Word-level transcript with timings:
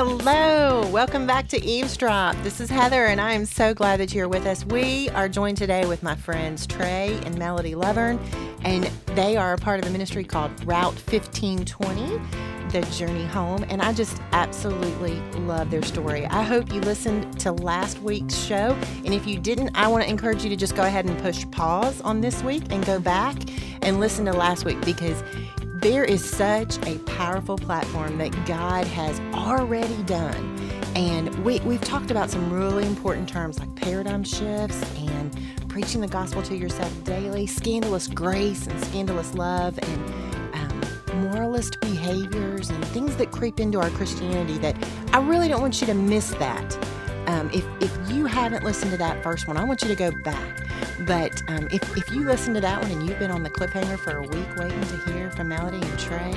Hello, 0.00 0.88
welcome 0.92 1.26
back 1.26 1.48
to 1.48 1.60
Eve's 1.60 1.96
Drop. 1.96 2.36
This 2.44 2.60
is 2.60 2.70
Heather, 2.70 3.06
and 3.06 3.20
I 3.20 3.32
am 3.32 3.44
so 3.44 3.74
glad 3.74 3.98
that 3.98 4.14
you're 4.14 4.28
with 4.28 4.46
us. 4.46 4.64
We 4.64 5.08
are 5.08 5.28
joined 5.28 5.56
today 5.56 5.86
with 5.86 6.04
my 6.04 6.14
friends 6.14 6.68
Tray 6.68 7.18
and 7.24 7.36
Melody 7.36 7.72
Lovvorn, 7.72 8.20
and 8.62 8.84
they 9.16 9.36
are 9.36 9.54
a 9.54 9.58
part 9.58 9.80
of 9.80 9.88
a 9.88 9.90
ministry 9.90 10.22
called 10.22 10.52
Route 10.64 10.94
1520 10.94 12.20
the 12.70 12.82
journey 12.92 13.24
home, 13.24 13.64
and 13.70 13.80
I 13.82 13.92
just 13.92 14.20
absolutely 14.32 15.18
love 15.40 15.70
their 15.70 15.82
story. 15.82 16.26
I 16.26 16.42
hope 16.42 16.72
you 16.72 16.80
listened 16.80 17.40
to 17.40 17.50
last 17.50 17.98
week's 18.00 18.36
show, 18.36 18.76
and 19.04 19.12
if 19.12 19.26
you 19.26 19.40
didn't, 19.40 19.70
I 19.74 19.88
want 19.88 20.04
to 20.04 20.10
encourage 20.10 20.44
you 20.44 20.50
to 20.50 20.56
just 20.56 20.76
go 20.76 20.82
ahead 20.82 21.06
and 21.06 21.18
push 21.20 21.44
pause 21.50 22.00
on 22.02 22.20
this 22.20 22.42
week 22.44 22.64
and 22.70 22.84
go 22.86 23.00
back 23.00 23.36
and 23.82 23.98
listen 23.98 24.26
to 24.26 24.32
last 24.32 24.64
week 24.64 24.80
because 24.84 25.22
there 25.80 26.02
is 26.02 26.28
such 26.28 26.76
a 26.88 26.98
powerful 27.00 27.56
platform 27.56 28.18
that 28.18 28.32
God 28.46 28.84
has 28.88 29.20
already 29.32 30.02
done. 30.02 30.58
And 30.96 31.32
we, 31.44 31.60
we've 31.60 31.80
talked 31.80 32.10
about 32.10 32.30
some 32.30 32.52
really 32.52 32.84
important 32.84 33.28
terms 33.28 33.60
like 33.60 33.72
paradigm 33.76 34.24
shifts 34.24 34.82
and 34.96 35.38
preaching 35.68 36.00
the 36.00 36.08
gospel 36.08 36.42
to 36.42 36.56
yourself 36.56 36.92
daily, 37.04 37.46
scandalous 37.46 38.08
grace 38.08 38.66
and 38.66 38.84
scandalous 38.86 39.34
love, 39.34 39.78
and 39.80 40.54
um, 40.54 41.30
moralist 41.30 41.80
behaviors 41.80 42.70
and 42.70 42.84
things 42.86 43.14
that 43.14 43.30
creep 43.30 43.60
into 43.60 43.78
our 43.78 43.90
Christianity 43.90 44.58
that 44.58 44.76
I 45.12 45.20
really 45.20 45.46
don't 45.46 45.60
want 45.60 45.80
you 45.80 45.86
to 45.86 45.94
miss 45.94 46.30
that. 46.30 46.76
Um, 47.28 47.50
if, 47.52 47.64
if 47.80 48.10
you 48.10 48.24
haven't 48.24 48.64
listened 48.64 48.90
to 48.92 48.96
that 48.96 49.22
first 49.22 49.46
one, 49.46 49.58
I 49.58 49.64
want 49.64 49.82
you 49.82 49.88
to 49.88 49.94
go 49.94 50.10
back. 50.24 50.66
But 51.00 51.42
um, 51.48 51.68
if, 51.70 51.94
if 51.94 52.10
you 52.10 52.24
listen 52.24 52.54
to 52.54 52.60
that 52.62 52.80
one 52.80 52.90
and 52.90 53.06
you've 53.06 53.18
been 53.18 53.30
on 53.30 53.42
the 53.42 53.50
cliffhanger 53.50 53.98
for 53.98 54.16
a 54.16 54.22
week 54.22 54.56
waiting 54.56 54.80
to 54.80 55.12
hear 55.12 55.30
from 55.30 55.48
Melody 55.48 55.76
and 55.76 55.98
Tray 55.98 56.30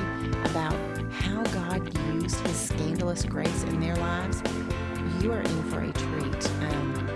about 0.44 0.76
how 1.14 1.44
God 1.44 1.98
used 2.14 2.46
his 2.46 2.60
scandalous 2.60 3.24
grace 3.24 3.64
in 3.64 3.80
their 3.80 3.96
lives, 3.96 4.44
you 5.22 5.32
are 5.32 5.40
in 5.40 5.64
for 5.70 5.80
a 5.80 5.94
treat. 5.94 6.52
Um, 6.64 7.11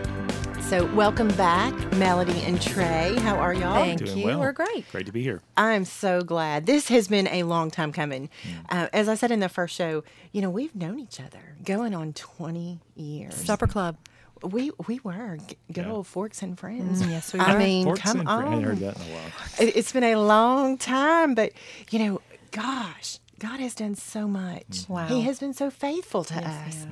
so, 0.70 0.92
welcome 0.96 1.28
back, 1.30 1.74
Melody 1.94 2.42
and 2.42 2.60
Tray. 2.60 3.16
How 3.20 3.36
are 3.36 3.54
y'all? 3.54 3.76
Thank 3.76 4.04
Doing 4.04 4.18
you. 4.18 4.26
well. 4.26 4.40
We're 4.40 4.52
great. 4.52 4.90
Great 4.92 5.06
to 5.06 5.12
be 5.12 5.22
here. 5.22 5.40
I'm 5.56 5.86
so 5.86 6.22
glad. 6.22 6.66
This 6.66 6.88
has 6.88 7.08
been 7.08 7.28
a 7.28 7.44
long 7.44 7.70
time 7.70 7.92
coming. 7.92 8.30
Uh, 8.70 8.88
as 8.92 9.08
I 9.08 9.14
said 9.14 9.30
in 9.30 9.42
the 9.42 9.48
first 9.50 9.76
show, 9.76 10.04
you 10.32 10.42
know, 10.42 10.50
we've 10.50 10.74
known 10.76 11.00
each 11.00 11.20
other 11.20 11.56
going 11.64 11.94
on 11.94 12.14
20 12.14 12.80
years. 12.96 13.36
Supper 13.36 13.68
Club. 13.68 13.96
We 14.42 14.72
we 14.88 15.00
were 15.04 15.38
good 15.72 15.86
Yeah. 15.86 15.92
old 15.92 16.08
forks 16.08 16.42
and 16.42 16.60
friends. 16.60 17.02
Mm, 17.04 17.10
yes, 17.12 17.32
we 17.32 17.40
I 17.40 17.54
were. 17.54 17.60
mean, 17.60 17.84
Forks 17.86 18.02
come 18.02 18.20
and 18.22 18.28
fr- 18.28 18.32
I 18.32 18.36
on. 18.36 18.48
hadn't 18.48 18.64
heard 18.64 18.80
that 18.80 18.96
in 18.98 19.02
a 19.02 19.16
while. 19.16 19.32
It, 19.60 19.76
it's 19.78 19.92
been 19.94 20.04
a 20.04 20.16
long 20.18 20.78
time, 20.78 21.36
but 21.36 21.52
you 21.92 22.00
know, 22.00 22.22
gosh, 22.52 23.20
God 23.40 23.60
has 23.60 23.76
done 23.76 23.96
so 23.96 24.28
much. 24.28 24.86
Wow. 24.90 25.06
He 25.08 25.22
has 25.22 25.40
been 25.40 25.54
so 25.54 25.70
faithful 25.70 26.24
to 26.26 26.34
Yes, 26.34 26.44
he 26.44 26.70
us. 26.70 26.76
has. 26.86 26.88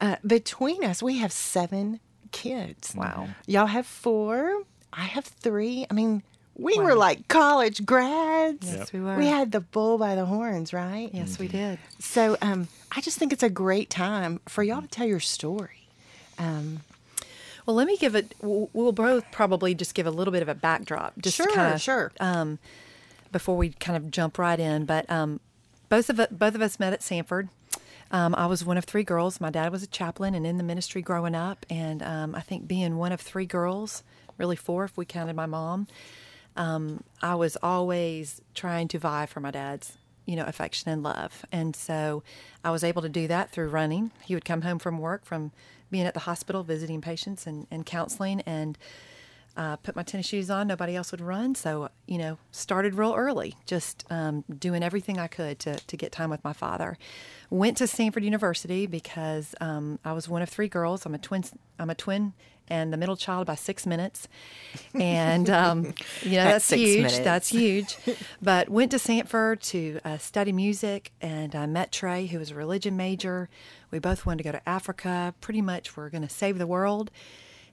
Uh, 0.00 0.16
between 0.26 0.84
us, 0.84 1.02
we 1.02 1.18
have 1.18 1.32
seven 1.32 2.00
kids. 2.34 2.94
Wow. 2.94 3.28
Y'all 3.46 3.66
have 3.66 3.86
four. 3.86 4.62
I 4.92 5.02
have 5.02 5.24
three. 5.24 5.86
I 5.90 5.94
mean, 5.94 6.22
we 6.56 6.78
were 6.78 6.94
like 6.94 7.26
college 7.28 7.84
grads. 7.86 8.66
Yes, 8.66 8.76
Yep. 8.78 8.92
we 8.92 9.00
were. 9.00 9.16
We 9.16 9.26
had 9.26 9.50
the 9.52 9.60
bull 9.60 9.98
by 9.98 10.14
the 10.14 10.24
horns, 10.26 10.72
right? 10.72 11.10
Yes, 11.12 11.38
we 11.38 11.48
did. 11.48 11.78
So 11.98 12.36
um, 12.42 12.68
I 12.92 13.00
just 13.00 13.18
think 13.18 13.32
it's 13.32 13.42
a 13.42 13.50
great 13.50 13.90
time 13.90 14.40
for 14.48 14.62
y'all 14.62 14.82
to 14.82 14.88
tell 14.88 15.06
your 15.06 15.20
story. 15.20 15.86
Um, 16.38 16.80
Well, 17.66 17.76
let 17.76 17.86
me 17.86 17.96
give 17.96 18.14
it. 18.14 18.34
We'll 18.42 18.68
we'll 18.72 18.92
both 18.92 19.24
probably 19.32 19.74
just 19.74 19.94
give 19.94 20.06
a 20.06 20.10
little 20.10 20.32
bit 20.32 20.42
of 20.42 20.48
a 20.48 20.54
backdrop, 20.54 21.14
just 21.20 21.36
Sure, 21.36 21.50
kind 21.52 21.74
of, 21.74 21.80
sure. 21.80 22.12
Um, 22.20 22.58
before 23.32 23.56
we 23.56 23.70
kind 23.70 23.96
of 23.96 24.10
jump 24.10 24.38
right 24.38 24.60
in, 24.60 24.84
but 24.84 25.10
um, 25.10 25.40
both 25.88 26.08
of 26.10 26.20
us, 26.20 26.28
both 26.30 26.54
of 26.54 26.60
us 26.62 26.78
met 26.78 26.92
at 26.92 27.00
Samford. 27.00 27.48
Um, 28.10 28.34
I 28.34 28.46
was 28.46 28.64
one 28.64 28.76
of 28.76 28.84
three 28.84 29.02
girls. 29.02 29.40
My 29.40 29.50
dad 29.50 29.72
was 29.72 29.82
a 29.82 29.86
chaplain 29.86 30.34
and 30.34 30.46
in 30.46 30.56
the 30.56 30.62
ministry 30.62 31.02
growing 31.02 31.34
up, 31.34 31.66
and 31.70 32.02
um, 32.02 32.34
I 32.34 32.40
think 32.40 32.68
being 32.68 32.96
one 32.96 33.12
of 33.12 33.20
three 33.20 33.46
girls, 33.46 34.02
really 34.38 34.56
four 34.56 34.84
if 34.84 34.96
we 34.96 35.04
counted 35.04 35.34
my 35.34 35.46
mom, 35.46 35.86
um, 36.56 37.02
I 37.22 37.34
was 37.34 37.56
always 37.62 38.40
trying 38.54 38.88
to 38.88 38.98
vie 38.98 39.26
for 39.26 39.40
my 39.40 39.50
dad's, 39.50 39.98
you 40.26 40.36
know, 40.36 40.44
affection 40.44 40.90
and 40.90 41.02
love. 41.02 41.44
And 41.50 41.74
so 41.74 42.22
I 42.62 42.70
was 42.70 42.84
able 42.84 43.02
to 43.02 43.08
do 43.08 43.26
that 43.28 43.50
through 43.50 43.68
running. 43.68 44.12
He 44.24 44.34
would 44.34 44.44
come 44.44 44.62
home 44.62 44.78
from 44.78 44.98
work 44.98 45.24
from 45.24 45.50
being 45.90 46.06
at 46.06 46.14
the 46.14 46.20
hospital 46.20 46.62
visiting 46.62 47.00
patients 47.00 47.46
and, 47.46 47.66
and 47.70 47.84
counseling 47.84 48.40
and 48.42 48.78
uh, 49.56 49.76
put 49.76 49.94
my 49.94 50.02
tennis 50.02 50.26
shoes 50.26 50.50
on. 50.50 50.66
Nobody 50.66 50.96
else 50.96 51.12
would 51.12 51.20
run. 51.20 51.54
So, 51.54 51.88
you 52.06 52.18
know, 52.18 52.38
started 52.50 52.94
real 52.94 53.14
early, 53.14 53.54
just 53.66 54.04
um, 54.10 54.44
doing 54.58 54.82
everything 54.82 55.18
I 55.18 55.26
could 55.26 55.58
to, 55.60 55.76
to 55.76 55.96
get 55.96 56.12
time 56.12 56.30
with 56.30 56.42
my 56.42 56.52
father. 56.52 56.98
Went 57.50 57.76
to 57.78 57.84
Samford 57.84 58.22
University 58.22 58.86
because 58.86 59.54
um, 59.60 59.98
I 60.04 60.12
was 60.12 60.28
one 60.28 60.42
of 60.42 60.48
three 60.48 60.68
girls. 60.68 61.06
I'm 61.06 61.14
a 61.14 61.18
twin. 61.18 61.44
I'm 61.78 61.90
a 61.90 61.94
twin 61.94 62.32
and 62.68 62.92
the 62.92 62.96
middle 62.96 63.16
child 63.16 63.46
by 63.46 63.54
six 63.54 63.86
minutes. 63.86 64.26
And, 64.94 65.50
um, 65.50 65.84
you 66.22 66.32
know, 66.36 66.44
That's 66.44 66.68
that's, 66.68 66.80
huge. 66.80 66.96
minutes. 66.96 67.18
That's 67.18 67.48
huge. 67.48 67.96
but 68.42 68.68
went 68.68 68.90
to 68.92 68.96
Samford 68.96 69.60
to 69.70 70.00
uh, 70.04 70.18
study 70.18 70.52
music 70.52 71.12
and 71.20 71.54
I 71.54 71.66
met 71.66 71.92
Tray, 71.92 72.26
who 72.26 72.38
was 72.38 72.50
a 72.50 72.54
religion 72.54 72.96
major. 72.96 73.48
We 73.90 73.98
both 73.98 74.26
wanted 74.26 74.38
to 74.38 74.44
go 74.44 74.52
to 74.52 74.68
Africa. 74.68 75.34
Pretty 75.40 75.62
much 75.62 75.96
we're 75.96 76.10
going 76.10 76.26
to 76.26 76.28
save 76.28 76.58
the 76.58 76.66
world. 76.66 77.10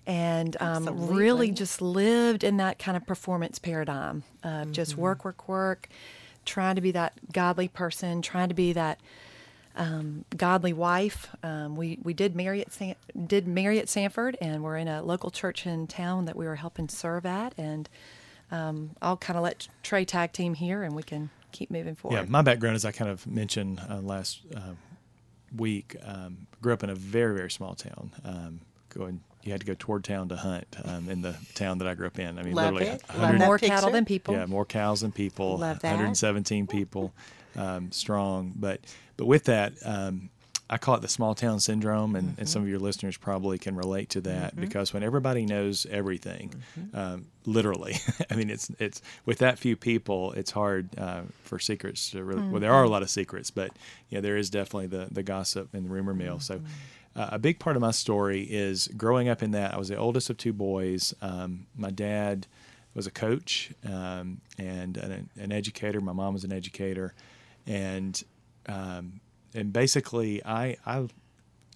And 0.07 0.57
um, 0.59 1.09
really 1.09 1.51
just 1.51 1.81
lived 1.81 2.43
in 2.43 2.57
that 2.57 2.79
kind 2.79 2.97
of 2.97 3.05
performance 3.05 3.59
paradigm 3.59 4.23
of 4.43 4.71
just 4.71 4.93
Mm-hmm. 4.93 5.01
work, 5.01 5.25
work, 5.25 5.47
work, 5.47 5.89
trying 6.43 6.75
to 6.75 6.81
be 6.81 6.91
that 6.91 7.13
godly 7.31 7.67
person, 7.67 8.21
trying 8.21 8.49
to 8.49 8.55
be 8.55 8.73
that 8.73 8.99
um, 9.75 10.25
godly 10.35 10.73
wife. 10.73 11.29
Um, 11.43 11.75
we 11.75 11.99
we 12.03 12.13
did 12.13 12.35
marry 12.35 12.61
at 12.61 12.73
San, 12.73 12.95
did 13.27 13.47
marry 13.47 13.79
at 13.79 13.85
Samford, 13.85 14.35
and 14.41 14.63
we're 14.63 14.77
in 14.77 14.87
a 14.87 15.01
local 15.03 15.29
church 15.29 15.65
in 15.67 15.87
town 15.87 16.25
that 16.25 16.35
we 16.35 16.45
were 16.45 16.55
helping 16.57 16.89
serve 16.89 17.25
at. 17.25 17.53
And 17.57 17.87
um, 18.51 18.91
I'll 19.01 19.17
kind 19.17 19.37
of 19.37 19.43
let 19.43 19.67
Tray 19.83 20.03
tag 20.03 20.33
team 20.33 20.55
here, 20.55 20.83
and 20.83 20.95
we 20.95 21.03
can 21.03 21.29
keep 21.51 21.69
moving 21.71 21.95
forward. 21.95 22.17
Yeah, 22.17 22.25
my 22.27 22.41
background, 22.41 22.75
as 22.75 22.85
I 22.85 22.91
kind 22.91 23.09
of 23.09 23.25
mentioned 23.27 23.79
uh, 23.89 23.99
last 24.01 24.41
uh, 24.55 24.73
week, 25.55 25.95
um, 26.03 26.47
grew 26.61 26.73
up 26.73 26.83
in 26.83 26.89
a 26.89 26.95
very, 26.95 27.35
very 27.35 27.51
small 27.51 27.75
town. 27.75 28.11
Um, 28.25 28.61
going, 28.93 29.21
you 29.43 29.51
had 29.51 29.61
to 29.61 29.65
go 29.65 29.75
toward 29.77 30.03
town 30.03 30.29
to 30.29 30.35
hunt 30.35 30.67
um, 30.85 31.09
in 31.09 31.21
the 31.21 31.35
town 31.55 31.79
that 31.79 31.87
I 31.87 31.95
grew 31.95 32.07
up 32.07 32.19
in. 32.19 32.37
I 32.37 32.43
mean, 32.43 32.53
Love 32.53 32.73
literally, 32.73 32.93
it. 32.95 33.03
a 33.09 33.13
Love 33.13 33.21
hundred- 33.25 33.41
that 33.41 33.45
More 33.45 33.57
picture. 33.57 33.73
cattle 33.75 33.91
than 33.91 34.05
people. 34.05 34.33
Yeah, 34.35 34.45
more 34.45 34.65
cows 34.65 35.01
than 35.01 35.11
people. 35.11 35.57
Love 35.57 35.79
that. 35.79 35.89
117 35.89 36.67
people 36.67 37.13
um, 37.55 37.91
strong. 37.91 38.53
But 38.55 38.81
but 39.17 39.25
with 39.25 39.45
that, 39.45 39.73
um, 39.85 40.29
I 40.69 40.77
call 40.77 40.95
it 40.95 41.01
the 41.01 41.09
small 41.09 41.35
town 41.35 41.59
syndrome, 41.59 42.15
and, 42.15 42.35
and 42.37 42.47
some 42.47 42.61
of 42.61 42.69
your 42.69 42.79
listeners 42.79 43.17
probably 43.17 43.57
can 43.57 43.75
relate 43.75 44.09
to 44.11 44.21
that 44.21 44.55
because 44.55 44.93
when 44.93 45.03
everybody 45.03 45.45
knows 45.45 45.85
everything, 45.89 46.53
um, 46.93 47.25
literally, 47.45 47.95
I 48.31 48.35
mean, 48.35 48.49
it's 48.49 48.71
it's 48.79 49.01
with 49.25 49.39
that 49.39 49.59
few 49.59 49.75
people, 49.75 50.31
it's 50.31 50.51
hard 50.51 50.97
uh, 50.97 51.23
for 51.43 51.59
secrets 51.59 52.11
to 52.11 52.23
really. 52.23 52.47
Well, 52.47 52.61
there 52.61 52.71
are 52.73 52.83
a 52.83 52.89
lot 52.89 53.01
of 53.01 53.09
secrets, 53.09 53.51
but 53.51 53.71
yeah, 54.09 54.21
there 54.21 54.37
is 54.37 54.49
definitely 54.49 54.87
the 54.87 55.07
the 55.11 55.23
gossip 55.23 55.73
and 55.73 55.85
the 55.85 55.89
rumor 55.89 56.13
mill. 56.13 56.39
So. 56.39 56.61
Uh, 57.15 57.29
a 57.33 57.39
big 57.39 57.59
part 57.59 57.75
of 57.75 57.81
my 57.81 57.91
story 57.91 58.43
is 58.43 58.87
growing 58.95 59.27
up 59.27 59.43
in 59.43 59.51
that. 59.51 59.73
I 59.73 59.77
was 59.77 59.89
the 59.89 59.97
oldest 59.97 60.29
of 60.29 60.37
two 60.37 60.53
boys. 60.53 61.13
Um, 61.21 61.67
my 61.75 61.89
dad 61.91 62.47
was 62.93 63.07
a 63.07 63.11
coach 63.11 63.71
um, 63.85 64.41
and 64.57 64.97
an, 64.97 65.29
an 65.37 65.51
educator. 65.51 65.99
My 66.01 66.13
mom 66.13 66.33
was 66.33 66.43
an 66.43 66.53
educator, 66.53 67.13
and 67.67 68.21
um, 68.67 69.19
and 69.53 69.73
basically, 69.73 70.43
I 70.45 70.77
I 70.85 71.07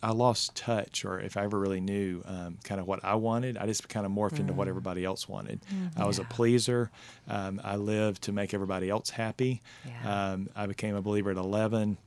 I 0.03 0.11
lost 0.11 0.55
touch, 0.55 1.03
or 1.03 1.19
if 1.19 1.35
I 1.35 1.43
ever 1.43 1.57
really 1.59 1.79
knew 1.81 2.21
um, 2.25 2.57
kind 2.63 2.79
of 2.79 2.87
what 2.87 3.03
I 3.03 3.15
wanted, 3.15 3.57
I 3.57 3.65
just 3.65 3.89
kind 3.89 4.05
of 4.05 4.11
morphed 4.11 4.39
into 4.39 4.53
what 4.53 4.67
everybody 4.67 5.03
else 5.03 5.27
wanted. 5.27 5.61
I 5.97 6.05
was 6.05 6.19
a 6.19 6.23
pleaser. 6.25 6.91
Um, 7.27 7.59
I 7.63 7.75
lived 7.77 8.23
to 8.23 8.31
make 8.31 8.53
everybody 8.53 8.89
else 8.89 9.09
happy. 9.09 9.61
Yeah. 9.85 10.31
Um, 10.33 10.49
I 10.55 10.67
became 10.67 10.95
a 10.95 11.01
believer 11.01 11.31
at 11.31 11.37
11. 11.37 11.97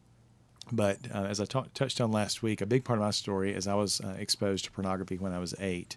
But 0.72 0.98
uh, 1.14 1.24
as 1.24 1.40
I 1.40 1.44
touched 1.44 2.00
on 2.00 2.12
last 2.12 2.42
week, 2.42 2.60
a 2.60 2.66
big 2.66 2.84
part 2.84 2.98
of 2.98 3.04
my 3.04 3.10
story 3.10 3.54
is 3.54 3.66
I 3.66 3.74
was 3.74 4.00
uh, 4.00 4.16
exposed 4.18 4.64
to 4.66 4.70
pornography 4.70 5.18
when 5.18 5.32
I 5.32 5.38
was 5.38 5.54
eight. 5.60 5.96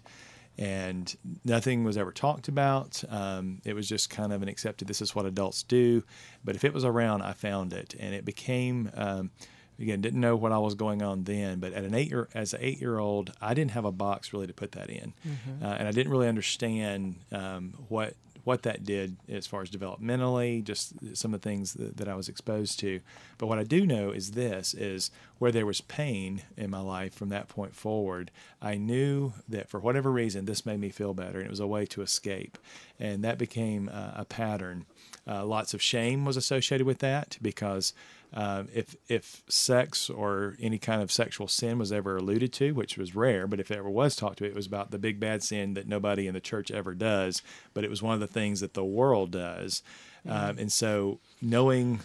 And 0.58 1.14
nothing 1.44 1.82
was 1.82 1.96
ever 1.96 2.12
talked 2.12 2.46
about. 2.46 3.02
Um, 3.08 3.62
it 3.64 3.74
was 3.74 3.88
just 3.88 4.10
kind 4.10 4.32
of 4.34 4.42
an 4.42 4.48
accepted, 4.48 4.86
this 4.86 5.00
is 5.00 5.14
what 5.14 5.24
adults 5.24 5.62
do. 5.62 6.04
But 6.44 6.56
if 6.56 6.64
it 6.64 6.74
was 6.74 6.84
around, 6.84 7.22
I 7.22 7.32
found 7.32 7.72
it. 7.72 7.94
And 7.98 8.14
it 8.14 8.26
became, 8.26 8.90
um, 8.94 9.30
again, 9.78 10.02
didn't 10.02 10.20
know 10.20 10.36
what 10.36 10.52
I 10.52 10.58
was 10.58 10.74
going 10.74 11.00
on 11.00 11.24
then. 11.24 11.58
But 11.58 11.72
at 11.72 11.84
an 11.84 11.94
eight 11.94 12.10
year, 12.10 12.28
as 12.34 12.52
an 12.52 12.60
eight 12.62 12.82
year 12.82 12.98
old, 12.98 13.32
I 13.40 13.54
didn't 13.54 13.70
have 13.70 13.86
a 13.86 13.92
box 13.92 14.34
really 14.34 14.46
to 14.46 14.52
put 14.52 14.72
that 14.72 14.90
in. 14.90 15.14
Uh, 15.62 15.68
and 15.68 15.88
I 15.88 15.90
didn't 15.90 16.12
really 16.12 16.28
understand 16.28 17.16
um, 17.32 17.72
what 17.88 18.14
what 18.44 18.62
that 18.62 18.84
did 18.84 19.16
as 19.28 19.46
far 19.46 19.62
as 19.62 19.70
developmentally, 19.70 20.64
just 20.64 20.94
some 21.16 21.32
of 21.32 21.40
the 21.40 21.48
things 21.48 21.74
that, 21.74 21.96
that 21.96 22.08
I 22.08 22.14
was 22.14 22.28
exposed 22.28 22.78
to. 22.80 23.00
But 23.38 23.46
what 23.46 23.58
I 23.58 23.64
do 23.64 23.86
know 23.86 24.10
is 24.10 24.32
this 24.32 24.74
is 24.74 25.10
where 25.38 25.52
there 25.52 25.66
was 25.66 25.80
pain 25.80 26.42
in 26.56 26.70
my 26.70 26.80
life 26.80 27.14
from 27.14 27.28
that 27.30 27.48
point 27.48 27.74
forward, 27.74 28.30
I 28.60 28.76
knew 28.76 29.32
that 29.48 29.68
for 29.68 29.80
whatever 29.80 30.10
reason 30.10 30.44
this 30.44 30.66
made 30.66 30.80
me 30.80 30.90
feel 30.90 31.14
better 31.14 31.38
and 31.38 31.46
it 31.46 31.50
was 31.50 31.60
a 31.60 31.66
way 31.66 31.86
to 31.86 32.02
escape. 32.02 32.58
and 32.98 33.24
that 33.24 33.38
became 33.38 33.90
uh, 33.92 34.12
a 34.14 34.24
pattern. 34.24 34.86
Uh, 35.26 35.44
lots 35.44 35.74
of 35.74 35.82
shame 35.82 36.24
was 36.24 36.36
associated 36.36 36.86
with 36.86 36.98
that 36.98 37.38
because 37.42 37.92
uh, 38.34 38.64
if 38.74 38.96
if 39.08 39.42
sex 39.48 40.08
or 40.08 40.56
any 40.60 40.78
kind 40.78 41.02
of 41.02 41.12
sexual 41.12 41.48
sin 41.48 41.78
was 41.78 41.92
ever 41.92 42.16
alluded 42.16 42.52
to, 42.54 42.72
which 42.72 42.96
was 42.96 43.14
rare, 43.14 43.46
but 43.46 43.60
if 43.60 43.70
it 43.70 43.78
ever 43.78 43.90
was 43.90 44.16
talked 44.16 44.38
to, 44.38 44.44
it 44.44 44.54
was 44.54 44.66
about 44.66 44.90
the 44.90 44.98
big 44.98 45.20
bad 45.20 45.42
sin 45.42 45.74
that 45.74 45.86
nobody 45.86 46.26
in 46.26 46.34
the 46.34 46.40
church 46.40 46.70
ever 46.70 46.94
does, 46.94 47.42
but 47.74 47.84
it 47.84 47.90
was 47.90 48.02
one 48.02 48.14
of 48.14 48.20
the 48.20 48.26
things 48.26 48.60
that 48.60 48.74
the 48.74 48.84
world 48.84 49.30
does, 49.30 49.82
um, 50.28 50.58
and 50.58 50.72
so 50.72 51.20
knowing 51.40 52.00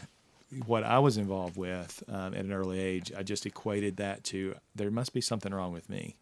what 0.66 0.84
I 0.84 1.00
was 1.00 1.18
involved 1.18 1.58
with 1.58 2.04
um, 2.08 2.34
at 2.34 2.46
an 2.46 2.54
early 2.54 2.80
age, 2.80 3.12
I 3.18 3.24
just 3.24 3.46
equated 3.46 3.98
that 3.98 4.24
to 4.26 4.56
there 4.76 4.92
must 4.92 5.14
be 5.14 5.22
something 5.22 5.54
wrong 5.54 5.74
with 5.74 5.90
me. 5.90 6.16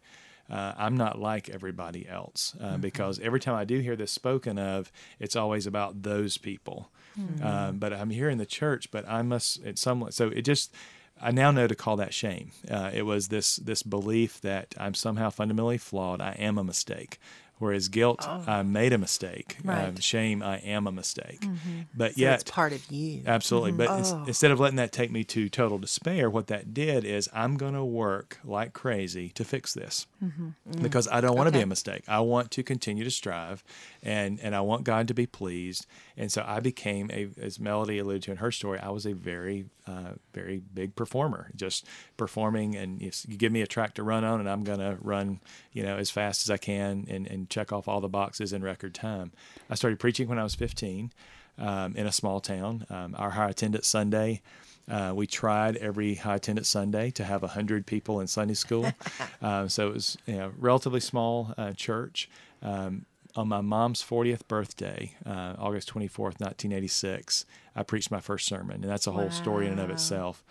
Uh, 0.50 0.72
I'm 0.76 0.96
not 0.96 1.18
like 1.18 1.48
everybody 1.48 2.08
else 2.08 2.54
uh, 2.60 2.64
mm-hmm. 2.64 2.80
because 2.80 3.18
every 3.20 3.40
time 3.40 3.56
I 3.56 3.64
do 3.64 3.80
hear 3.80 3.96
this 3.96 4.12
spoken 4.12 4.58
of, 4.58 4.92
it's 5.18 5.36
always 5.36 5.66
about 5.66 6.02
those 6.02 6.38
people. 6.38 6.90
Mm-hmm. 7.18 7.46
Um, 7.46 7.78
but 7.78 7.92
I'm 7.92 8.10
here 8.10 8.28
in 8.28 8.38
the 8.38 8.46
church, 8.46 8.90
but 8.90 9.08
I 9.08 9.22
must. 9.22 9.62
It's 9.64 9.80
somewhat 9.80 10.14
so. 10.14 10.28
It 10.28 10.42
just 10.42 10.72
I 11.20 11.30
now 11.30 11.50
know 11.50 11.66
to 11.66 11.74
call 11.74 11.96
that 11.96 12.12
shame. 12.12 12.52
Uh, 12.70 12.90
it 12.92 13.02
was 13.02 13.28
this 13.28 13.56
this 13.56 13.82
belief 13.82 14.40
that 14.42 14.74
I'm 14.78 14.94
somehow 14.94 15.30
fundamentally 15.30 15.78
flawed. 15.78 16.20
I 16.20 16.32
am 16.38 16.58
a 16.58 16.64
mistake. 16.64 17.18
Whereas 17.58 17.88
guilt, 17.88 18.26
oh. 18.28 18.44
I 18.46 18.62
made 18.62 18.92
a 18.92 18.98
mistake. 18.98 19.56
Um, 19.64 19.70
right. 19.70 19.88
Um, 19.88 19.96
shame, 19.96 20.42
I 20.42 20.58
am 20.58 20.86
a 20.86 20.92
mistake. 20.92 21.40
Mm-hmm. 21.40 21.80
But 21.94 22.14
so 22.14 22.20
yet, 22.20 22.42
it's 22.42 22.50
part 22.50 22.74
of 22.74 22.92
you. 22.92 23.22
Absolutely. 23.26 23.70
Mm-hmm. 23.70 23.78
But 23.78 24.12
oh. 24.14 24.24
instead 24.26 24.50
of 24.50 24.60
letting 24.60 24.76
that 24.76 24.92
take 24.92 25.10
me 25.10 25.24
to 25.24 25.48
total 25.48 25.78
despair, 25.78 26.28
what 26.28 26.48
that 26.48 26.74
did 26.74 27.06
is 27.06 27.30
I'm 27.32 27.56
going 27.56 27.72
to 27.72 27.84
work 27.84 28.38
like 28.44 28.74
crazy 28.74 29.30
to 29.30 29.44
fix 29.44 29.72
this 29.72 30.06
mm-hmm. 30.22 30.48
mm. 30.70 30.82
because 30.82 31.08
I 31.08 31.22
don't 31.22 31.34
want 31.34 31.48
okay. 31.48 31.54
to 31.54 31.58
be 31.60 31.62
a 31.62 31.66
mistake. 31.66 32.02
I 32.06 32.20
want 32.20 32.50
to 32.50 32.62
continue 32.62 33.04
to 33.04 33.10
strive, 33.10 33.64
and 34.02 34.38
and 34.40 34.54
I 34.54 34.60
want 34.60 34.84
God 34.84 35.08
to 35.08 35.14
be 35.14 35.26
pleased. 35.26 35.86
And 36.16 36.32
so 36.32 36.44
I 36.46 36.60
became 36.60 37.10
a, 37.10 37.28
as 37.40 37.60
Melody 37.60 37.98
alluded 37.98 38.22
to 38.24 38.30
in 38.30 38.36
her 38.38 38.50
story, 38.50 38.78
I 38.78 38.88
was 38.88 39.04
a 39.04 39.12
very, 39.12 39.66
uh, 39.86 40.12
very 40.32 40.62
big 40.72 40.96
performer, 40.96 41.50
just 41.54 41.86
performing. 42.16 42.74
And 42.74 43.02
you 43.02 43.10
give 43.36 43.52
me 43.52 43.62
a 43.62 43.66
track 43.66 43.94
to 43.94 44.02
run 44.02 44.24
on, 44.24 44.40
and 44.40 44.48
I'm 44.48 44.64
going 44.64 44.78
to 44.78 44.96
run, 45.00 45.40
you 45.72 45.82
know, 45.82 45.96
as 45.96 46.10
fast 46.10 46.46
as 46.46 46.50
I 46.50 46.56
can 46.56 47.06
and, 47.08 47.26
and 47.26 47.50
check 47.50 47.72
off 47.72 47.86
all 47.86 48.00
the 48.00 48.08
boxes 48.08 48.52
in 48.52 48.62
record 48.62 48.94
time. 48.94 49.32
I 49.68 49.74
started 49.74 49.98
preaching 49.98 50.28
when 50.28 50.38
I 50.38 50.42
was 50.42 50.54
15 50.54 51.12
um, 51.58 51.96
in 51.96 52.06
a 52.06 52.12
small 52.12 52.40
town. 52.40 52.86
Um, 52.88 53.14
our 53.18 53.30
high 53.30 53.50
attendance 53.50 53.86
Sunday. 53.86 54.42
Uh, 54.88 55.12
we 55.14 55.26
tried 55.26 55.76
every 55.76 56.14
high 56.14 56.36
attendance 56.36 56.68
Sunday 56.68 57.10
to 57.10 57.24
have 57.24 57.42
100 57.42 57.86
people 57.86 58.20
in 58.20 58.26
Sunday 58.26 58.54
school. 58.54 58.86
um, 59.42 59.68
so 59.68 59.88
it 59.88 59.94
was 59.94 60.16
you 60.26 60.36
know, 60.36 60.52
relatively 60.56 61.00
small 61.00 61.52
uh, 61.58 61.72
church. 61.72 62.30
Um, 62.62 63.04
on 63.36 63.48
my 63.48 63.60
mom's 63.60 64.02
40th 64.02 64.48
birthday, 64.48 65.14
uh, 65.24 65.54
August 65.58 65.92
24th, 65.92 66.40
1986, 66.40 67.44
I 67.74 67.82
preached 67.82 68.10
my 68.10 68.20
first 68.20 68.46
sermon. 68.46 68.82
And 68.82 68.90
that's 68.90 69.06
a 69.06 69.12
whole 69.12 69.24
wow. 69.24 69.30
story 69.30 69.66
in 69.66 69.72
and 69.72 69.80
of 69.80 69.90
itself. 69.90 70.44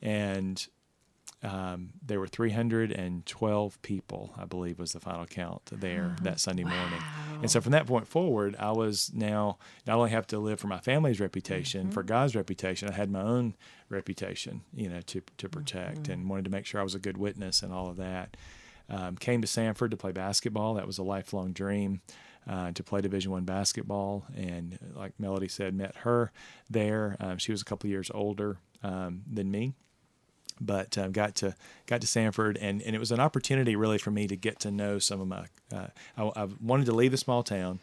And 0.00 0.66
um, 1.44 1.90
there 2.04 2.20
were 2.20 2.26
312 2.26 3.82
people, 3.82 4.34
I 4.38 4.44
believe 4.44 4.78
was 4.78 4.92
the 4.92 5.00
final 5.00 5.26
count 5.26 5.62
there 5.66 6.16
that 6.22 6.40
Sunday 6.40 6.64
wow. 6.64 6.76
morning. 6.76 7.00
And 7.42 7.50
so 7.50 7.60
from 7.60 7.72
that 7.72 7.86
point 7.86 8.06
forward, 8.06 8.56
I 8.58 8.72
was 8.72 9.12
now 9.14 9.58
not 9.86 9.96
only 9.96 10.10
have 10.10 10.26
to 10.28 10.38
live 10.38 10.60
for 10.60 10.68
my 10.68 10.78
family's 10.78 11.20
reputation, 11.20 11.84
mm-hmm. 11.84 11.92
for 11.92 12.02
God's 12.02 12.36
reputation, 12.36 12.88
I 12.88 12.92
had 12.92 13.10
my 13.10 13.22
own 13.22 13.54
reputation, 13.88 14.62
you 14.74 14.88
know, 14.88 15.00
to, 15.02 15.22
to 15.38 15.48
protect 15.48 16.02
mm-hmm. 16.02 16.12
and 16.12 16.28
wanted 16.30 16.44
to 16.44 16.50
make 16.50 16.66
sure 16.66 16.80
I 16.80 16.84
was 16.84 16.94
a 16.94 17.00
good 17.00 17.16
witness 17.16 17.62
and 17.62 17.72
all 17.72 17.88
of 17.88 17.96
that. 17.96 18.36
Um, 18.88 19.16
came 19.16 19.40
to 19.40 19.48
Samford 19.48 19.90
to 19.90 19.96
play 19.96 20.12
basketball. 20.12 20.74
That 20.74 20.86
was 20.86 20.98
a 20.98 21.02
lifelong 21.02 21.52
dream 21.52 22.02
uh, 22.48 22.72
to 22.72 22.82
play 22.82 23.00
Division 23.00 23.30
One 23.30 23.44
basketball, 23.44 24.26
and 24.36 24.78
like 24.94 25.12
Melody 25.18 25.48
said, 25.48 25.74
met 25.74 25.96
her 25.98 26.32
there. 26.68 27.16
Um, 27.20 27.38
she 27.38 27.52
was 27.52 27.62
a 27.62 27.64
couple 27.64 27.88
years 27.88 28.10
older 28.12 28.58
um, 28.82 29.22
than 29.30 29.50
me, 29.50 29.74
but 30.60 30.96
uh, 30.98 31.08
got 31.08 31.34
to 31.36 31.54
got 31.86 32.00
to 32.00 32.06
Samford, 32.06 32.58
and, 32.60 32.82
and 32.82 32.96
it 32.96 32.98
was 32.98 33.12
an 33.12 33.20
opportunity 33.20 33.76
really 33.76 33.98
for 33.98 34.10
me 34.10 34.26
to 34.26 34.36
get 34.36 34.60
to 34.60 34.70
know 34.70 34.98
some 34.98 35.20
of 35.20 35.28
my. 35.28 35.46
Uh, 35.72 35.88
I, 36.16 36.42
I, 36.42 36.48
wanted 36.60 36.86
to 36.86 36.92
leave 36.92 37.12
the 37.12 37.16
small 37.16 37.42
town, 37.42 37.78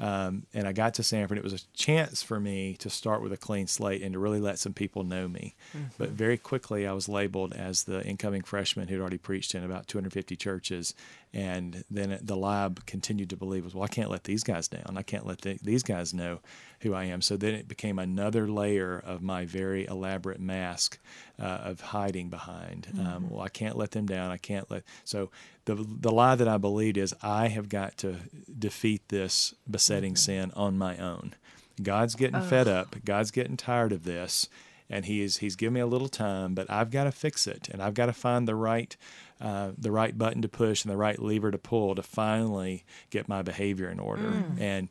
um, 0.00 0.44
and 0.52 0.66
I 0.66 0.72
got 0.72 0.94
to 0.94 1.02
Samford. 1.02 1.36
It 1.36 1.44
was 1.44 1.52
a 1.52 1.66
chance 1.74 2.22
for 2.22 2.40
me 2.40 2.74
to 2.80 2.90
start 2.90 3.22
with 3.22 3.32
a 3.32 3.36
clean 3.36 3.66
slate 3.66 4.02
and 4.02 4.12
to 4.12 4.18
really 4.18 4.40
let 4.40 4.58
some 4.58 4.72
people 4.72 5.04
know 5.04 5.28
me. 5.28 5.54
Mm-hmm. 5.76 5.86
But 5.98 6.10
very 6.10 6.36
quickly, 6.36 6.86
I 6.86 6.92
was 6.92 7.08
labeled 7.08 7.54
as 7.54 7.84
the 7.84 8.04
incoming 8.04 8.42
freshman 8.42 8.88
who'd 8.88 9.00
already 9.00 9.18
preached 9.18 9.54
in 9.54 9.64
about 9.64 9.86
250 9.86 10.36
churches. 10.36 10.94
And 11.34 11.82
then 11.90 12.16
the 12.22 12.36
lab 12.36 12.86
continued 12.86 13.30
to 13.30 13.36
believe 13.36 13.64
was, 13.64 13.74
well, 13.74 13.82
I 13.82 13.88
can't 13.88 14.08
let 14.08 14.22
these 14.22 14.44
guys 14.44 14.68
down. 14.68 14.94
I 14.96 15.02
can't 15.02 15.26
let 15.26 15.40
the, 15.40 15.58
these 15.60 15.82
guys 15.82 16.14
know 16.14 16.38
who 16.80 16.94
I 16.94 17.04
am. 17.04 17.20
So 17.22 17.36
then 17.36 17.54
it 17.54 17.66
became 17.66 17.98
another 17.98 18.46
layer 18.46 19.02
of 19.04 19.20
my 19.20 19.44
very 19.44 19.84
elaborate 19.86 20.38
mask 20.38 20.98
uh, 21.40 21.42
of 21.64 21.80
hiding 21.80 22.28
behind. 22.28 22.86
Um, 22.92 22.98
mm-hmm. 22.98 23.06
Um, 23.14 23.30
well, 23.30 23.40
I 23.40 23.48
can't 23.48 23.76
let 23.76 23.90
them 23.90 24.06
down. 24.06 24.30
I 24.30 24.36
can't 24.36 24.70
let. 24.70 24.84
So 25.02 25.30
the 25.64 25.74
the 25.74 26.12
lie 26.12 26.36
that 26.36 26.46
I 26.46 26.56
believed 26.56 26.96
is 26.96 27.14
I 27.20 27.48
have 27.48 27.68
got 27.68 27.98
to 27.98 28.16
defeat 28.56 29.08
this 29.08 29.54
besetting 29.68 30.12
mm-hmm. 30.12 30.18
sin 30.18 30.52
on 30.54 30.78
my 30.78 30.96
own. 30.98 31.34
God's 31.82 32.14
getting 32.14 32.36
oh. 32.36 32.42
fed 32.42 32.68
up. 32.68 32.96
God's 33.04 33.32
getting 33.32 33.56
tired 33.56 33.92
of 33.92 34.04
this, 34.04 34.48
and 34.88 35.04
He's 35.06 35.38
He's 35.38 35.56
giving 35.56 35.74
me 35.74 35.80
a 35.80 35.86
little 35.86 36.08
time, 36.08 36.54
but 36.54 36.70
I've 36.70 36.90
got 36.90 37.04
to 37.04 37.12
fix 37.12 37.46
it, 37.46 37.68
and 37.72 37.82
I've 37.82 37.94
got 37.94 38.06
to 38.06 38.12
find 38.12 38.46
the 38.46 38.54
right. 38.54 38.96
Uh, 39.40 39.72
the 39.76 39.90
right 39.90 40.16
button 40.16 40.42
to 40.42 40.48
push 40.48 40.84
and 40.84 40.92
the 40.92 40.96
right 40.96 41.20
lever 41.20 41.50
to 41.50 41.58
pull 41.58 41.94
to 41.94 42.02
finally 42.02 42.84
get 43.10 43.28
my 43.28 43.42
behavior 43.42 43.90
in 43.90 43.98
order. 43.98 44.22
Mm. 44.22 44.60
And 44.60 44.88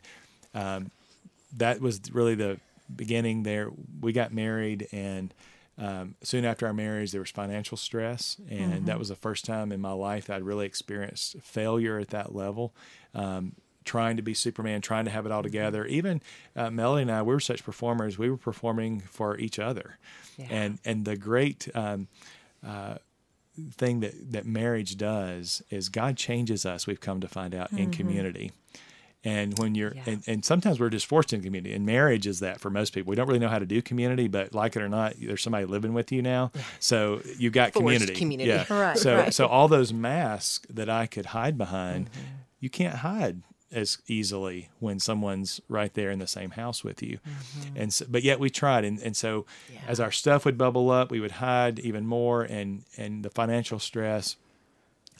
um, 0.53 0.91
that 1.57 1.79
was 1.79 2.01
really 2.11 2.35
the 2.35 2.59
beginning 2.93 3.43
there. 3.43 3.71
We 4.01 4.11
got 4.11 4.33
married, 4.33 4.87
and 4.91 5.33
um, 5.77 6.15
soon 6.21 6.45
after 6.45 6.67
our 6.67 6.73
marriage, 6.73 7.11
there 7.11 7.21
was 7.21 7.31
financial 7.31 7.77
stress, 7.77 8.37
and 8.49 8.73
mm-hmm. 8.73 8.85
that 8.85 8.99
was 8.99 9.09
the 9.09 9.15
first 9.15 9.45
time 9.45 9.71
in 9.71 9.81
my 9.81 9.93
life 9.93 10.29
I'd 10.29 10.43
really 10.43 10.65
experienced 10.65 11.37
failure 11.41 11.97
at 11.97 12.09
that 12.09 12.35
level. 12.35 12.73
Um, 13.15 13.53
trying 13.85 14.15
to 14.15 14.21
be 14.21 14.33
Superman, 14.33 14.81
trying 14.81 15.05
to 15.05 15.11
have 15.11 15.25
it 15.25 15.31
all 15.31 15.39
mm-hmm. 15.39 15.47
together. 15.47 15.85
Even 15.85 16.21
uh, 16.55 16.69
Melody 16.69 17.03
and 17.03 17.11
I, 17.11 17.21
we 17.21 17.33
were 17.33 17.39
such 17.39 17.63
performers. 17.63 18.17
We 18.17 18.29
were 18.29 18.37
performing 18.37 18.99
for 18.99 19.37
each 19.37 19.57
other, 19.57 19.97
yeah. 20.37 20.47
and 20.49 20.79
and 20.85 21.05
the 21.05 21.15
great. 21.15 21.67
Um, 21.73 22.07
uh, 22.65 22.95
thing 23.71 23.99
that, 24.01 24.31
that 24.31 24.45
marriage 24.45 24.97
does 24.97 25.61
is 25.69 25.89
God 25.89 26.17
changes 26.17 26.65
us, 26.65 26.87
we've 26.87 27.01
come 27.01 27.21
to 27.21 27.27
find 27.27 27.53
out, 27.53 27.67
mm-hmm. 27.67 27.79
in 27.79 27.91
community. 27.91 28.51
And 29.25 29.57
when 29.57 29.73
you're, 29.73 29.93
yeah. 29.95 30.03
and, 30.05 30.23
and 30.27 30.45
sometimes 30.45 30.81
we're 30.81 30.89
just 30.89 31.05
forced 31.05 31.31
into 31.31 31.45
community. 31.45 31.73
And 31.73 31.85
marriage 31.85 32.27
is 32.27 32.41
that 32.41 32.59
for 32.59 32.69
most 32.69 32.93
people. 32.93 33.09
We 33.09 33.15
don't 33.15 33.27
really 33.27 33.39
know 33.39 33.47
how 33.47 33.59
to 33.59 33.65
do 33.65 33.81
community, 33.81 34.27
but 34.27 34.53
like 34.53 34.75
it 34.75 34.81
or 34.81 34.89
not, 34.89 35.13
there's 35.17 35.41
somebody 35.41 35.65
living 35.65 35.93
with 35.93 36.11
you 36.11 36.21
now. 36.21 36.51
So 36.79 37.21
you 37.37 37.49
got 37.49 37.71
forced 37.71 37.77
community. 37.77 38.15
community. 38.15 38.49
Yeah. 38.49 38.65
Right, 38.69 38.97
so, 38.97 39.15
right. 39.15 39.33
so 39.33 39.47
all 39.47 39.69
those 39.69 39.93
masks 39.93 40.67
that 40.69 40.89
I 40.89 41.05
could 41.05 41.27
hide 41.27 41.57
behind, 41.57 42.11
mm-hmm. 42.11 42.21
you 42.59 42.69
can't 42.69 42.95
hide 42.95 43.41
as 43.73 43.97
easily 44.07 44.69
when 44.79 44.99
someone's 44.99 45.61
right 45.67 45.93
there 45.93 46.11
in 46.11 46.19
the 46.19 46.27
same 46.27 46.51
house 46.51 46.83
with 46.83 47.01
you. 47.01 47.19
Mm-hmm. 47.27 47.77
And 47.77 47.93
so, 47.93 48.05
but 48.09 48.23
yet 48.23 48.39
we 48.39 48.49
tried. 48.49 48.85
And, 48.85 48.99
and 48.99 49.17
so 49.17 49.45
yeah. 49.73 49.81
as 49.87 49.99
our 49.99 50.11
stuff 50.11 50.45
would 50.45 50.57
bubble 50.57 50.89
up, 50.91 51.11
we 51.11 51.19
would 51.19 51.31
hide 51.31 51.79
even 51.79 52.05
more. 52.05 52.43
And, 52.43 52.83
and 52.97 53.23
the 53.23 53.29
financial 53.29 53.79
stress 53.79 54.37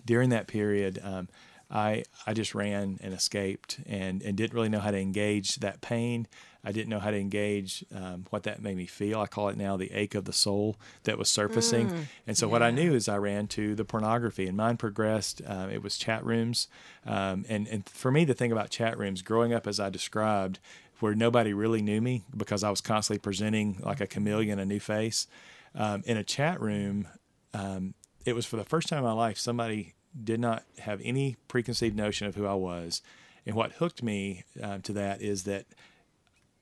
during 0.06 0.30
that 0.30 0.48
period, 0.48 1.00
um, 1.04 1.28
I 1.70 2.04
I 2.26 2.34
just 2.34 2.54
ran 2.54 3.00
and 3.02 3.14
escaped 3.14 3.80
and 3.86 4.22
and 4.22 4.38
didn't 4.38 4.54
really 4.54 4.70
know 4.70 4.80
how 4.80 4.92
to 4.92 5.00
engage 5.00 5.58
that 5.58 5.82
pain. 5.82 6.28
I 6.66 6.72
didn't 6.72 6.90
know 6.90 7.00
how 7.00 7.12
to 7.12 7.18
engage 7.18 7.84
um, 7.94 8.26
what 8.30 8.44
that 8.44 8.62
made 8.62 8.78
me 8.78 8.86
feel. 8.86 9.20
I 9.20 9.28
call 9.28 9.50
it 9.50 9.58
now 9.58 9.76
the 9.76 9.92
ache 9.92 10.16
of 10.16 10.24
the 10.24 10.32
soul 10.32 10.78
that 11.04 11.18
was 11.18 11.30
surfacing. 11.30 11.90
Mm, 11.90 12.06
and 12.26 12.38
so 12.38 12.46
yeah. 12.46 12.52
what 12.54 12.64
I 12.64 12.72
knew 12.72 12.94
is 12.94 13.10
I 13.10 13.18
ran 13.18 13.48
to 13.48 13.76
the 13.76 13.84
pornography, 13.84 14.48
and 14.48 14.56
mine 14.56 14.78
progressed. 14.78 15.42
Um, 15.46 15.70
it 15.70 15.84
was 15.84 15.98
chat 15.98 16.24
rooms, 16.26 16.68
um, 17.06 17.46
and 17.50 17.68
and 17.68 17.88
for 17.90 18.12
me 18.12 18.24
the 18.24 18.34
thing 18.34 18.52
about 18.52 18.70
chat 18.70 18.98
rooms, 18.98 19.22
growing 19.22 19.54
up 19.54 19.68
as 19.68 19.80
I 19.80 19.90
described, 19.90 20.60
where 21.00 21.16
nobody 21.16 21.54
really 21.54 21.82
knew 21.82 22.00
me 22.00 22.24
because 22.36 22.64
I 22.64 22.70
was 22.70 22.80
constantly 22.80 23.20
presenting 23.20 23.80
like 23.84 24.00
a 24.00 24.08
chameleon, 24.08 24.60
a 24.60 24.66
new 24.66 24.80
face. 24.80 25.28
Um, 25.76 26.04
in 26.06 26.18
a 26.18 26.24
chat 26.24 26.62
room, 26.62 27.08
um, 27.54 27.94
it 28.26 28.34
was 28.34 28.46
for 28.46 28.58
the 28.58 28.64
first 28.64 28.88
time 28.88 29.00
in 29.00 29.06
my 29.06 29.14
life 29.14 29.38
somebody 29.38 29.96
did 30.22 30.40
not 30.40 30.64
have 30.80 31.02
any 31.04 31.38
preconceived 31.48 31.96
notion 31.96 32.28
of 32.28 32.36
who 32.36 32.46
I 32.46 32.54
was. 32.54 33.02
And 33.46 33.56
what 33.56 33.74
hooked 33.74 34.04
me 34.04 34.44
uh, 34.62 34.80
to 34.84 34.94
that 34.94 35.22
is 35.22 35.44
that 35.44 35.66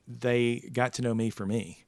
they 0.08 0.70
got 0.74 0.93
to 0.93 1.01
know 1.01 1.13
me 1.13 1.29
for 1.29 1.46
me. 1.46 1.86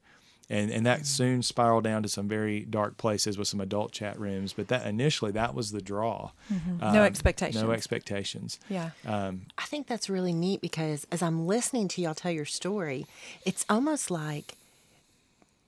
And, 0.49 0.69
and 0.71 0.85
that 0.85 0.99
mm-hmm. 0.99 1.05
soon 1.05 1.41
spiraled 1.41 1.85
down 1.85 2.03
to 2.03 2.09
some 2.09 2.27
very 2.27 2.61
dark 2.61 2.97
places 2.97 3.37
with 3.37 3.47
some 3.47 3.61
adult 3.61 3.91
chat 3.91 4.19
rooms. 4.19 4.53
But 4.53 4.67
that 4.67 4.85
initially, 4.85 5.31
that 5.31 5.55
was 5.55 5.71
the 5.71 5.81
draw. 5.81 6.31
Mm-hmm. 6.51 6.83
Um, 6.83 6.93
no 6.93 7.03
expectations. 7.03 7.63
No 7.63 7.71
expectations. 7.71 8.59
Yeah. 8.69 8.91
Um, 9.07 9.43
I 9.57 9.63
think 9.63 9.87
that's 9.87 10.09
really 10.09 10.33
neat 10.33 10.61
because 10.61 11.07
as 11.11 11.21
I'm 11.21 11.47
listening 11.47 11.87
to 11.89 12.01
y'all 12.01 12.13
tell 12.13 12.31
your 12.31 12.45
story, 12.45 13.07
it's 13.45 13.65
almost 13.69 14.11
like 14.11 14.55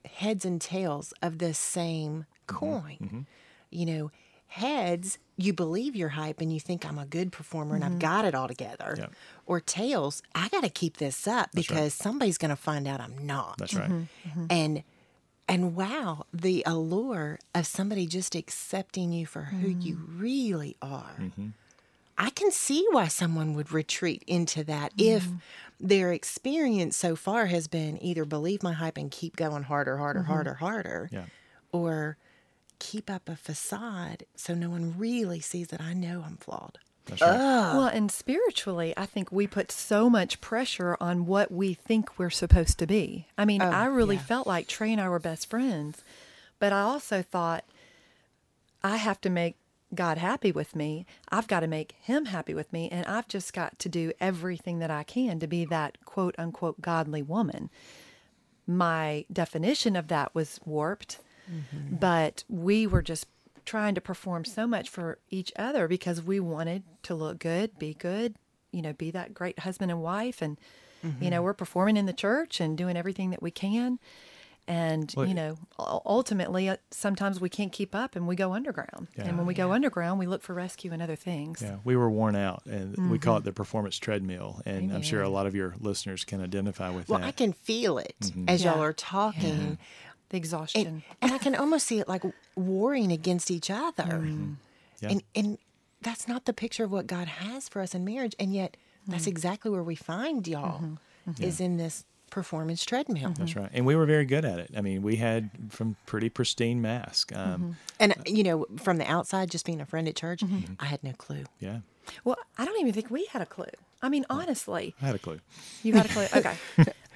heads 0.04 0.46
and 0.46 0.62
tails 0.62 1.14
of 1.22 1.40
the 1.40 1.54
same 1.54 2.26
mm-hmm. 2.48 2.56
coin. 2.56 2.98
Mm-hmm. 3.02 3.20
You 3.72 3.86
know, 3.86 4.12
heads, 4.48 5.18
you 5.38 5.54
believe 5.54 5.96
your 5.96 6.10
hype 6.10 6.42
and 6.42 6.54
you 6.54 6.60
think 6.60 6.86
I'm 6.86 6.98
a 6.98 7.06
good 7.06 7.32
performer 7.32 7.76
and 7.76 7.84
I've 7.84 7.92
mm-hmm. 7.92 8.00
got 8.00 8.26
it 8.26 8.36
all 8.36 8.48
together. 8.48 8.96
Yep. 8.98 9.14
Or 9.46 9.60
tails, 9.60 10.22
I 10.34 10.48
got 10.50 10.64
to 10.64 10.70
keep 10.70 10.98
this 10.98 11.28
up 11.28 11.48
right. 11.48 11.56
because 11.56 11.94
somebody's 11.94 12.38
going 12.38 12.50
to 12.50 12.56
find 12.56 12.88
out 12.88 13.02
I'm 13.02 13.26
not. 13.26 13.58
That's 13.58 13.74
right. 13.74 13.90
Mm-hmm. 13.90 14.30
Mm-hmm. 14.30 14.46
And 14.50 14.84
and 15.48 15.76
wow, 15.76 16.26
the 16.34 16.64
allure 16.66 17.38
of 17.54 17.68
somebody 17.68 18.08
just 18.08 18.34
accepting 18.34 19.12
you 19.12 19.28
for 19.28 19.44
who 19.44 19.68
you 19.68 19.96
mm. 19.96 20.20
really 20.20 20.76
are. 20.82 21.18
I 22.18 22.32
can 22.32 22.50
see 22.50 22.86
why 22.92 23.10
someone 23.10 23.54
would 23.54 23.72
retreat 23.72 24.24
into 24.26 24.64
that 24.64 24.94
if 24.98 25.28
their 25.80 26.14
experience 26.14 26.96
so 26.96 27.16
far 27.16 27.46
has 27.48 27.68
been 27.68 28.02
either 28.02 28.26
believe 28.26 28.64
my 28.64 28.74
hype 28.74 28.98
and 28.98 29.12
keep 29.12 29.36
going 29.36 29.64
harder, 29.64 29.98
harder, 29.98 30.24
harder, 30.24 30.56
harder, 30.56 31.10
Yeah. 31.12 31.26
or 31.72 32.18
keep 32.80 33.10
up 33.10 33.30
a 33.30 33.36
facade 33.36 34.26
so 34.36 34.54
no 34.54 34.70
one 34.70 34.98
really 34.98 35.40
sees 35.40 35.68
that 35.70 35.82
I 35.82 35.94
know 35.94 36.24
I'm 36.26 36.38
flawed. 36.38 36.80
That's 37.06 37.22
right. 37.22 37.32
Well, 37.32 37.88
and 37.88 38.12
spiritually, 38.12 38.94
I 38.98 39.06
think 39.06 39.32
we 39.32 39.46
put 39.46 39.72
so 39.72 40.10
much 40.10 40.42
pressure 40.42 40.98
on 41.00 41.26
what 41.26 41.52
we 41.52 41.74
think 41.74 42.18
we're 42.18 42.32
supposed 42.32 42.80
to 42.80 42.88
be. 42.88 43.28
I 43.38 43.46
mean, 43.46 43.62
oh, 43.62 43.70
I 43.70 43.86
really 43.86 44.16
yeah. 44.16 44.24
felt 44.24 44.48
like 44.48 44.68
Tray 44.68 44.92
and 44.92 45.00
I 45.00 45.10
were 45.10 45.20
best 45.20 45.50
friends, 45.50 46.04
but 46.58 46.74
I 46.74 46.82
also 46.82 47.22
thought 47.22 47.64
I 48.84 48.98
have 48.98 49.22
to 49.22 49.30
make 49.30 49.58
God 49.94 50.18
happy 50.18 50.52
with 50.52 50.76
me. 50.76 51.06
I've 51.30 51.48
got 51.48 51.60
to 51.62 51.68
make 51.68 51.96
him 52.02 52.26
happy 52.26 52.54
with 52.54 52.74
me, 52.74 52.90
and 52.90 53.06
I've 53.06 53.28
just 53.28 53.54
got 53.54 53.78
to 53.80 53.90
do 53.90 54.12
everything 54.20 54.80
that 54.80 54.92
I 54.92 55.04
can 55.04 55.40
to 55.40 55.48
be 55.48 55.66
that 55.66 56.04
quote 56.06 56.36
unquote 56.38 56.82
godly 56.82 57.22
woman. 57.22 57.70
My 58.68 59.26
definition 59.32 59.96
of 59.96 60.08
that 60.08 60.34
was 60.34 60.60
warped, 60.66 61.20
Mm-hmm. 61.50 61.96
but 61.98 62.44
we 62.50 62.88
were 62.88 63.02
just 63.02 63.28
trying 63.66 63.96
to 63.96 64.02
perform 64.02 64.46
so 64.46 64.68
much 64.68 64.90
for 64.90 65.18
each 65.30 65.52
other 65.56 65.88
because 65.88 66.22
we 66.22 66.40
wanted 66.40 66.84
to 67.04 67.16
look 67.16 67.40
good, 67.40 67.78
be 67.78 67.94
good, 67.94 68.36
you 68.72 68.82
know, 68.82 68.94
be 68.94 69.12
that 69.12 69.34
great 69.34 69.60
husband 69.60 69.92
and 69.92 70.02
wife. 70.02 70.42
And, 70.42 70.58
you 71.04 71.30
know, 71.30 71.38
mm-hmm. 71.38 71.46
we're 71.46 71.54
performing 71.54 71.98
in 71.98 72.06
the 72.06 72.14
church 72.14 72.60
and 72.60 72.78
doing 72.78 72.98
everything 72.98 73.30
that 73.32 73.42
we 73.42 73.52
can. 73.52 74.00
And, 74.68 75.14
Well, 75.16 75.28
you 75.28 75.36
know, 75.36 75.58
ultimately, 75.78 76.70
uh, 76.70 76.78
sometimes 76.90 77.40
we 77.40 77.50
can't 77.50 77.72
keep 77.72 77.94
up 77.94 78.16
and 78.16 78.28
we 78.28 78.36
go 78.36 78.54
underground. 78.54 79.10
And 79.16 79.38
when 79.38 79.46
we 79.46 79.54
go 79.54 79.72
underground, 79.72 80.18
we 80.18 80.26
look 80.26 80.42
for 80.42 80.56
rescue 80.56 80.92
and 80.92 81.04
other 81.04 81.16
things. 81.16 81.62
Yeah, 81.62 81.78
we 81.84 81.96
were 81.96 82.10
worn 82.10 82.36
out, 82.36 82.64
and 82.66 83.12
we 83.12 83.20
call 83.20 83.36
it 83.36 83.40
mm-hmm. 83.42 83.46
the 83.46 83.54
performance 83.54 84.00
treadmill. 84.00 84.62
And 84.66 84.92
I'm 84.92 85.04
sure 85.04 85.22
a 85.22 85.30
lot 85.30 85.46
of 85.46 85.54
your 85.54 85.76
listeners 85.80 86.24
can 86.24 86.42
identify 86.42 86.90
with 86.90 87.08
Well, 87.08 87.20
that. 87.20 87.26
Well, 87.26 87.30
I 87.30 87.32
can 87.32 87.54
feel 87.54 88.00
it 88.00 88.32
as 88.48 88.64
y'all 88.64 88.82
are 88.82 88.94
talking. 88.94 89.78
The 90.30 90.38
exhaustion. 90.38 90.88
And, 90.88 91.02
and 91.22 91.32
I 91.34 91.38
can 91.38 91.56
almost 91.56 91.86
see 91.88 92.00
it 92.00 92.08
like 92.08 92.24
warring 92.56 93.12
against 93.12 93.52
each 93.52 93.70
other. 93.70 94.04
Mm-hmm. 94.04 94.44
Mm-hmm. 94.44 94.54
Yeah. 95.02 95.10
And 95.10 95.24
and 95.36 95.58
that's 96.02 96.28
not 96.28 96.46
the 96.46 96.54
picture 96.54 96.84
of 96.84 96.92
what 96.92 97.08
God 97.08 97.28
has 97.28 97.68
for 97.70 97.82
us 97.82 97.94
in 97.96 98.06
marriage. 98.06 98.36
And 98.40 98.54
yet 98.54 98.78
that's 99.08 99.24
mm-hmm. 99.24 99.30
exactly 99.30 99.72
where 99.72 99.84
we 99.84 99.96
find 99.96 100.48
y'all 100.48 100.98
is 101.40 101.60
in 101.60 101.78
this 101.78 102.06
performance 102.30 102.84
treadmill. 102.84 103.34
That's 103.38 103.56
right. 103.56 103.70
And 103.74 103.86
we 103.86 103.96
were 103.96 104.06
very 104.06 104.26
good 104.26 104.46
at 104.46 104.60
it. 104.60 104.72
I 104.76 104.82
mean, 104.82 105.02
we 105.02 105.16
had 105.16 105.50
from 105.70 105.96
pretty 106.06 106.30
pristine 106.30 106.82
mask. 106.82 107.34
Um, 107.36 107.78
And 108.00 108.14
you 108.26 108.44
know, 108.44 108.66
from 108.78 108.98
the 108.98 109.10
outside, 109.10 109.50
just 109.52 109.66
being 109.66 109.80
a 109.82 109.86
friend 109.86 110.08
at 110.08 110.16
church, 110.16 110.42
Mm-hmm. 110.42 110.74
I 110.80 110.86
had 110.86 111.04
no 111.04 111.14
clue. 111.14 111.44
Yeah, 111.60 111.80
well, 112.24 112.38
I 112.58 112.66
don't 112.66 112.80
even 112.80 112.94
think 112.94 113.10
we 113.10 113.26
had 113.32 113.42
a 113.42 113.46
clue. 113.46 113.66
I 114.02 114.10
mean, 114.10 114.26
honestly, 114.30 114.94
I 115.02 115.06
had 115.08 115.16
a 115.16 115.20
clue. 115.20 115.40
you 115.84 115.94
had 115.94 116.06
a 116.06 116.10
clue. 116.10 116.28
Okay. 116.36 116.56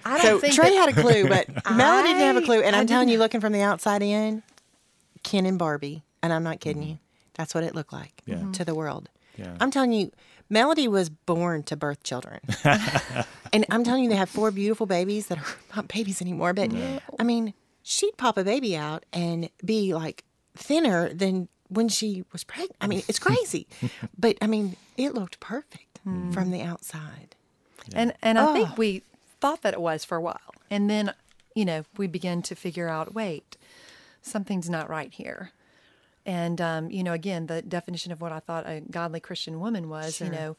I 0.05 0.17
don't 0.21 0.25
So 0.25 0.39
think 0.39 0.53
Tray 0.53 0.69
that- 0.71 0.89
had 0.95 0.97
a 0.97 1.01
clue, 1.01 1.27
but 1.27 1.47
Melody 1.75 2.09
didn't 2.09 2.21
have 2.23 2.37
a 2.37 2.41
clue. 2.41 2.61
And 2.61 2.75
I 2.75 2.79
I'm 2.79 2.87
telling 2.87 3.07
didn't- 3.07 3.13
you, 3.13 3.19
looking 3.19 3.41
from 3.41 3.53
the 3.53 3.61
outside 3.61 4.01
in, 4.01 4.43
Ken 5.23 5.45
and 5.45 5.57
Barbie, 5.59 6.03
and 6.23 6.31
I'm 6.33 6.43
not 6.43 6.59
kidding 6.59 6.83
you. 6.83 6.99
That's 7.35 7.53
what 7.55 7.63
it 7.63 7.73
looked 7.75 7.93
like 7.93 8.21
Yeah. 8.25 8.35
Mm-hmm. 8.35 8.51
to 8.53 8.65
the 8.65 8.75
world. 8.75 9.09
Yeah. 9.37 9.55
I'm 9.59 9.71
telling 9.71 9.93
you, 9.93 10.11
Melody 10.49 10.87
was 10.87 11.09
born 11.09 11.63
to 11.63 11.75
birth 11.77 12.03
children. 12.03 12.39
and 13.53 13.65
I'm 13.69 13.83
telling 13.83 14.03
you, 14.03 14.09
they 14.09 14.15
have 14.15 14.29
four 14.29 14.51
beautiful 14.51 14.85
babies 14.85 15.27
that 15.27 15.37
are 15.37 15.45
not 15.75 15.87
babies 15.87 16.21
anymore. 16.21 16.53
But 16.53 16.71
I 17.19 17.23
mean, 17.23 17.53
she'd 17.83 18.17
pop 18.17 18.37
a 18.37 18.43
baby 18.43 18.75
out 18.75 19.05
and 19.13 19.49
be 19.63 19.93
like 19.93 20.23
thinner 20.55 21.13
than 21.13 21.47
when 21.69 21.87
she 21.87 22.23
was 22.33 22.43
pregnant. 22.43 22.75
I 22.81 22.87
mean, 22.87 23.03
it's 23.07 23.19
crazy. 23.19 23.67
but 24.17 24.37
I 24.41 24.47
mean, 24.47 24.75
it 24.97 25.13
looked 25.13 25.39
perfect 25.39 25.99
hmm. 26.03 26.31
from 26.31 26.51
the 26.51 26.61
outside. 26.61 27.35
And 27.93 28.13
and 28.21 28.37
I 28.39 28.49
Oh. 28.49 28.53
think 28.53 28.77
we 28.77 29.03
thought 29.39 29.61
that 29.61 29.73
it 29.73 29.81
was 29.81 30.05
for 30.05 30.17
a 30.17 30.21
while. 30.21 30.53
And 30.69 30.89
then, 30.89 31.13
you 31.55 31.65
know, 31.65 31.85
we 31.97 32.07
begin 32.07 32.41
to 32.43 32.55
figure 32.55 32.89
out, 32.89 33.13
wait, 33.13 33.57
something's 34.21 34.69
not 34.69 34.89
right 34.89 35.13
here. 35.13 35.51
And 36.25 36.61
um, 36.61 36.91
you 36.91 37.03
know, 37.03 37.13
again, 37.13 37.47
the 37.47 37.61
definition 37.61 38.11
of 38.11 38.21
what 38.21 38.31
I 38.31 38.39
thought 38.39 38.67
a 38.67 38.81
godly 38.81 39.19
Christian 39.19 39.59
woman 39.59 39.89
was, 39.89 40.19
you 40.21 40.27
know, 40.29 40.57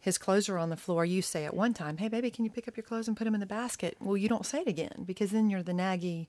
his 0.00 0.18
clothes 0.18 0.48
are 0.48 0.58
on 0.58 0.70
the 0.70 0.76
floor. 0.76 1.04
You 1.04 1.22
say 1.22 1.44
at 1.44 1.54
one 1.54 1.72
time, 1.72 1.96
"Hey, 1.98 2.08
baby, 2.08 2.30
can 2.30 2.44
you 2.44 2.50
pick 2.50 2.68
up 2.68 2.76
your 2.76 2.84
clothes 2.84 3.08
and 3.08 3.16
put 3.16 3.24
them 3.24 3.34
in 3.34 3.40
the 3.40 3.46
basket?" 3.46 3.96
Well, 4.00 4.16
you 4.16 4.28
don't 4.28 4.44
say 4.44 4.60
it 4.60 4.68
again 4.68 5.04
because 5.06 5.30
then 5.30 5.48
you're 5.50 5.62
the 5.62 5.72
naggy 5.72 6.26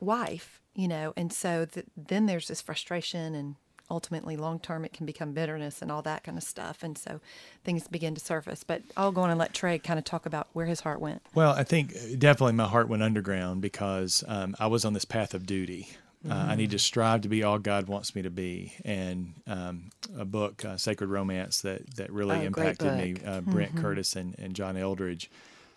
wife, 0.00 0.60
you 0.74 0.86
know. 0.86 1.12
And 1.16 1.32
so 1.32 1.64
th- 1.64 1.86
then 1.96 2.26
there's 2.26 2.48
this 2.48 2.60
frustration, 2.60 3.34
and 3.34 3.56
ultimately, 3.90 4.36
long 4.36 4.58
term, 4.58 4.84
it 4.84 4.92
can 4.92 5.06
become 5.06 5.32
bitterness 5.32 5.82
and 5.82 5.90
all 5.90 6.02
that 6.02 6.24
kind 6.24 6.36
of 6.36 6.44
stuff. 6.44 6.82
And 6.82 6.96
so 6.98 7.20
things 7.64 7.88
begin 7.88 8.14
to 8.14 8.20
surface. 8.20 8.64
But 8.64 8.82
I'll 8.96 9.12
go 9.12 9.22
on 9.22 9.30
and 9.30 9.38
let 9.38 9.54
Trey 9.54 9.78
kind 9.78 9.98
of 9.98 10.04
talk 10.04 10.26
about 10.26 10.48
where 10.52 10.66
his 10.66 10.80
heart 10.80 11.00
went. 11.00 11.22
Well, 11.34 11.52
I 11.52 11.64
think 11.64 11.92
uh, 11.94 12.16
definitely 12.18 12.52
my 12.54 12.68
heart 12.68 12.88
went 12.88 13.02
underground 13.02 13.62
because 13.62 14.22
um, 14.28 14.54
I 14.58 14.66
was 14.66 14.84
on 14.84 14.92
this 14.92 15.04
path 15.04 15.34
of 15.34 15.46
duty. 15.46 15.88
Uh, 16.28 16.34
I 16.34 16.56
need 16.56 16.72
to 16.72 16.80
strive 16.80 17.20
to 17.22 17.28
be 17.28 17.44
all 17.44 17.60
God 17.60 17.86
wants 17.86 18.14
me 18.16 18.22
to 18.22 18.30
be. 18.30 18.74
And 18.84 19.34
um, 19.46 19.90
a 20.18 20.24
book, 20.24 20.64
uh, 20.64 20.76
Sacred 20.76 21.08
Romance, 21.10 21.60
that, 21.62 21.94
that 21.94 22.12
really 22.12 22.36
Oh, 22.38 22.42
impacted 22.42 22.92
me, 22.94 23.16
uh, 23.24 23.40
Brent 23.40 23.76
Curtis 23.76 24.16
and, 24.16 24.34
and 24.36 24.52
John 24.52 24.76
Eldredge, 24.76 25.28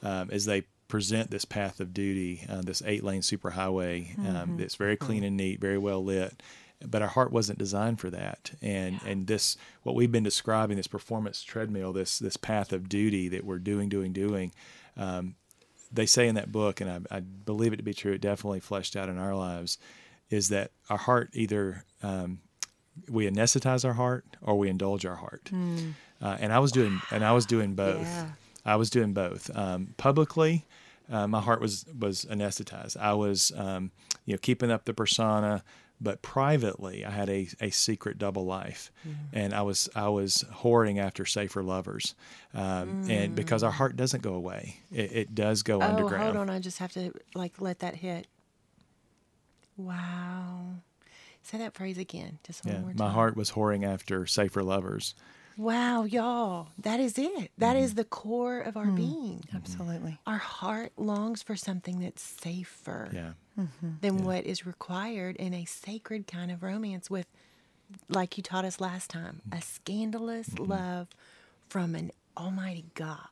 um, 0.01 0.29
as 0.31 0.45
they 0.45 0.63
present 0.87 1.29
this 1.29 1.45
path 1.45 1.79
of 1.79 1.93
duty, 1.93 2.43
uh, 2.49 2.61
this 2.61 2.81
eight 2.85 3.03
lane 3.03 3.21
superhighway 3.21 4.17
um, 4.27 4.57
that's 4.57 4.75
very 4.75 4.97
clean 4.97 5.23
and 5.23 5.37
neat, 5.37 5.61
very 5.61 5.77
well 5.77 6.03
lit. 6.03 6.41
But 6.85 7.01
our 7.01 7.07
heart 7.07 7.31
wasn't 7.31 7.59
designed 7.59 7.99
for 7.99 8.09
that, 8.09 8.51
and 8.61 8.99
and 9.05 9.27
this 9.27 9.57
what 9.83 9.95
we've 9.95 10.11
been 10.11 10.23
describing 10.23 10.77
this 10.77 10.87
performance 10.87 11.43
treadmill, 11.43 11.93
this 11.93 12.19
this 12.19 12.37
path 12.37 12.73
of 12.73 12.89
duty 12.89 13.27
that 13.29 13.45
we're 13.45 13.59
doing, 13.59 13.89
doing, 13.89 14.13
doing 14.13 14.51
they 15.91 16.05
say 16.05 16.27
in 16.27 16.35
that 16.35 16.51
book, 16.51 16.81
and 16.81 16.89
I, 16.89 17.17
I 17.17 17.19
believe 17.19 17.73
it 17.73 17.77
to 17.77 17.83
be 17.83 17.93
true, 17.93 18.13
it 18.13 18.21
definitely 18.21 18.59
fleshed 18.59 18.95
out 18.95 19.09
in 19.09 19.17
our 19.17 19.35
lives, 19.35 19.77
is 20.29 20.49
that 20.49 20.71
our 20.89 20.97
heart 20.97 21.29
either 21.33 21.83
um, 22.01 22.39
we 23.09 23.29
anesthetize 23.29 23.83
our 23.85 23.93
heart 23.93 24.25
or 24.41 24.57
we 24.57 24.69
indulge 24.69 25.05
our 25.05 25.15
heart. 25.15 25.49
Uh, 26.21 26.37
and 26.39 26.53
I 26.53 26.59
was 26.59 26.71
doing, 26.71 27.01
and 27.11 27.25
I 27.25 27.31
was 27.31 27.45
doing 27.45 27.73
both. 27.73 28.01
Yeah. 28.01 28.27
I 28.63 28.75
was 28.75 28.89
doing 28.89 29.13
both. 29.13 29.49
Um, 29.55 29.93
publicly, 29.97 30.65
uh, 31.11 31.27
my 31.27 31.41
heart 31.41 31.59
was 31.59 31.85
was 31.97 32.25
anesthetized. 32.25 32.95
I 32.95 33.13
was, 33.13 33.51
um, 33.55 33.91
you 34.25 34.33
know, 34.33 34.39
keeping 34.39 34.71
up 34.71 34.85
the 34.85 34.93
persona, 34.93 35.63
but 36.01 36.21
privately, 36.21 37.05
I 37.05 37.11
had 37.11 37.29
a, 37.29 37.47
a 37.61 37.69
secret 37.69 38.17
double 38.17 38.45
life, 38.45 38.91
mm. 39.07 39.13
and 39.31 39.53
I 39.53 39.61
was 39.61 39.87
I 39.95 40.09
was 40.09 40.43
hoarding 40.51 40.99
after 40.99 41.25
safer 41.25 41.61
lovers, 41.61 42.15
um, 42.53 43.05
and 43.09 43.31
mm. 43.31 43.35
because 43.35 43.63
our 43.63 43.71
heart 43.71 43.95
doesn't 43.95 44.23
go 44.23 44.33
away, 44.33 44.77
it, 44.91 45.11
it 45.11 45.35
does 45.35 45.63
go 45.63 45.75
oh, 45.79 45.81
underground. 45.81 46.01
Oh, 46.01 46.05
underground. 46.05 46.37
hold 46.37 46.49
on. 46.49 46.55
I 46.55 46.59
just 46.59 46.79
have 46.79 46.91
to 46.93 47.13
like 47.35 47.61
let 47.61 47.79
that 47.79 47.95
hit. 47.95 48.27
Wow. 49.77 50.75
Say 51.43 51.57
that 51.57 51.73
phrase 51.73 51.97
again, 51.97 52.39
just 52.43 52.65
one 52.65 52.73
Yeah, 52.73 52.81
more 52.81 52.89
time. 52.89 52.97
my 52.97 53.09
heart 53.09 53.35
was 53.35 53.51
whoring 53.51 53.85
after 53.85 54.25
safer 54.25 54.63
lovers. 54.63 55.15
Wow, 55.57 56.03
y'all. 56.03 56.69
That 56.77 56.99
is 56.99 57.17
it. 57.17 57.51
That 57.57 57.75
is 57.75 57.91
mm-hmm. 57.91 57.97
the 57.97 58.03
core 58.05 58.59
of 58.59 58.77
our 58.77 58.85
hmm. 58.85 58.95
being. 58.95 59.43
Absolutely. 59.53 60.19
Our 60.25 60.37
heart 60.37 60.93
longs 60.97 61.43
for 61.43 61.55
something 61.55 61.99
that's 61.99 62.21
safer 62.21 63.09
Yeah, 63.13 63.33
than 64.01 64.23
what 64.23 64.45
is 64.45 64.65
required 64.65 65.35
in 65.35 65.53
a 65.53 65.65
sacred 65.65 66.25
kind 66.27 66.51
of 66.51 66.63
romance 66.63 67.09
with, 67.09 67.27
like 68.09 68.37
you 68.37 68.43
taught 68.43 68.65
us 68.65 68.79
last 68.79 69.09
time, 69.09 69.41
a 69.51 69.61
scandalous 69.61 70.49
Mm-hmm. 70.49 70.71
love 70.71 71.07
from 71.69 71.95
an 71.95 72.11
almighty 72.37 72.85
God. 72.95 73.27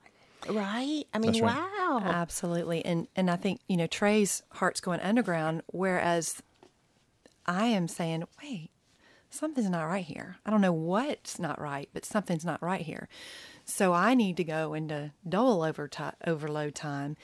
Right? 0.49 1.03
I 1.13 1.17
mean, 1.19 1.41
right. 1.41 1.55
wow. 1.55 2.01
Absolutely. 2.03 2.85
And 2.85 3.07
and 3.15 3.29
I 3.29 3.35
think, 3.35 3.59
you 3.67 3.75
know, 3.77 3.87
Tray's 3.87 4.43
heart's 4.53 4.79
going 4.81 4.99
underground, 5.01 5.63
whereas 5.67 6.41
I 7.45 7.65
am 7.65 7.87
saying, 7.87 8.23
wait, 8.41 8.69
something's 9.29 9.69
not 9.69 9.83
right 9.83 10.05
here. 10.05 10.37
I 10.45 10.49
don't 10.51 10.61
know 10.61 10.71
what's 10.73 11.39
not 11.39 11.59
right, 11.59 11.89
but 11.93 12.05
something's 12.05 12.45
not 12.45 12.61
right 12.61 12.81
here. 12.81 13.07
So 13.65 13.93
I 13.93 14.13
need 14.15 14.37
to 14.37 14.43
go 14.43 14.73
into 14.73 15.11
double 15.27 15.59
overti- 15.59 16.13
overload 16.25 16.73
time 16.75 17.17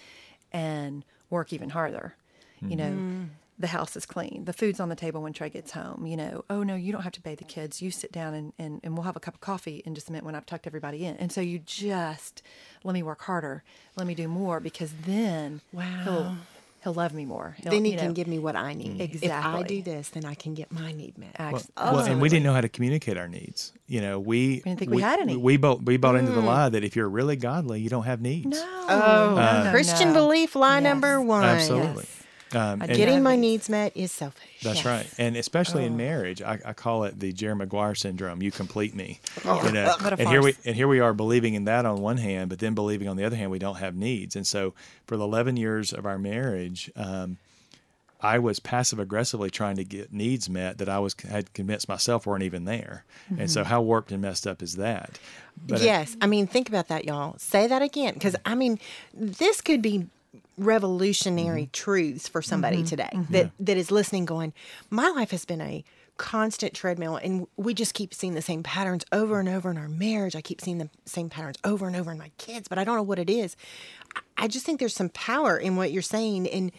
and 0.51 1.03
work 1.29 1.53
even 1.53 1.69
harder. 1.69 2.15
You 2.61 2.69
mm-hmm. 2.69 2.77
know, 2.77 2.89
mm. 2.89 3.27
the 3.59 3.67
house 3.67 3.95
is 3.95 4.05
clean. 4.05 4.45
The 4.45 4.53
food's 4.53 4.79
on 4.79 4.89
the 4.89 4.95
table 4.95 5.21
when 5.21 5.33
Tray 5.33 5.49
gets 5.49 5.71
home. 5.71 6.05
You 6.05 6.17
know, 6.17 6.45
oh 6.49 6.63
no, 6.63 6.75
you 6.75 6.91
don't 6.91 7.01
have 7.03 7.13
to 7.13 7.21
bathe 7.21 7.39
the 7.39 7.43
kids. 7.45 7.81
You 7.81 7.91
sit 7.91 8.11
down 8.11 8.33
and, 8.33 8.53
and, 8.57 8.81
and 8.83 8.95
we'll 8.95 9.03
have 9.03 9.15
a 9.15 9.19
cup 9.19 9.35
of 9.35 9.41
coffee 9.41 9.81
in 9.85 9.95
just 9.95 10.09
a 10.09 10.11
minute 10.11 10.25
when 10.25 10.35
I've 10.35 10.45
tucked 10.45 10.67
everybody 10.67 11.05
in. 11.05 11.15
And 11.17 11.31
so 11.31 11.41
you 11.41 11.59
just 11.59 12.41
let 12.83 12.93
me 12.93 13.03
work 13.03 13.21
harder. 13.21 13.63
Let 13.95 14.07
me 14.07 14.15
do 14.15 14.27
more 14.27 14.59
because 14.59 14.93
then 15.05 15.61
he'll 15.71 15.79
Wow. 16.13 16.37
he'll 16.83 16.93
love 16.93 17.13
me 17.13 17.25
more. 17.25 17.55
He'll, 17.61 17.71
then 17.71 17.83
he 17.85 17.93
you 17.93 17.97
can 17.97 18.13
give 18.13 18.27
me 18.27 18.39
what 18.39 18.55
I 18.55 18.73
need. 18.73 19.01
Exactly. 19.01 19.27
If 19.27 19.45
I 19.45 19.63
do 19.63 19.81
this, 19.81 20.09
then 20.09 20.23
I 20.25 20.35
can 20.35 20.53
get 20.53 20.71
my 20.71 20.91
need 20.91 21.17
met. 21.17 21.35
Ac- 21.39 21.67
Well, 21.75 21.95
well, 21.95 22.05
and 22.05 22.21
we 22.21 22.29
didn't 22.29 22.43
know 22.43 22.53
how 22.53 22.61
to 22.61 22.69
communicate 22.69 23.17
our 23.17 23.27
needs. 23.27 23.73
You 23.87 24.01
know, 24.01 24.19
we 24.19 24.61
didn't 24.61 24.79
think 24.79 24.91
we 24.91 25.01
had 25.01 25.19
any. 25.19 25.35
We 25.35 25.57
bought 25.57 25.83
we 25.83 25.97
bought 25.97 26.15
into 26.15 26.31
the 26.31 26.41
mm. 26.41 26.45
lie 26.45 26.69
that 26.69 26.83
if 26.83 26.95
you're 26.95 27.09
really 27.09 27.35
godly, 27.35 27.81
you 27.81 27.89
don't 27.89 28.05
have 28.05 28.21
needs. 28.21 28.47
No. 28.59 28.85
Oh, 28.87 29.35
no, 29.35 29.63
no, 29.63 29.71
Christian 29.71 30.09
no. 30.09 30.13
belief 30.25 30.55
lie 30.55 30.75
Yes. 30.75 30.83
number 30.83 31.21
one. 31.21 31.43
Absolutely. 31.43 32.05
Um, 32.55 32.81
and- 32.81 32.95
Getting 32.95 33.21
my 33.21 33.35
needs 33.35 33.69
met 33.69 33.95
is 33.95 34.11
selfish. 34.11 34.41
That's 34.63 34.77
Yes. 34.77 34.85
right, 34.85 35.07
and 35.17 35.35
especially 35.35 35.83
Oh. 35.83 35.87
in 35.87 35.97
marriage, 35.97 36.41
I, 36.41 36.59
I 36.65 36.73
call 36.73 37.03
it 37.03 37.19
the 37.19 37.33
Jerry 37.33 37.55
Maguire 37.55 37.93
syndrome. 37.95 38.41
You 38.41 38.51
complete 38.51 38.95
me, 38.95 39.19
you 39.43 39.71
know. 39.71 39.95
What 40.01 40.13
a 40.13 40.19
and 40.19 40.29
here 40.29 40.41
we 40.41 40.53
farce. 40.53 40.65
and 40.65 40.75
here 40.75 40.87
we 40.87 40.99
are 41.01 41.13
believing 41.13 41.53
in 41.55 41.65
that 41.65 41.85
on 41.85 42.01
one 42.01 42.17
hand, 42.17 42.49
but 42.49 42.59
then 42.59 42.73
believing 42.73 43.07
on 43.07 43.17
the 43.17 43.23
other 43.25 43.35
hand 43.35 43.51
we 43.51 43.59
don't 43.59 43.75
have 43.77 43.95
needs. 43.95 44.35
And 44.35 44.47
so, 44.47 44.73
for 45.05 45.17
the 45.17 45.23
eleven 45.25 45.57
years 45.57 45.91
of 45.93 46.05
our 46.05 46.17
marriage, 46.17 46.89
um, 46.95 47.37
I 48.21 48.39
was 48.39 48.59
passive 48.59 48.97
aggressively 48.97 49.49
trying 49.51 49.75
to 49.75 49.83
get 49.83 50.11
needs 50.13 50.49
met 50.49 50.77
that 50.79 50.87
I 50.89 50.99
was 50.99 51.15
had 51.29 51.53
convinced 51.53 51.87
myself 51.89 52.25
weren't 52.25 52.43
even 52.43 52.65
there. 52.65 53.03
And 53.37 53.51
so, 53.51 53.63
how 53.63 53.81
warped 53.81 54.11
and 54.11 54.21
messed 54.21 54.47
up 54.47 54.63
is 54.63 54.77
that? 54.77 55.19
But 55.67 55.79
uh, 55.81 55.83
it- 55.83 55.85
yes. 55.85 56.17
I 56.21 56.27
mean, 56.27 56.47
think 56.47 56.69
about 56.69 56.87
that, 56.87 57.05
y'all. 57.05 57.35
Say 57.37 57.67
that 57.67 57.81
again. 57.81 58.13
Because, 58.13 58.35
I 58.45 58.55
mean, 58.55 58.79
this 59.13 59.61
could 59.61 59.81
be 59.81 60.07
revolutionary 60.57 61.63
Mm-hmm. 61.63 61.71
truths 61.71 62.27
for 62.27 62.41
somebody 62.41 62.83
today 62.83 63.09
that, 63.29 63.51
that 63.59 63.77
is 63.77 63.91
listening, 63.91 64.25
going, 64.25 64.53
My 64.89 65.09
life 65.09 65.31
has 65.31 65.45
been 65.45 65.61
a 65.61 65.83
constant 66.17 66.73
treadmill, 66.73 67.17
and 67.17 67.45
we 67.57 67.73
just 67.73 67.93
keep 67.93 68.13
seeing 68.13 68.33
the 68.35 68.41
same 68.41 68.63
patterns 68.63 69.03
over 69.11 69.39
and 69.39 69.49
over 69.49 69.69
in 69.69 69.77
our 69.77 69.89
marriage. 69.89 70.35
I 70.35 70.41
keep 70.41 70.61
seeing 70.61 70.77
the 70.77 70.89
same 71.05 71.29
patterns 71.29 71.57
over 71.63 71.87
and 71.87 71.95
over 71.95 72.11
in 72.11 72.17
my 72.17 72.31
kids, 72.37 72.67
but 72.67 72.77
I 72.77 72.83
don't 72.83 72.95
know 72.95 73.03
what 73.03 73.19
it 73.19 73.29
is. 73.29 73.55
I- 74.37 74.47
just 74.47 74.65
think 74.65 74.79
there's 74.79 74.93
some 74.95 75.09
power 75.09 75.57
in 75.57 75.75
what 75.75 75.91
you're 75.91 76.01
saying. 76.01 76.47
And 76.47 76.71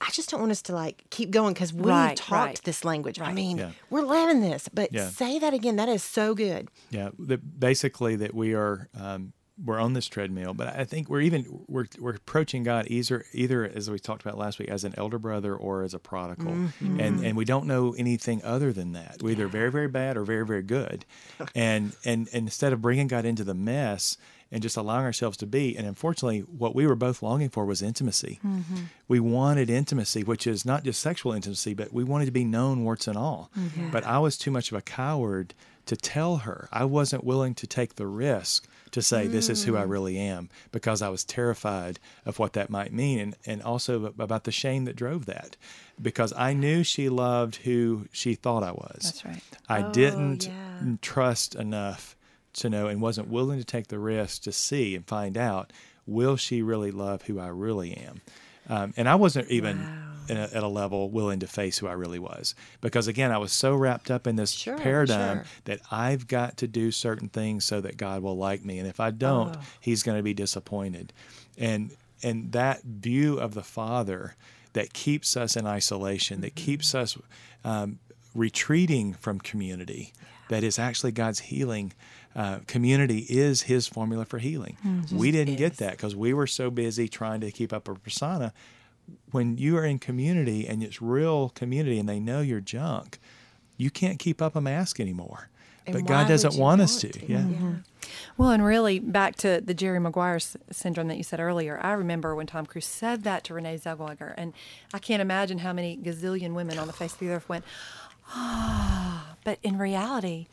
I 0.00 0.10
just 0.10 0.30
don't 0.30 0.40
want 0.40 0.52
us 0.52 0.62
to 0.62 0.74
like 0.74 1.04
keep 1.10 1.30
going 1.30 1.54
because 1.54 1.72
we 1.72 1.88
Right, 1.90 2.16
talked 2.16 2.30
right. 2.46 2.60
this 2.64 2.84
language. 2.84 3.20
I 3.20 3.32
mean, 3.32 3.58
Yeah. 3.58 3.70
we're 3.90 4.02
living 4.02 4.40
this, 4.40 4.68
but 4.72 4.92
Yeah. 4.92 5.08
say 5.08 5.38
that 5.40 5.54
again. 5.54 5.76
That 5.76 5.88
is 5.88 6.02
so 6.04 6.34
good. 6.34 6.68
Yeah, 6.90 7.10
that 7.20 7.58
basically 7.58 8.14
that 8.16 8.32
we 8.34 8.54
are 8.54 8.88
um, 8.94 9.32
we're 9.64 9.80
on 9.80 9.92
this 9.92 10.06
treadmill, 10.06 10.54
but 10.54 10.68
I 10.76 10.84
think 10.84 11.08
we're 11.08 11.20
even 11.20 11.64
we're 11.68 11.86
we're 11.98 12.14
approaching 12.14 12.62
God 12.62 12.86
either 12.88 13.24
either 13.32 13.64
as 13.64 13.90
we 13.90 13.98
talked 13.98 14.22
about 14.22 14.38
last 14.38 14.58
week 14.58 14.68
as 14.68 14.84
an 14.84 14.94
elder 14.96 15.18
brother 15.18 15.54
or 15.54 15.82
as 15.82 15.94
a 15.94 15.98
prodigal, 15.98 16.52
and 16.52 16.70
mm-hmm. 16.70 17.24
and 17.24 17.36
we 17.36 17.44
don't 17.44 17.66
know 17.66 17.94
anything 17.96 18.42
other 18.44 18.72
than 18.72 18.92
that. 18.92 19.18
We're 19.22 19.30
either 19.30 19.48
very 19.48 19.70
very 19.70 19.88
bad 19.88 20.16
or 20.16 20.24
very 20.24 20.44
very 20.44 20.62
good, 20.62 21.04
and 21.54 21.92
and 22.04 22.28
and 22.32 22.44
instead 22.44 22.72
of 22.72 22.82
bringing 22.82 23.06
God 23.06 23.24
into 23.24 23.44
the 23.44 23.54
mess 23.54 24.16
and 24.50 24.62
just 24.62 24.76
allowing 24.76 25.06
ourselves 25.06 25.38
to 25.38 25.46
be, 25.46 25.74
and 25.76 25.86
unfortunately, 25.86 26.40
what 26.40 26.74
we 26.74 26.86
were 26.86 26.94
both 26.94 27.22
longing 27.22 27.48
for 27.48 27.64
was 27.64 27.80
intimacy. 27.80 28.38
Mm-hmm. 28.44 28.82
We 29.08 29.18
wanted 29.18 29.70
intimacy, 29.70 30.24
which 30.24 30.46
is 30.46 30.66
not 30.66 30.84
just 30.84 31.00
sexual 31.00 31.32
intimacy, 31.32 31.72
but 31.72 31.90
we 31.90 32.04
wanted 32.04 32.26
to 32.26 32.32
be 32.32 32.44
known 32.44 32.84
warts 32.84 33.08
and 33.08 33.16
all. 33.16 33.50
Mm-hmm. 33.58 33.90
But 33.90 34.04
I 34.04 34.18
was 34.18 34.36
too 34.36 34.50
much 34.50 34.70
of 34.70 34.76
a 34.76 34.82
coward 34.82 35.54
to 35.86 35.96
tell 35.96 36.38
her. 36.38 36.68
I 36.70 36.84
wasn't 36.84 37.24
willing 37.24 37.54
to 37.54 37.66
take 37.66 37.94
the 37.94 38.06
risk 38.06 38.68
to 38.92 39.02
say 39.02 39.26
this 39.26 39.48
is 39.48 39.64
who 39.64 39.76
I 39.76 39.84
mm. 39.84 39.90
really 39.90 40.18
am 40.18 40.48
because 40.70 41.02
I 41.02 41.08
was 41.08 41.24
terrified 41.24 41.98
of 42.24 42.38
what 42.38 42.52
that 42.52 42.70
might 42.70 42.92
mean 42.92 43.18
and, 43.18 43.36
and 43.44 43.62
also 43.62 44.06
about 44.06 44.44
the 44.44 44.52
shame 44.52 44.84
that 44.84 44.96
drove 44.96 45.26
that 45.26 45.56
because 46.00 46.32
I 46.36 46.52
knew 46.52 46.84
she 46.84 47.08
loved 47.08 47.56
who 47.56 48.06
she 48.12 48.34
thought 48.34 48.62
I 48.62 48.72
was. 48.72 49.00
That's 49.02 49.24
right. 49.24 49.42
I 49.68 49.82
oh, 49.82 49.92
didn't 49.92 50.46
yeah. 50.46 50.94
trust 51.00 51.54
enough 51.54 52.16
to 52.54 52.68
know 52.68 52.86
and 52.86 53.00
wasn't 53.00 53.28
willing 53.28 53.58
to 53.58 53.64
take 53.64 53.88
the 53.88 53.98
risk 53.98 54.42
to 54.42 54.52
see 54.52 54.94
and 54.94 55.06
find 55.06 55.36
out 55.36 55.72
will 56.06 56.36
she 56.36 56.62
really 56.62 56.90
love 56.90 57.22
who 57.22 57.38
I 57.38 57.48
really 57.48 57.94
am. 57.96 58.20
Um, 58.68 58.94
and 58.96 59.08
I 59.08 59.14
wasn't 59.16 59.50
even 59.50 59.86
in 60.28 60.36
a, 60.36 60.42
at 60.54 60.62
a 60.62 60.68
level 60.68 61.10
willing 61.10 61.40
to 61.40 61.46
face 61.48 61.78
who 61.78 61.88
I 61.88 61.92
really 61.94 62.20
was 62.20 62.54
because 62.80 63.08
again 63.08 63.32
I 63.32 63.38
was 63.38 63.52
so 63.52 63.74
wrapped 63.74 64.08
up 64.08 64.26
in 64.28 64.36
this 64.36 64.52
Sure, 64.52 64.78
paradigm 64.78 65.38
sure. 65.38 65.46
that 65.64 65.80
I've 65.90 66.28
got 66.28 66.56
to 66.58 66.68
do 66.68 66.92
certain 66.92 67.28
things 67.28 67.64
so 67.64 67.80
that 67.80 67.96
God 67.96 68.22
will 68.22 68.36
like 68.36 68.64
me 68.64 68.78
and 68.78 68.86
if 68.86 69.00
I 69.00 69.10
don't 69.10 69.56
Oh. 69.56 69.60
he's 69.80 70.04
going 70.04 70.16
to 70.18 70.22
be 70.22 70.32
disappointed. 70.34 71.12
And 71.58 71.90
and 72.22 72.52
that 72.52 72.82
view 72.84 73.36
of 73.38 73.54
the 73.54 73.64
Father 73.64 74.36
that 74.74 74.92
keeps 74.92 75.36
us 75.36 75.56
in 75.56 75.66
isolation, 75.66 76.40
that 76.42 76.54
Mm-hmm. 76.54 76.64
keeps 76.66 76.94
us 76.94 77.18
um, 77.64 77.98
retreating 78.32 79.14
from 79.14 79.38
community, 79.40 80.12
that 80.48 80.62
is 80.62 80.78
actually 80.78 81.12
God's 81.12 81.40
healing. 81.40 81.92
Uh, 82.34 82.60
community 82.66 83.26
is 83.28 83.62
His 83.62 83.86
formula 83.86 84.24
for 84.24 84.38
healing. 84.38 84.76
We 85.12 85.30
didn't 85.30 85.56
get 85.56 85.76
that 85.78 85.92
because 85.92 86.16
we 86.16 86.32
were 86.32 86.46
so 86.46 86.70
busy 86.70 87.08
trying 87.08 87.40
to 87.42 87.50
keep 87.50 87.72
up 87.72 87.88
a 87.88 87.94
persona. 87.94 88.52
When 89.32 89.58
you 89.58 89.76
are 89.76 89.84
in 89.84 89.98
community 89.98 90.66
and 90.66 90.82
it's 90.82 91.02
real 91.02 91.50
community 91.50 91.98
and 91.98 92.08
they 92.08 92.20
know 92.20 92.40
your 92.40 92.60
junk, 92.60 93.18
you 93.76 93.90
can't 93.90 94.18
keep 94.18 94.40
up 94.40 94.56
a 94.56 94.60
mask 94.60 95.00
anymore. 95.00 95.50
And 95.86 95.94
but 95.94 96.06
God 96.06 96.28
doesn't 96.28 96.52
would 96.52 96.60
want 96.60 96.80
us 96.80 97.00
to. 97.00 97.08
to? 97.08 97.26
Yeah. 97.26 97.44
Well, 98.36 98.50
and 98.50 98.64
really 98.64 99.00
back 99.00 99.34
to 99.36 99.60
the 99.60 99.74
Jerry 99.74 99.98
Maguire 99.98 100.36
s- 100.36 100.56
syndrome 100.70 101.08
that 101.08 101.16
you 101.16 101.24
said 101.24 101.40
earlier. 101.40 101.80
I 101.82 101.92
remember 101.92 102.36
when 102.36 102.46
Tom 102.46 102.66
Cruise 102.66 102.86
said 102.86 103.24
that 103.24 103.42
to 103.44 103.54
Renee 103.54 103.78
Zellweger, 103.78 104.32
and 104.36 104.52
I 104.94 104.98
can't 105.00 105.20
imagine 105.20 105.58
how 105.58 105.72
many 105.72 105.96
gazillion 105.96 106.54
women 106.54 106.78
on 106.78 106.86
the 106.86 106.92
face 106.92 107.12
of 107.14 107.18
the 107.18 107.30
earth 107.30 107.48
went, 107.48 107.64
ah. 108.28 109.34
But 109.44 109.58
in 109.64 109.76
reality, 109.76 110.46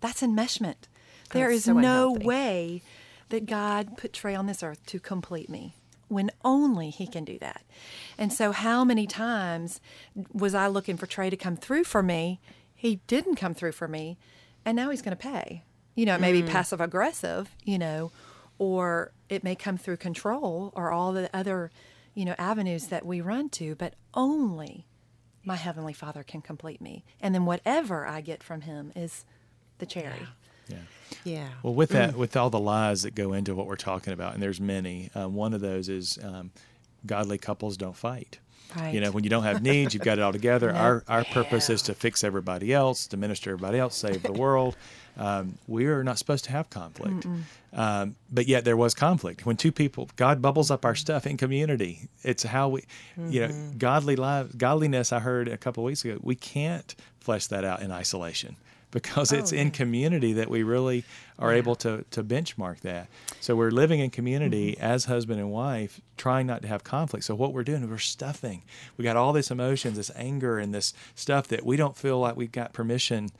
that's 0.00 0.20
enmeshment. 0.22 0.86
There 1.30 1.48
That's 1.48 1.58
is 1.58 1.64
so 1.64 1.72
no 1.74 2.14
unhealthy. 2.14 2.26
way 2.26 2.82
that 3.28 3.46
God 3.46 3.96
put 3.96 4.12
Tray 4.12 4.34
on 4.34 4.46
this 4.46 4.62
earth 4.62 4.84
to 4.86 4.98
complete 4.98 5.48
me 5.48 5.74
when 6.08 6.30
only 6.44 6.90
he 6.90 7.06
can 7.06 7.24
do 7.24 7.38
that. 7.38 7.62
And 8.16 8.32
so, 8.32 8.52
how 8.52 8.84
many 8.84 9.06
times 9.06 9.80
was 10.32 10.54
I 10.54 10.66
looking 10.66 10.96
for 10.96 11.06
Tray 11.06 11.30
to 11.30 11.36
come 11.36 11.56
through 11.56 11.84
for 11.84 12.02
me? 12.02 12.40
He 12.74 13.00
didn't 13.06 13.36
come 13.36 13.54
through 13.54 13.72
for 13.72 13.88
me, 13.88 14.18
and 14.64 14.76
now 14.76 14.90
he's 14.90 15.02
going 15.02 15.16
to 15.16 15.22
pay. 15.22 15.64
You 15.94 16.06
know, 16.06 16.14
it 16.14 16.20
may 16.20 16.32
be 16.32 16.42
mm. 16.42 16.48
passive 16.48 16.80
aggressive, 16.80 17.54
you 17.64 17.78
know, 17.78 18.12
or 18.58 19.12
it 19.28 19.42
may 19.42 19.54
come 19.54 19.76
through 19.76 19.96
control 19.96 20.72
or 20.76 20.92
all 20.92 21.12
the 21.12 21.28
other, 21.34 21.70
you 22.14 22.24
know, 22.24 22.36
avenues 22.38 22.86
that 22.86 23.04
we 23.04 23.20
run 23.20 23.48
to, 23.50 23.74
but 23.74 23.94
only 24.14 24.86
my 25.44 25.56
Heavenly 25.56 25.92
Father 25.92 26.22
can 26.22 26.40
complete 26.40 26.80
me. 26.80 27.04
And 27.20 27.34
then 27.34 27.46
whatever 27.46 28.06
I 28.06 28.20
get 28.20 28.42
from 28.42 28.60
Him 28.60 28.92
is 28.94 29.24
the 29.78 29.86
cherry. 29.86 30.20
Yeah. 30.20 30.26
Yeah. 30.68 30.76
Yeah. 31.24 31.48
Well, 31.62 31.74
with 31.74 31.90
that, 31.90 32.16
with 32.16 32.36
all 32.36 32.50
the 32.50 32.60
lies 32.60 33.02
that 33.02 33.14
go 33.14 33.32
into 33.32 33.54
what 33.54 33.66
we're 33.66 33.76
talking 33.76 34.12
about, 34.12 34.34
and 34.34 34.42
there's 34.42 34.60
many. 34.60 35.10
Um, 35.14 35.34
one 35.34 35.54
of 35.54 35.60
those 35.60 35.88
is 35.88 36.18
um, 36.22 36.50
godly 37.06 37.38
couples 37.38 37.76
don't 37.76 37.96
fight. 37.96 38.38
Right. 38.76 38.94
You 38.94 39.00
know, 39.00 39.10
when 39.10 39.24
you 39.24 39.30
don't 39.30 39.44
have 39.44 39.62
needs, 39.62 39.94
you've 39.94 40.02
got 40.02 40.18
it 40.18 40.22
all 40.22 40.32
together. 40.32 40.70
Our 40.74 41.02
our 41.08 41.24
purpose 41.24 41.70
is 41.70 41.82
to 41.82 41.94
fix 41.94 42.22
everybody 42.22 42.72
else, 42.72 43.06
to 43.08 43.16
minister 43.16 43.50
everybody 43.50 43.78
else, 43.78 43.96
save 43.96 44.22
the 44.22 44.32
world. 44.32 44.76
Um, 45.20 45.58
we 45.66 45.86
are 45.86 46.04
not 46.04 46.16
supposed 46.16 46.44
to 46.44 46.52
have 46.52 46.70
conflict, 46.70 47.26
um, 47.72 48.14
but 48.30 48.46
yet 48.46 48.64
there 48.64 48.76
was 48.76 48.94
conflict 48.94 49.44
when 49.44 49.56
two 49.56 49.72
people. 49.72 50.08
God 50.14 50.40
bubbles 50.40 50.70
up 50.70 50.84
our 50.84 50.94
stuff 50.94 51.26
in 51.26 51.36
community. 51.36 52.08
It's 52.22 52.44
how 52.44 52.68
we, 52.68 52.84
you 53.28 53.40
know, 53.40 53.72
godly 53.76 54.14
lives, 54.14 54.54
godliness. 54.54 55.12
I 55.12 55.18
heard 55.18 55.48
a 55.48 55.56
couple 55.56 55.82
of 55.82 55.86
weeks 55.86 56.04
ago. 56.04 56.18
We 56.22 56.36
can't 56.36 56.94
flesh 57.18 57.48
that 57.48 57.64
out 57.64 57.82
in 57.82 57.90
isolation 57.90 58.54
because 58.90 59.32
oh, 59.32 59.36
it's 59.36 59.52
in 59.52 59.70
community 59.70 60.32
that 60.34 60.48
we 60.48 60.62
really 60.62 61.04
are 61.38 61.52
able 61.52 61.76
to 61.76 62.04
to 62.10 62.22
benchmark 62.24 62.80
that. 62.80 63.08
So 63.40 63.54
we're 63.54 63.70
living 63.70 64.00
in 64.00 64.10
community 64.10 64.72
mm-hmm. 64.72 64.84
as 64.84 65.04
husband 65.04 65.40
and 65.40 65.50
wife, 65.50 66.00
trying 66.16 66.46
not 66.46 66.62
to 66.62 66.68
have 66.68 66.84
conflict. 66.84 67.24
So 67.24 67.34
what 67.34 67.52
we're 67.52 67.64
doing 67.64 67.82
is 67.82 67.88
we're 67.88 67.98
stuffing. 67.98 68.62
We 68.96 69.04
got 69.04 69.16
all 69.16 69.32
this 69.32 69.50
emotions, 69.50 69.96
this 69.96 70.10
anger, 70.16 70.58
and 70.58 70.74
this 70.74 70.92
stuff 71.14 71.48
that 71.48 71.64
we 71.64 71.76
don't 71.76 71.96
feel 71.96 72.18
like 72.18 72.36
we've 72.36 72.52
got 72.52 72.72
permission 72.72 73.30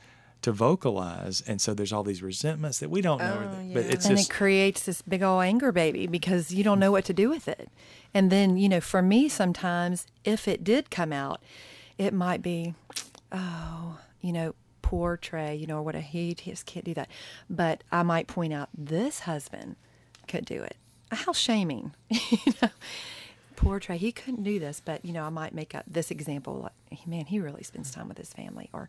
to 0.41 0.53
vocalize, 0.53 1.43
and 1.45 1.59
so 1.59 1.73
there's 1.73 1.91
all 1.91 2.03
these 2.03 2.23
resentments 2.23 2.79
that 2.79 2.89
we 2.89 3.01
don't 3.01 3.19
know. 3.19 3.51
Oh, 3.51 3.73
But 3.73 3.85
yeah. 3.85 3.91
it's 3.91 4.05
and 4.05 4.17
just 4.17 4.29
it 4.29 4.33
creates 4.33 4.83
this 4.83 5.01
big 5.01 5.21
old 5.21 5.43
anger 5.43 5.71
baby 5.71 6.07
because 6.07 6.51
you 6.53 6.63
don't 6.63 6.79
know 6.79 6.91
what 6.91 7.03
to 7.05 7.13
do 7.13 7.29
with 7.29 7.47
it. 7.47 7.69
And 8.13 8.31
then, 8.31 8.57
you 8.57 8.69
know, 8.69 8.79
for 8.79 9.01
me, 9.01 9.27
sometimes 9.27 10.07
if 10.23 10.47
it 10.47 10.63
did 10.63 10.89
come 10.89 11.11
out, 11.11 11.41
it 11.97 12.13
might 12.13 12.41
be, 12.41 12.73
oh, 13.33 13.99
you 14.21 14.31
know, 14.31 14.55
poor 14.81 15.17
Tray, 15.17 15.55
you 15.55 15.67
know, 15.67 15.81
what 15.81 15.95
a 15.95 16.01
he 16.01 16.33
just 16.33 16.65
can't 16.65 16.85
do 16.85 16.93
that. 16.93 17.09
But 17.49 17.83
I 17.91 18.03
might 18.03 18.27
point 18.27 18.53
out 18.53 18.69
this 18.77 19.21
husband 19.21 19.75
could 20.27 20.45
do 20.45 20.61
it. 20.63 20.77
How 21.11 21.33
shaming, 21.33 21.93
you 22.09 22.53
know. 22.61 22.69
Poor 23.55 23.79
Tray, 23.79 23.97
he 23.97 24.13
couldn't 24.13 24.43
do 24.43 24.57
this, 24.57 24.81
but 24.83 25.03
you 25.03 25.11
know, 25.11 25.23
I 25.23 25.29
might 25.29 25.53
make 25.53 25.75
up 25.75 25.83
this 25.85 26.11
example. 26.11 26.71
Like, 26.91 27.07
man, 27.07 27.25
he 27.25 27.39
really 27.39 27.63
spends 27.63 27.91
time 27.91 28.07
with 28.07 28.17
his 28.17 28.31
family, 28.31 28.69
or 28.71 28.87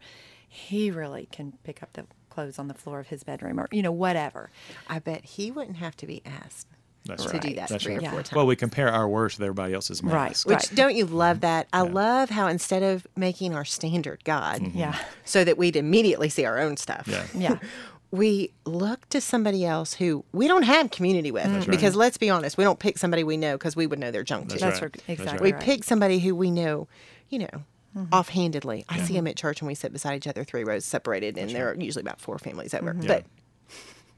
he 0.48 0.90
really 0.90 1.28
can 1.32 1.54
pick 1.64 1.82
up 1.82 1.92
the 1.94 2.06
clothes 2.28 2.58
on 2.58 2.68
the 2.68 2.74
floor 2.74 3.00
of 3.00 3.08
his 3.08 3.24
bedroom, 3.24 3.58
or 3.58 3.68
you 3.72 3.82
know, 3.82 3.90
whatever. 3.90 4.50
I 4.88 5.00
bet 5.00 5.24
he 5.24 5.50
wouldn't 5.50 5.78
have 5.78 5.96
to 5.96 6.06
be 6.06 6.22
asked 6.24 6.68
That's 7.06 7.24
to 7.24 7.30
right. 7.30 7.40
do 7.40 7.54
that 7.54 7.68
That's 7.68 7.82
three 7.84 7.94
right. 7.94 8.00
or 8.00 8.04
Yeah. 8.04 8.10
four 8.10 8.22
times. 8.22 8.36
Well, 8.36 8.46
we 8.46 8.56
compare 8.56 8.88
our 8.88 9.08
worst 9.08 9.38
with 9.38 9.44
everybody 9.46 9.72
else's 9.74 10.02
Right. 10.02 10.30
mask. 10.30 10.46
Which 10.46 10.74
don't 10.74 10.94
you 10.94 11.06
love 11.06 11.40
that? 11.40 11.66
I 11.72 11.80
love 11.82 12.30
how 12.30 12.46
instead 12.46 12.82
of 12.82 13.06
making 13.16 13.54
our 13.54 13.64
standard 13.64 14.22
God, 14.24 14.60
mm-hmm. 14.60 14.78
Yeah. 14.78 14.98
so 15.24 15.42
that 15.44 15.56
we'd 15.56 15.76
immediately 15.76 16.28
see 16.28 16.44
our 16.44 16.58
own 16.58 16.76
stuff. 16.76 17.08
Yeah. 17.08 17.24
Yeah. 17.34 17.58
we 18.10 18.50
look 18.64 19.08
to 19.10 19.20
somebody 19.20 19.64
else 19.64 19.94
who 19.94 20.24
we 20.32 20.48
don't 20.48 20.64
have 20.64 20.90
community 20.90 21.30
with. 21.30 21.46
right. 21.46 21.66
Because 21.68 21.94
let's 21.94 22.16
be 22.18 22.28
honest, 22.28 22.58
we 22.58 22.64
don't 22.64 22.78
pick 22.78 22.98
somebody 22.98 23.24
we 23.24 23.36
know 23.36 23.56
because 23.56 23.76
we 23.76 23.86
would 23.86 23.98
know 23.98 24.10
their 24.10 24.24
junk 24.24 24.48
too. 24.48 24.58
That's 24.58 24.80
That's 24.80 24.82
right. 24.82 24.82
right. 24.82 25.02
That's 25.06 25.20
exactly. 25.20 25.52
We 25.52 25.58
pick 25.58 25.84
somebody 25.84 26.18
who 26.18 26.34
we 26.34 26.50
know, 26.50 26.88
you 27.28 27.38
know, 27.40 27.64
mm-hmm. 27.96 28.12
offhandedly. 28.12 28.84
I 28.88 29.00
see 29.02 29.14
them 29.14 29.26
at 29.26 29.36
church 29.36 29.60
and 29.60 29.68
we 29.68 29.74
sit 29.74 29.92
beside 29.92 30.16
each 30.16 30.26
other, 30.26 30.44
three 30.44 30.64
rows 30.64 30.84
separated, 30.84 31.38
and 31.38 31.50
there 31.50 31.70
are 31.70 31.74
usually 31.74 32.02
about 32.02 32.20
four 32.20 32.38
families 32.38 32.74
over. 32.74 32.92
Mm-hmm. 32.94 33.06
But 33.06 33.26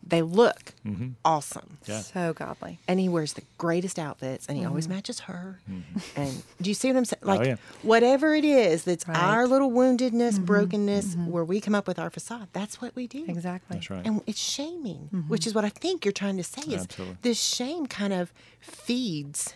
they 0.04 0.22
look 0.22 0.74
mm-hmm. 0.84 1.10
awesome. 1.24 1.78
Yeah. 1.86 2.00
so 2.00 2.32
godly. 2.32 2.78
And 2.88 2.98
he 2.98 3.08
wears 3.08 3.34
the 3.34 3.42
greatest 3.58 3.98
outfits, 3.98 4.46
and 4.46 4.58
he 4.58 4.64
always 4.64 4.86
mm-hmm. 4.86 4.96
matches 4.96 5.20
her. 5.20 5.60
Mm-hmm. 5.70 6.20
And 6.20 6.42
do 6.60 6.70
you 6.70 6.74
see 6.74 6.88
what 6.88 6.96
I'm 6.96 7.04
saying? 7.04 7.20
Oh, 7.22 7.26
like 7.28 7.46
yeah. 7.46 7.56
whatever 7.82 8.34
it 8.34 8.44
is 8.44 8.84
that's 8.84 9.06
Right. 9.06 9.16
our 9.16 9.46
little 9.46 9.70
woundedness, 9.70 10.44
brokenness, 10.44 11.16
where 11.16 11.44
we 11.44 11.60
come 11.60 11.74
up 11.74 11.86
with 11.86 11.98
our 11.98 12.10
facade. 12.10 12.48
That's 12.52 12.80
what 12.80 12.94
we 12.94 13.06
do. 13.06 13.24
Exactly. 13.28 13.76
That's 13.76 13.90
right. 13.90 14.06
And 14.06 14.22
it's 14.26 14.40
shaming, 14.40 15.24
which 15.28 15.46
is 15.46 15.54
what 15.54 15.64
I 15.64 15.70
think 15.70 16.04
you're 16.04 16.12
trying 16.12 16.36
to 16.36 16.44
say 16.44 16.62
is 16.62 16.82
Absolutely. 16.82 17.16
this 17.22 17.40
shame 17.40 17.86
kind 17.86 18.12
of 18.12 18.32
feeds. 18.60 19.54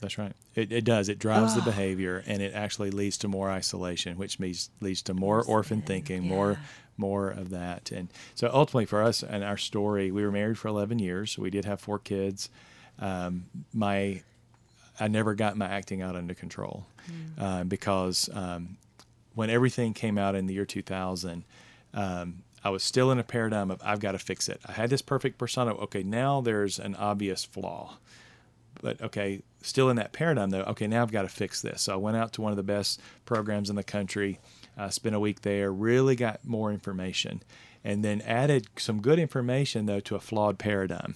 That's 0.00 0.18
right. 0.18 0.32
It, 0.54 0.70
it 0.70 0.84
does. 0.84 1.08
It 1.08 1.18
drives 1.18 1.54
the 1.54 1.62
behavior, 1.62 2.22
and 2.26 2.42
it 2.42 2.54
actually 2.54 2.90
leads 2.90 3.16
to 3.18 3.28
more 3.28 3.50
isolation, 3.50 4.18
which 4.18 4.38
means 4.38 4.70
leads 4.80 5.02
to 5.02 5.14
more 5.14 5.42
orphan 5.42 5.82
thinking, 5.82 6.28
more 6.28 6.58
more 6.96 7.28
of 7.28 7.50
that. 7.50 7.90
And 7.90 8.08
so 8.34 8.50
ultimately, 8.52 8.86
for 8.86 9.02
us 9.02 9.22
and 9.22 9.44
our 9.44 9.56
story, 9.56 10.10
we 10.10 10.24
were 10.24 10.32
married 10.32 10.58
for 10.58 10.68
11 10.68 10.98
years. 10.98 11.38
We 11.38 11.50
did 11.50 11.64
have 11.64 11.80
four 11.80 11.98
kids. 11.98 12.50
Um, 12.98 13.46
my 13.72 14.22
I 15.00 15.08
never 15.08 15.34
got 15.34 15.56
my 15.56 15.66
acting 15.66 16.02
out 16.02 16.14
under 16.14 16.34
control 16.34 16.86
uh, 17.36 17.64
because 17.64 18.30
um, 18.32 18.76
when 19.34 19.50
everything 19.50 19.92
came 19.92 20.16
out 20.18 20.36
in 20.36 20.46
the 20.46 20.54
year 20.54 20.64
2000, 20.64 21.42
um, 21.94 22.44
I 22.62 22.70
was 22.70 22.84
still 22.84 23.10
in 23.10 23.18
a 23.18 23.24
paradigm 23.24 23.72
of 23.72 23.80
I've 23.84 23.98
got 23.98 24.12
to 24.12 24.20
fix 24.20 24.48
it. 24.48 24.60
I 24.66 24.72
had 24.72 24.90
this 24.90 25.02
perfect 25.02 25.36
persona. 25.36 25.74
Okay, 25.74 26.04
now 26.04 26.40
there's 26.40 26.78
an 26.78 26.94
obvious 26.94 27.44
flaw 27.44 27.98
but 28.84 29.00
okay, 29.00 29.40
still 29.62 29.88
in 29.88 29.96
that 29.96 30.12
paradigm 30.12 30.50
though. 30.50 30.62
Okay, 30.62 30.86
now 30.86 31.00
I've 31.00 31.10
got 31.10 31.22
to 31.22 31.28
fix 31.28 31.62
this. 31.62 31.80
So 31.82 31.94
I 31.94 31.96
went 31.96 32.18
out 32.18 32.34
to 32.34 32.42
one 32.42 32.52
of 32.52 32.56
the 32.56 32.62
best 32.62 33.00
programs 33.24 33.70
in 33.70 33.76
the 33.76 33.82
country, 33.82 34.38
uh, 34.76 34.90
spent 34.90 35.14
a 35.14 35.20
week 35.20 35.42
there, 35.42 35.72
really 35.72 36.16
got 36.16 36.44
more 36.44 36.72
information, 36.72 37.42
and 37.82 38.04
then 38.04 38.20
added 38.22 38.68
some 38.76 39.00
good 39.00 39.18
information 39.18 39.86
though 39.86 40.00
to 40.00 40.14
a 40.14 40.20
flawed 40.20 40.58
paradigm. 40.58 41.14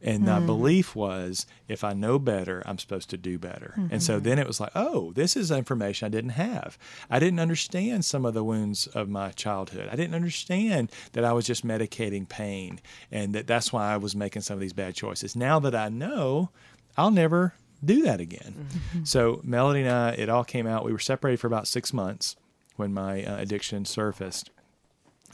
And 0.00 0.24
my 0.24 0.38
hmm. 0.38 0.46
belief 0.46 0.94
was, 0.94 1.44
if 1.66 1.82
I 1.82 1.92
know 1.92 2.20
better, 2.20 2.62
I'm 2.64 2.78
supposed 2.78 3.10
to 3.10 3.16
do 3.16 3.36
better. 3.36 3.74
And 3.90 4.00
so 4.00 4.14
mm-hmm. 4.14 4.24
then 4.24 4.38
it 4.38 4.46
was 4.46 4.60
like, 4.60 4.70
oh, 4.76 5.12
this 5.14 5.36
is 5.36 5.50
information 5.50 6.06
I 6.06 6.08
didn't 6.08 6.30
have. 6.30 6.78
I 7.10 7.18
didn't 7.18 7.40
understand 7.40 8.04
some 8.04 8.24
of 8.24 8.32
the 8.32 8.44
wounds 8.44 8.86
of 8.86 9.08
my 9.08 9.30
childhood. 9.30 9.88
I 9.90 9.96
didn't 9.96 10.14
understand 10.14 10.92
that 11.12 11.24
I 11.24 11.32
was 11.32 11.46
just 11.46 11.66
medicating 11.66 12.28
pain 12.28 12.80
and 13.10 13.34
that 13.34 13.48
that's 13.48 13.72
why 13.72 13.92
I 13.92 13.96
was 13.96 14.14
making 14.14 14.42
some 14.42 14.54
of 14.54 14.60
these 14.60 14.72
bad 14.72 14.94
choices. 14.94 15.34
Now 15.34 15.58
that 15.60 15.74
I 15.74 15.88
know, 15.88 16.50
I'll 16.96 17.10
never 17.10 17.54
do 17.84 18.02
that 18.02 18.20
again. 18.20 18.68
Mm-hmm. 18.70 19.04
So 19.04 19.40
Melody 19.42 19.80
and 19.80 19.90
I, 19.90 20.10
it 20.12 20.28
all 20.28 20.44
came 20.44 20.68
out. 20.68 20.84
We 20.84 20.92
were 20.92 20.98
separated 21.00 21.40
for 21.40 21.48
about 21.48 21.66
six 21.66 21.92
months 21.92 22.36
when 22.78 22.94
my 22.94 23.24
uh, 23.24 23.38
addiction 23.38 23.84
surfaced, 23.84 24.50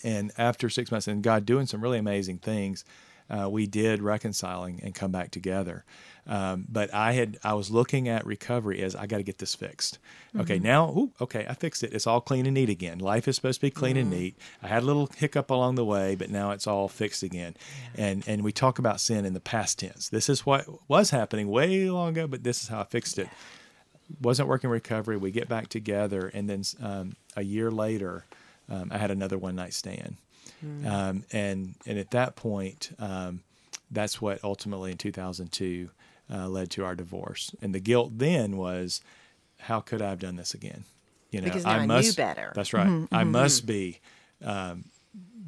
and 0.02 0.32
after 0.36 0.68
six 0.68 0.90
months, 0.90 1.06
and 1.06 1.22
God 1.22 1.46
doing 1.46 1.66
some 1.66 1.80
really 1.80 1.98
amazing 1.98 2.38
things, 2.38 2.84
uh, 3.30 3.48
we 3.48 3.66
did 3.66 4.02
reconciling 4.02 4.80
and 4.82 4.94
come 4.94 5.10
back 5.10 5.30
together. 5.30 5.84
Um, 6.26 6.66
but 6.68 6.92
I 6.94 7.12
had 7.12 7.38
I 7.44 7.54
was 7.54 7.70
looking 7.70 8.08
at 8.08 8.24
recovery 8.24 8.82
as 8.82 8.96
I 8.96 9.06
got 9.06 9.18
to 9.18 9.22
get 9.22 9.38
this 9.38 9.54
fixed. 9.54 9.98
Okay, 10.38 10.58
now 10.58 10.88
ooh, 10.90 11.12
okay, 11.20 11.46
I 11.48 11.54
fixed 11.54 11.82
it. 11.82 11.92
It's 11.92 12.06
all 12.06 12.20
clean 12.20 12.46
and 12.46 12.54
neat 12.54 12.70
again. 12.70 12.98
Life 12.98 13.28
is 13.28 13.36
supposed 13.36 13.60
to 13.60 13.66
be 13.66 13.70
clean 13.70 13.96
and 13.96 14.10
neat. 14.10 14.36
I 14.62 14.68
had 14.68 14.82
a 14.82 14.86
little 14.86 15.08
hiccup 15.16 15.50
along 15.50 15.74
the 15.74 15.84
way, 15.84 16.14
but 16.14 16.30
now 16.30 16.50
it's 16.52 16.66
all 16.66 16.88
fixed 16.88 17.22
again. 17.22 17.54
And 17.94 18.24
and 18.26 18.42
we 18.42 18.52
talk 18.52 18.78
about 18.78 19.00
sin 19.00 19.26
in 19.26 19.34
the 19.34 19.40
past 19.40 19.78
tense. 19.78 20.08
This 20.08 20.28
is 20.28 20.46
what 20.46 20.66
was 20.88 21.10
happening 21.10 21.48
way 21.48 21.90
long 21.90 22.10
ago, 22.10 22.26
but 22.26 22.42
this 22.42 22.62
is 22.62 22.68
how 22.68 22.80
I 22.80 22.84
fixed 22.84 23.18
it. 23.18 23.28
Wasn't 24.20 24.48
working 24.48 24.70
recovery. 24.70 25.16
We 25.16 25.30
get 25.30 25.48
back 25.48 25.68
together, 25.68 26.30
and 26.34 26.48
then 26.48 26.62
um, 26.82 27.16
a 27.36 27.42
year 27.42 27.70
later, 27.70 28.24
um, 28.68 28.90
I 28.92 28.98
had 28.98 29.10
another 29.10 29.38
one 29.38 29.56
night 29.56 29.74
stand. 29.74 30.16
Um, 30.86 31.24
and 31.32 31.74
and 31.86 31.98
at 31.98 32.10
that 32.12 32.36
point, 32.36 32.90
um, 32.98 33.40
that's 33.90 34.20
what 34.22 34.42
ultimately 34.42 34.92
in 34.92 34.96
2002 34.98 35.90
uh, 36.32 36.48
led 36.48 36.70
to 36.70 36.84
our 36.84 36.94
divorce. 36.94 37.54
And 37.60 37.74
the 37.74 37.80
guilt 37.80 38.12
then 38.18 38.56
was, 38.56 39.02
how 39.58 39.80
could 39.80 40.00
I 40.00 40.08
have 40.10 40.20
done 40.20 40.36
this 40.36 40.54
again? 40.54 40.84
You 41.30 41.40
know, 41.40 41.46
Because 41.46 41.64
now 41.64 41.72
I 41.72 41.86
knew 41.86 42.12
better. 42.16 42.52
That's 42.54 42.72
right. 42.72 43.06
I 43.12 43.24
must 43.24 43.66
be. 43.66 44.00
Um, 44.42 44.84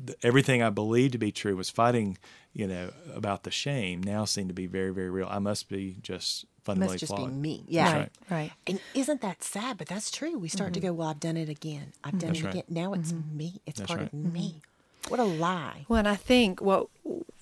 th- 0.06 0.18
everything 0.22 0.62
I 0.62 0.70
believed 0.70 1.12
to 1.12 1.18
be 1.18 1.32
true 1.32 1.56
was 1.56 1.70
fighting. 1.70 2.18
You 2.52 2.66
know 2.66 2.90
about 3.14 3.42
the 3.44 3.50
shame 3.50 4.02
now 4.02 4.24
seemed 4.24 4.48
to 4.48 4.54
be 4.54 4.66
very 4.66 4.90
very 4.92 5.10
real. 5.10 5.28
I 5.30 5.38
must 5.38 5.68
be 5.68 5.96
just 6.02 6.46
fundamentally 6.66 6.94
Must 6.94 7.00
just 7.00 7.14
flawed. 7.14 7.30
be 7.30 7.34
me. 7.34 7.64
Yeah. 7.68 7.92
right. 7.92 8.10
Right. 8.28 8.52
And 8.66 8.80
isn't 8.92 9.20
that 9.20 9.44
sad? 9.44 9.78
But 9.78 9.86
that's 9.86 10.10
true. 10.10 10.36
We 10.36 10.48
start 10.48 10.74
to 10.74 10.80
mm-hmm. 10.80 10.88
go, 10.88 10.92
well, 10.94 11.08
I've 11.08 11.20
done 11.20 11.36
it 11.36 11.48
again. 11.48 11.92
I've 12.02 12.18
done 12.18 12.30
That's 12.30 12.40
it 12.40 12.44
right. 12.44 12.54
again. 12.54 12.64
Now 12.68 12.92
it's 12.92 13.12
mm-hmm. 13.12 13.36
me. 13.36 13.60
It's 13.66 13.78
That's 13.78 13.88
part 13.88 14.00
right. 14.00 14.12
of 14.12 14.14
me. 14.14 14.56
Mm-hmm. 14.60 15.10
What 15.10 15.20
a 15.20 15.24
lie. 15.24 15.86
Well, 15.88 16.00
and 16.00 16.08
I 16.08 16.16
think 16.16 16.60
what 16.60 16.88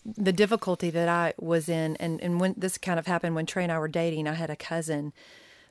the 0.04 0.32
difficulty 0.32 0.90
that 0.90 1.08
I 1.08 1.32
was 1.38 1.70
in, 1.70 1.96
and, 1.96 2.20
and 2.20 2.38
when 2.38 2.54
this 2.58 2.76
kind 2.76 2.98
of 2.98 3.06
happened 3.06 3.34
when 3.34 3.46
Tray 3.46 3.62
and 3.62 3.72
I 3.72 3.78
were 3.78 3.88
dating, 3.88 4.28
I 4.28 4.34
had 4.34 4.50
a 4.50 4.56
cousin 4.56 5.14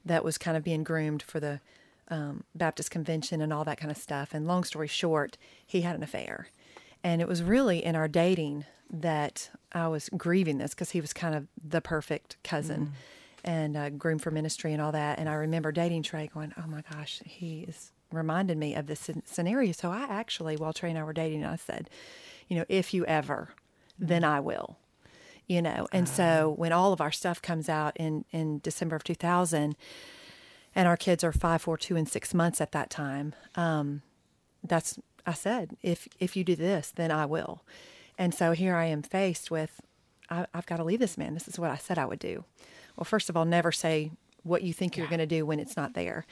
that 0.04 0.26
was 0.26 0.40
kind 0.40 0.58
of 0.58 0.64
being 0.64 0.84
groomed 0.84 1.22
for 1.22 1.40
the 1.40 1.60
um, 2.10 2.44
Baptist 2.56 2.90
convention 2.90 3.42
and 3.42 3.54
all 3.54 3.64
that 3.64 3.78
kind 3.78 3.92
of 3.92 3.98
stuff. 3.98 4.34
And 4.34 4.48
long 4.48 4.64
story 4.64 4.88
short, 4.88 5.38
he 5.66 5.82
had 5.82 5.96
an 5.96 6.02
affair. 6.02 6.48
And 7.04 7.22
it 7.22 7.28
was 7.28 7.44
really 7.44 7.86
in 7.86 7.96
our 7.96 8.08
dating 8.08 8.66
that 8.90 9.52
I 9.72 9.88
was 9.88 10.10
grieving 10.18 10.58
this 10.58 10.74
because 10.74 10.92
he 10.92 11.02
was 11.02 11.14
kind 11.14 11.36
of 11.36 11.48
the 11.64 11.82
perfect 11.82 12.38
cousin 12.44 12.88
mm. 12.88 12.92
And 13.44 13.76
uh, 13.76 13.90
groomed 13.90 14.22
for 14.22 14.32
ministry 14.32 14.72
and 14.72 14.82
all 14.82 14.94
that. 14.94 15.20
And 15.20 15.28
I 15.28 15.34
remember 15.34 15.74
dating 15.74 16.04
Tray 16.04 16.30
going, 16.34 16.54
oh 16.58 16.68
my 16.68 16.82
gosh, 16.90 17.22
he 17.26 17.66
is 17.68 17.92
reminded 18.10 18.58
me 18.58 18.74
of 18.76 18.88
this 18.88 19.10
scenario. 19.26 19.74
So 19.74 19.92
I 19.92 20.04
actually, 20.10 20.56
while 20.56 20.72
Tray 20.72 20.92
and 20.92 21.00
I 21.00 21.04
were 21.04 21.14
dating, 21.14 21.44
I 21.44 21.58
said, 21.58 21.90
you 22.48 22.56
know, 22.56 22.66
if 22.70 22.94
you 22.94 23.06
ever, 23.06 23.50
then 24.00 24.24
I 24.24 24.40
will. 24.40 24.78
You 25.46 25.62
know, 25.62 25.88
and 25.92 26.08
so 26.08 26.54
when 26.58 26.72
all 26.72 26.94
of 26.94 27.02
our 27.02 27.12
stuff 27.12 27.42
comes 27.42 27.68
out 27.68 27.98
in 27.98 28.24
in 28.32 28.60
December 28.60 28.96
of 28.96 29.04
2000, 29.04 29.76
and 30.74 30.88
our 30.88 30.96
kids 30.96 31.22
are 31.22 31.34
five, 31.34 31.62
four, 31.62 31.78
two, 31.78 31.98
and 31.98 32.08
six 32.08 32.34
months 32.34 32.62
at 32.62 32.72
that 32.72 32.90
time, 32.90 33.36
um, 33.56 34.04
that's 34.64 34.98
I 35.26 35.34
said, 35.34 35.76
if 35.82 36.08
if 36.18 36.38
you 36.38 36.46
do 36.46 36.56
this, 36.56 36.92
then 36.96 37.12
I 37.12 37.26
will. 37.26 37.62
And 38.18 38.34
so 38.34 38.54
here 38.54 38.76
I 38.76 38.86
am 38.86 39.02
faced 39.02 39.52
with, 39.52 39.82
I, 40.30 40.46
I've 40.54 40.66
got 40.66 40.78
to 40.78 40.84
leave 40.84 41.00
this 41.00 41.18
man. 41.18 41.34
This 41.34 41.48
is 41.48 41.60
what 41.60 41.72
I 41.72 41.78
said 41.78 41.98
I 41.98 42.06
would 42.06 42.20
do. 42.20 42.46
Well, 42.96 43.06
first 43.06 43.30
of 43.30 43.38
all, 43.38 43.46
never 43.46 43.72
say 43.72 44.12
what 44.44 44.62
you 44.62 44.74
think 44.74 44.98
you're 44.98 45.08
going 45.08 45.20
to 45.20 45.26
do 45.26 45.46
when 45.46 45.60
it's 45.60 45.78
not 45.78 45.94
there. 45.94 46.26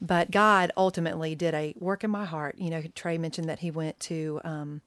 But 0.00 0.30
God 0.30 0.72
ultimately 0.76 1.34
did 1.34 1.54
a 1.54 1.74
work 1.78 2.04
in 2.04 2.10
my 2.10 2.24
heart. 2.24 2.56
You 2.58 2.70
know, 2.70 2.82
Tray 2.94 3.16
mentioned 3.16 3.48
that 3.48 3.60
he 3.60 3.70
went 3.70 3.98
to 4.00 4.40
um, 4.44 4.80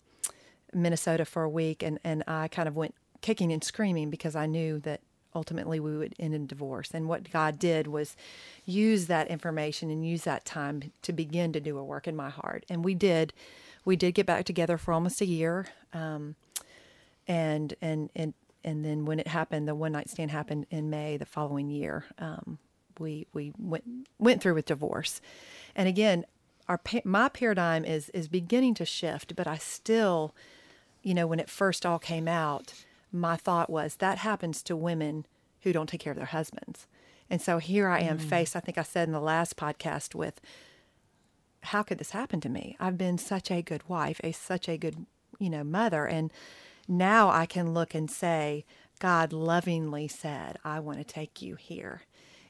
Minnesota 0.73 1.25
for 1.25 1.43
a 1.43 1.49
week, 1.49 1.82
and, 1.82 1.99
and 2.03 2.23
I 2.27 2.47
kind 2.49 2.67
of 2.67 2.75
went 2.75 2.93
kicking 3.21 3.51
and 3.51 3.63
screaming 3.63 4.10
because 4.10 4.36
I 4.36 4.45
knew 4.45 4.80
that 4.80 5.01
ultimately 5.34 5.80
we 5.80 5.97
would 5.97 6.13
end 6.19 6.34
in 6.34 6.45
divorce. 6.45 6.91
And 6.93 7.08
what 7.08 7.32
God 7.32 7.58
did 7.60 7.88
was 7.88 8.15
use 8.65 9.08
that 9.08 9.27
information 9.27 9.89
and 9.89 10.08
use 10.08 10.23
that 10.23 10.45
time 10.45 10.91
to 11.03 11.13
begin 11.13 11.53
to 11.53 11.60
do 11.60 11.77
a 11.77 11.84
work 11.84 12.08
in 12.08 12.15
my 12.15 12.30
heart. 12.30 12.65
And 12.69 12.84
we 12.84 12.95
did. 12.95 13.34
We 13.86 13.95
did 13.95 14.13
get 14.13 14.25
back 14.25 14.45
together 14.45 14.77
for 14.77 14.93
almost 14.93 15.21
a 15.21 15.25
year. 15.25 15.67
Um, 15.93 16.36
and 17.27 17.73
and 17.82 18.10
and 18.15 18.34
and 18.63 18.84
then 18.84 19.06
when 19.06 19.20
it 19.20 19.28
happened, 19.28 19.67
the 19.67 19.76
one 19.76 19.91
night 19.91 20.10
stand 20.10 20.32
happened 20.32 20.65
in 20.70 20.89
May 20.89 21.17
the 21.17 21.26
following 21.26 21.70
year. 21.70 22.06
Um, 22.20 22.58
we 23.00 23.28
we 23.34 23.54
went 23.58 23.84
went 24.20 24.41
through 24.41 24.56
with 24.56 24.65
divorce, 24.65 25.22
and 25.76 25.88
again, 25.88 26.26
our 26.67 26.80
my 27.04 27.30
paradigm 27.30 27.86
is 27.86 28.10
is 28.10 28.28
beginning 28.28 28.74
to 28.76 28.86
shift, 28.86 29.36
but 29.36 29.48
I 29.48 29.58
still, 29.58 30.36
you 31.04 31.13
know, 31.13 31.28
when 31.28 31.39
it 31.39 31.50
first 31.50 31.86
all 31.86 32.00
came 32.00 32.28
out, 32.28 32.74
my 33.12 33.36
thought 33.36 33.70
was 33.70 33.98
that 33.98 34.20
happens 34.20 34.63
to 34.63 34.76
women 34.76 35.26
who 35.62 35.74
don't 35.74 35.88
take 35.88 36.02
care 36.02 36.12
of 36.12 36.17
their 36.17 36.26
husbands, 36.26 36.88
and 37.30 37.41
so 37.41 37.58
here 37.60 37.88
I 37.88 38.00
am 38.00 38.17
faced. 38.17 38.56
I 38.56 38.60
think 38.60 38.78
I 38.78 38.84
said 38.84 39.08
in 39.08 39.13
the 39.13 39.20
last 39.20 39.58
podcast 39.58 40.15
with 40.15 40.41
how 41.63 41.84
could 41.84 41.98
this 41.98 42.12
happen 42.12 42.39
to 42.41 42.50
me? 42.50 42.78
I've 42.80 42.98
been 42.98 43.17
such 43.17 43.52
a 43.52 43.62
good 43.62 43.88
wife, 43.89 44.22
a 44.24 44.32
such 44.32 44.70
a 44.70 44.78
good, 44.78 45.06
you 45.39 45.50
know, 45.50 45.63
mother 45.63 46.06
and 46.06 46.32
now 46.88 47.30
I 47.30 47.45
can 47.45 47.73
look 47.73 47.93
and 47.93 48.10
say 48.10 48.65
God 49.00 49.32
lovingly 49.34 50.08
said, 50.08 50.58
I 50.63 50.80
want 50.80 50.97
to 50.97 51.04
take 51.04 51.41
you 51.41 51.56
here. 51.56 52.02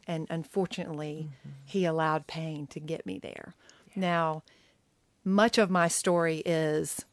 And 0.06 0.28
unfortunately, 0.30 1.30
he 1.66 1.84
allowed 1.84 2.28
pain 2.28 2.68
to 2.68 2.80
get 2.80 3.06
me 3.06 3.20
there. 3.20 3.54
Now, 3.96 4.44
much 5.26 5.58
of 5.58 5.70
my 5.70 5.90
story 5.90 6.42
is 6.46 7.04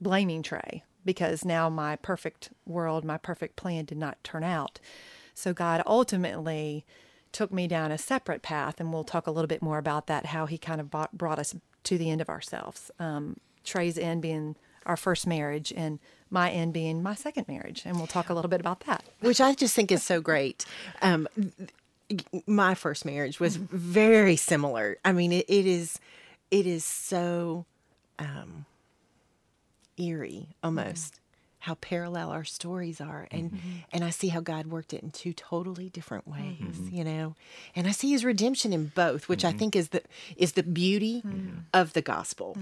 blaming 0.00 0.42
Tray 0.42 0.84
because 1.04 1.44
now 1.44 1.68
my 1.68 1.96
perfect 1.96 2.50
world, 2.66 3.04
my 3.04 3.18
perfect 3.18 3.56
plan 3.56 3.84
did 3.84 3.98
not 3.98 4.22
turn 4.22 4.44
out. 4.44 4.78
So 5.34 5.52
God 5.52 5.82
ultimately 5.86 6.84
took 7.32 7.52
me 7.52 7.66
down 7.66 7.90
a 7.90 7.98
separate 7.98 8.42
path, 8.42 8.78
and 8.78 8.92
we'll 8.92 9.02
talk 9.02 9.26
a 9.26 9.30
little 9.32 9.48
bit 9.48 9.60
more 9.60 9.78
about 9.78 10.06
that, 10.06 10.26
how 10.26 10.46
he 10.46 10.56
kind 10.56 10.80
of 10.80 10.88
brought, 10.88 11.18
brought 11.18 11.40
us 11.40 11.54
to 11.82 11.98
the 11.98 12.08
end 12.08 12.20
of 12.20 12.28
ourselves. 12.28 12.92
Um, 13.00 13.38
Tray's 13.64 13.98
end 13.98 14.22
being 14.22 14.54
our 14.86 14.96
first 14.96 15.26
marriage, 15.26 15.72
and 15.76 15.98
my 16.30 16.50
end 16.50 16.72
being 16.72 17.02
my 17.02 17.14
second 17.14 17.46
marriage, 17.48 17.82
and 17.84 17.96
we'll 17.96 18.06
talk 18.06 18.28
a 18.28 18.34
little 18.34 18.48
bit 18.48 18.60
about 18.60 18.80
that. 18.86 19.04
which 19.20 19.40
I 19.40 19.54
just 19.54 19.74
think 19.74 19.90
is 19.92 20.02
so 20.02 20.20
great. 20.20 20.64
Um, 21.02 21.28
my 22.46 22.74
first 22.74 23.04
marriage 23.04 23.40
was 23.40 23.56
very 23.56 24.36
similar. 24.36 24.98
I 25.04 25.12
mean, 25.12 25.32
it, 25.32 25.46
it 25.48 25.66
is, 25.66 25.98
it 26.50 26.66
is 26.66 26.84
so 26.84 27.64
um, 28.18 28.66
eerie 29.96 30.48
almost 30.62 31.20
how 31.60 31.74
parallel 31.76 32.28
our 32.30 32.44
stories 32.44 33.00
are, 33.00 33.26
and 33.30 33.58
and 33.90 34.04
I 34.04 34.10
see 34.10 34.28
how 34.28 34.40
God 34.40 34.66
worked 34.66 34.92
it 34.92 35.02
in 35.02 35.10
two 35.10 35.32
totally 35.32 35.88
different 35.88 36.28
ways, 36.28 36.78
you 36.90 37.02
know, 37.04 37.36
and 37.74 37.86
I 37.86 37.90
see 37.92 38.10
His 38.10 38.22
redemption 38.22 38.74
in 38.74 38.92
both, 38.94 39.28
which 39.30 39.46
I 39.46 39.52
think 39.52 39.74
is 39.74 39.88
the 39.88 40.02
is 40.36 40.52
the 40.52 40.62
beauty 40.62 41.22
of 41.72 41.94
the 41.94 42.02
gospel. 42.02 42.58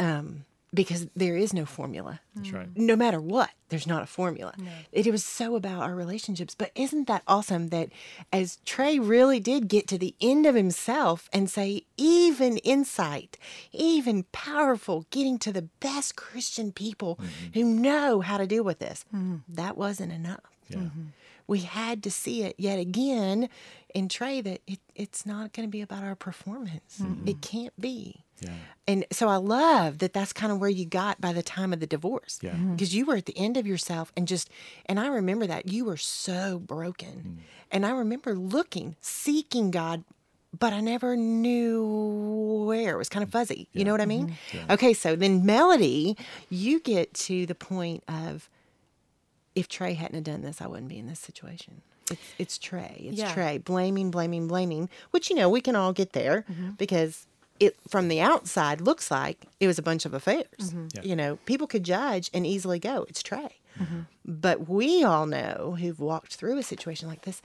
Um, 0.00 0.44
because 0.74 1.06
there 1.14 1.36
is 1.36 1.52
no 1.52 1.66
formula 1.66 2.20
That's 2.34 2.50
right. 2.50 2.72
Mm. 2.74 2.78
no 2.78 2.96
matter 2.96 3.20
what, 3.20 3.50
there's 3.68 3.86
not 3.86 4.02
a 4.02 4.06
formula. 4.06 4.54
It, 4.90 5.06
was 5.10 5.24
so 5.24 5.56
about 5.56 5.82
our 5.82 5.94
relationships. 5.94 6.54
But 6.54 6.70
isn't 6.74 7.06
that 7.08 7.22
awesome 7.26 7.68
that 7.68 7.90
as 8.32 8.58
Tray 8.64 8.98
really 8.98 9.40
did 9.40 9.68
get 9.68 9.86
to 9.88 9.98
the 9.98 10.14
end 10.20 10.46
of 10.46 10.54
himself 10.54 11.28
and 11.32 11.50
say, 11.50 11.84
even 11.96 12.58
insight, 12.58 13.38
even 13.72 14.24
powerful, 14.32 15.06
getting 15.10 15.38
to 15.40 15.52
the 15.52 15.68
best 15.80 16.16
Christian 16.16 16.72
people 16.72 17.16
mm-hmm. 17.16 17.52
who 17.54 17.64
know 17.64 18.20
how 18.20 18.38
to 18.38 18.46
deal 18.46 18.64
with 18.64 18.78
this, 18.78 19.04
mm-hmm. 19.14 19.36
that 19.48 19.76
wasn't 19.76 20.12
enough. 20.12 20.40
Yeah. 20.68 20.78
Mm-hmm. 20.78 21.02
We 21.46 21.60
had 21.60 22.02
to 22.04 22.10
see 22.10 22.44
it 22.44 22.54
yet 22.56 22.78
again 22.78 23.48
in 23.94 24.08
Tray 24.08 24.40
that 24.40 24.60
it, 24.66 24.80
it's 24.94 25.26
not 25.26 25.52
going 25.52 25.68
to 25.68 25.70
be 25.70 25.82
about 25.82 26.02
our 26.02 26.14
performance. 26.14 26.98
It 27.26 27.42
can't 27.42 27.78
be. 27.78 28.24
Yeah. 28.42 28.54
And 28.88 29.06
so 29.12 29.28
I 29.28 29.36
love 29.36 29.98
that 29.98 30.12
that's 30.12 30.32
kind 30.32 30.52
of 30.52 30.58
where 30.58 30.70
you 30.70 30.84
got 30.84 31.20
by 31.20 31.32
the 31.32 31.42
time 31.42 31.72
of 31.72 31.80
the 31.80 31.86
divorce. 31.86 32.40
Yeah. 32.42 32.50
Mm-hmm. 32.50 32.72
Because 32.72 32.94
you 32.94 33.06
were 33.06 33.16
at 33.16 33.26
the 33.26 33.36
end 33.38 33.56
of 33.56 33.66
yourself 33.66 34.12
and 34.16 34.26
just, 34.26 34.50
and 34.86 34.98
I 34.98 35.06
remember 35.06 35.46
that 35.46 35.66
you 35.66 35.84
were 35.84 35.96
so 35.96 36.58
broken. 36.58 37.38
Mm. 37.38 37.42
And 37.70 37.86
I 37.86 37.92
remember 37.92 38.34
looking, 38.34 38.96
seeking 39.00 39.70
God, 39.70 40.02
but 40.58 40.72
I 40.72 40.80
never 40.80 41.16
knew 41.16 42.64
where. 42.66 42.94
It 42.94 42.98
was 42.98 43.08
kind 43.08 43.22
of 43.22 43.30
fuzzy. 43.30 43.68
You 43.72 43.84
know 43.84 43.92
what 43.92 44.00
I 44.00 44.06
mean? 44.06 44.36
Mm-hmm. 44.50 44.72
Okay, 44.72 44.92
so 44.92 45.16
then 45.16 45.46
Melody, 45.46 46.16
you 46.50 46.80
get 46.80 47.14
to 47.14 47.46
the 47.46 47.54
point 47.54 48.02
of, 48.08 48.50
if 49.54 49.68
Tray 49.68 49.94
hadn't 49.94 50.16
have 50.16 50.24
done 50.24 50.42
this, 50.42 50.60
I 50.60 50.66
wouldn't 50.66 50.88
be 50.88 50.98
in 50.98 51.06
this 51.06 51.20
situation. 51.20 51.82
It's, 52.10 52.34
it's 52.38 52.58
Tray. 52.58 53.06
It's 53.08 53.18
Yeah. 53.18 53.32
Tray 53.32 53.58
blaming, 53.58 54.10
blaming, 54.10 54.48
blaming. 54.48 54.88
Which 55.12 55.30
you 55.30 55.36
know 55.36 55.48
we 55.48 55.60
can 55.60 55.76
all 55.76 55.92
get 55.92 56.12
there 56.12 56.44
mm-hmm. 56.50 56.70
because 56.70 57.26
it 57.62 57.76
from 57.88 58.08
the 58.08 58.20
outside 58.20 58.80
looks 58.80 59.10
like 59.10 59.46
it 59.60 59.66
was 59.66 59.78
a 59.78 59.82
bunch 59.82 60.04
of 60.04 60.14
affairs. 60.14 60.46
Mm-hmm. 60.58 60.86
Yeah. 60.94 61.02
You 61.02 61.16
know, 61.16 61.36
people 61.46 61.66
could 61.66 61.84
judge 61.84 62.30
and 62.34 62.46
easily 62.46 62.78
go, 62.78 63.06
"It's 63.08 63.22
Tray." 63.22 63.60
Mm-hmm. 63.80 64.00
But 64.24 64.68
we 64.68 65.04
all 65.04 65.26
know 65.26 65.76
who've 65.78 65.98
walked 65.98 66.34
through 66.34 66.58
a 66.58 66.62
situation 66.62 67.08
like 67.08 67.22
this. 67.22 67.40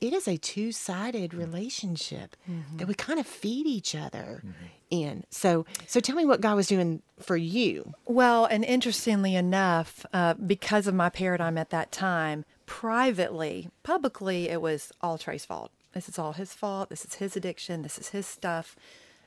It 0.00 0.14
is 0.14 0.26
a 0.26 0.38
two-sided 0.38 1.30
mm-hmm. 1.30 1.40
relationship 1.40 2.34
that 2.76 2.88
we 2.88 2.94
kind 2.94 3.20
of 3.20 3.26
feed 3.26 3.66
each 3.66 3.94
other 3.94 4.42
in. 4.88 5.24
So, 5.28 5.66
so 5.86 6.00
tell 6.00 6.16
me 6.16 6.24
what 6.24 6.40
God 6.40 6.56
was 6.56 6.68
doing 6.68 7.02
for 7.18 7.36
you. 7.36 7.92
Well, 8.06 8.46
and 8.46 8.64
interestingly 8.64 9.34
enough, 9.34 10.06
uh, 10.14 10.34
because 10.34 10.86
of 10.86 10.94
my 10.94 11.10
paradigm 11.10 11.58
at 11.58 11.68
that 11.70 11.92
time, 11.92 12.46
privately, 12.64 13.68
publicly, 13.82 14.48
it 14.48 14.62
was 14.62 14.90
all 15.02 15.18
Tray's 15.18 15.44
fault. 15.44 15.70
This 15.92 16.08
is 16.08 16.18
all 16.18 16.32
his 16.32 16.54
fault. 16.54 16.88
This 16.88 17.04
is 17.04 17.16
his 17.16 17.36
addiction. 17.36 17.82
This 17.82 17.98
is 17.98 18.08
his 18.10 18.26
stuff. 18.26 18.76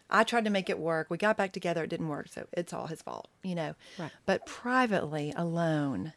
I 0.09 0.23
tried 0.23 0.45
to 0.45 0.51
make 0.51 0.69
it 0.69 0.79
work. 0.79 1.07
We 1.09 1.17
got 1.17 1.37
back 1.37 1.53
together. 1.53 1.83
It 1.83 1.89
didn't 1.89 2.09
work. 2.09 2.27
So 2.29 2.47
it's 2.53 2.73
all 2.73 2.87
his 2.87 3.01
fault, 3.01 3.29
you 3.43 3.55
know. 3.55 3.75
Right. 3.97 4.11
But 4.25 4.45
privately, 4.45 5.33
alone, 5.35 6.13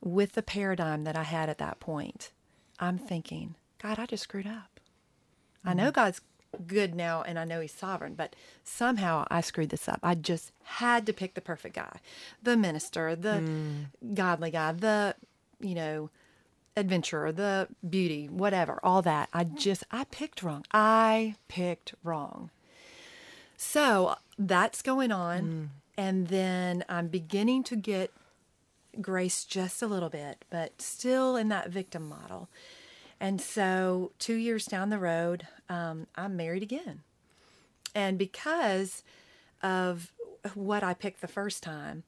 with 0.00 0.32
the 0.32 0.42
paradigm 0.42 1.04
that 1.04 1.16
I 1.16 1.24
had 1.24 1.48
at 1.48 1.58
that 1.58 1.80
point, 1.80 2.30
I'm 2.78 2.98
thinking, 2.98 3.56
God, 3.82 3.98
I 3.98 4.06
just 4.06 4.24
screwed 4.24 4.46
up. 4.46 4.80
I 5.64 5.74
know 5.74 5.84
mm-hmm. 5.84 5.92
God's 5.92 6.20
good 6.66 6.94
now 6.94 7.22
and 7.22 7.38
I 7.38 7.44
know 7.44 7.60
he's 7.60 7.72
sovereign, 7.72 8.14
but 8.14 8.36
somehow 8.62 9.26
I 9.30 9.40
screwed 9.40 9.70
this 9.70 9.88
up. 9.88 10.00
I 10.02 10.14
just 10.14 10.52
had 10.62 11.06
to 11.06 11.12
pick 11.12 11.34
the 11.34 11.40
perfect 11.40 11.74
guy. 11.74 11.98
The 12.42 12.56
minister, 12.56 13.16
the 13.16 13.42
mm. 13.42 14.14
godly 14.14 14.50
guy, 14.50 14.72
the, 14.72 15.16
you 15.60 15.74
know, 15.74 16.10
adventurer, 16.76 17.32
the 17.32 17.68
beauty, 17.88 18.28
whatever, 18.28 18.80
all 18.82 19.02
that. 19.02 19.28
I 19.32 19.44
just 19.44 19.84
I 19.90 20.04
picked 20.04 20.42
wrong. 20.42 20.64
I 20.72 21.36
picked 21.48 21.94
wrong. 22.02 22.50
So 23.56 24.16
that's 24.38 24.82
going 24.82 25.12
on. 25.12 25.70
And 25.96 26.28
then 26.28 26.84
I'm 26.88 27.08
beginning 27.08 27.62
to 27.64 27.76
get 27.76 28.12
grace 29.00 29.44
just 29.44 29.82
a 29.82 29.86
little 29.86 30.08
bit, 30.08 30.44
but 30.50 30.80
still 30.82 31.36
in 31.36 31.48
that 31.48 31.70
victim 31.70 32.08
model. 32.08 32.48
And 33.20 33.40
so, 33.40 34.10
two 34.18 34.34
years 34.34 34.66
down 34.66 34.90
the 34.90 34.98
road, 34.98 35.46
um, 35.68 36.08
I'm 36.16 36.36
married 36.36 36.62
again. 36.62 37.02
And 37.94 38.18
because 38.18 39.02
of 39.62 40.12
what 40.54 40.82
I 40.82 40.94
picked 40.94 41.20
the 41.20 41.28
first 41.28 41.62
time, 41.62 42.02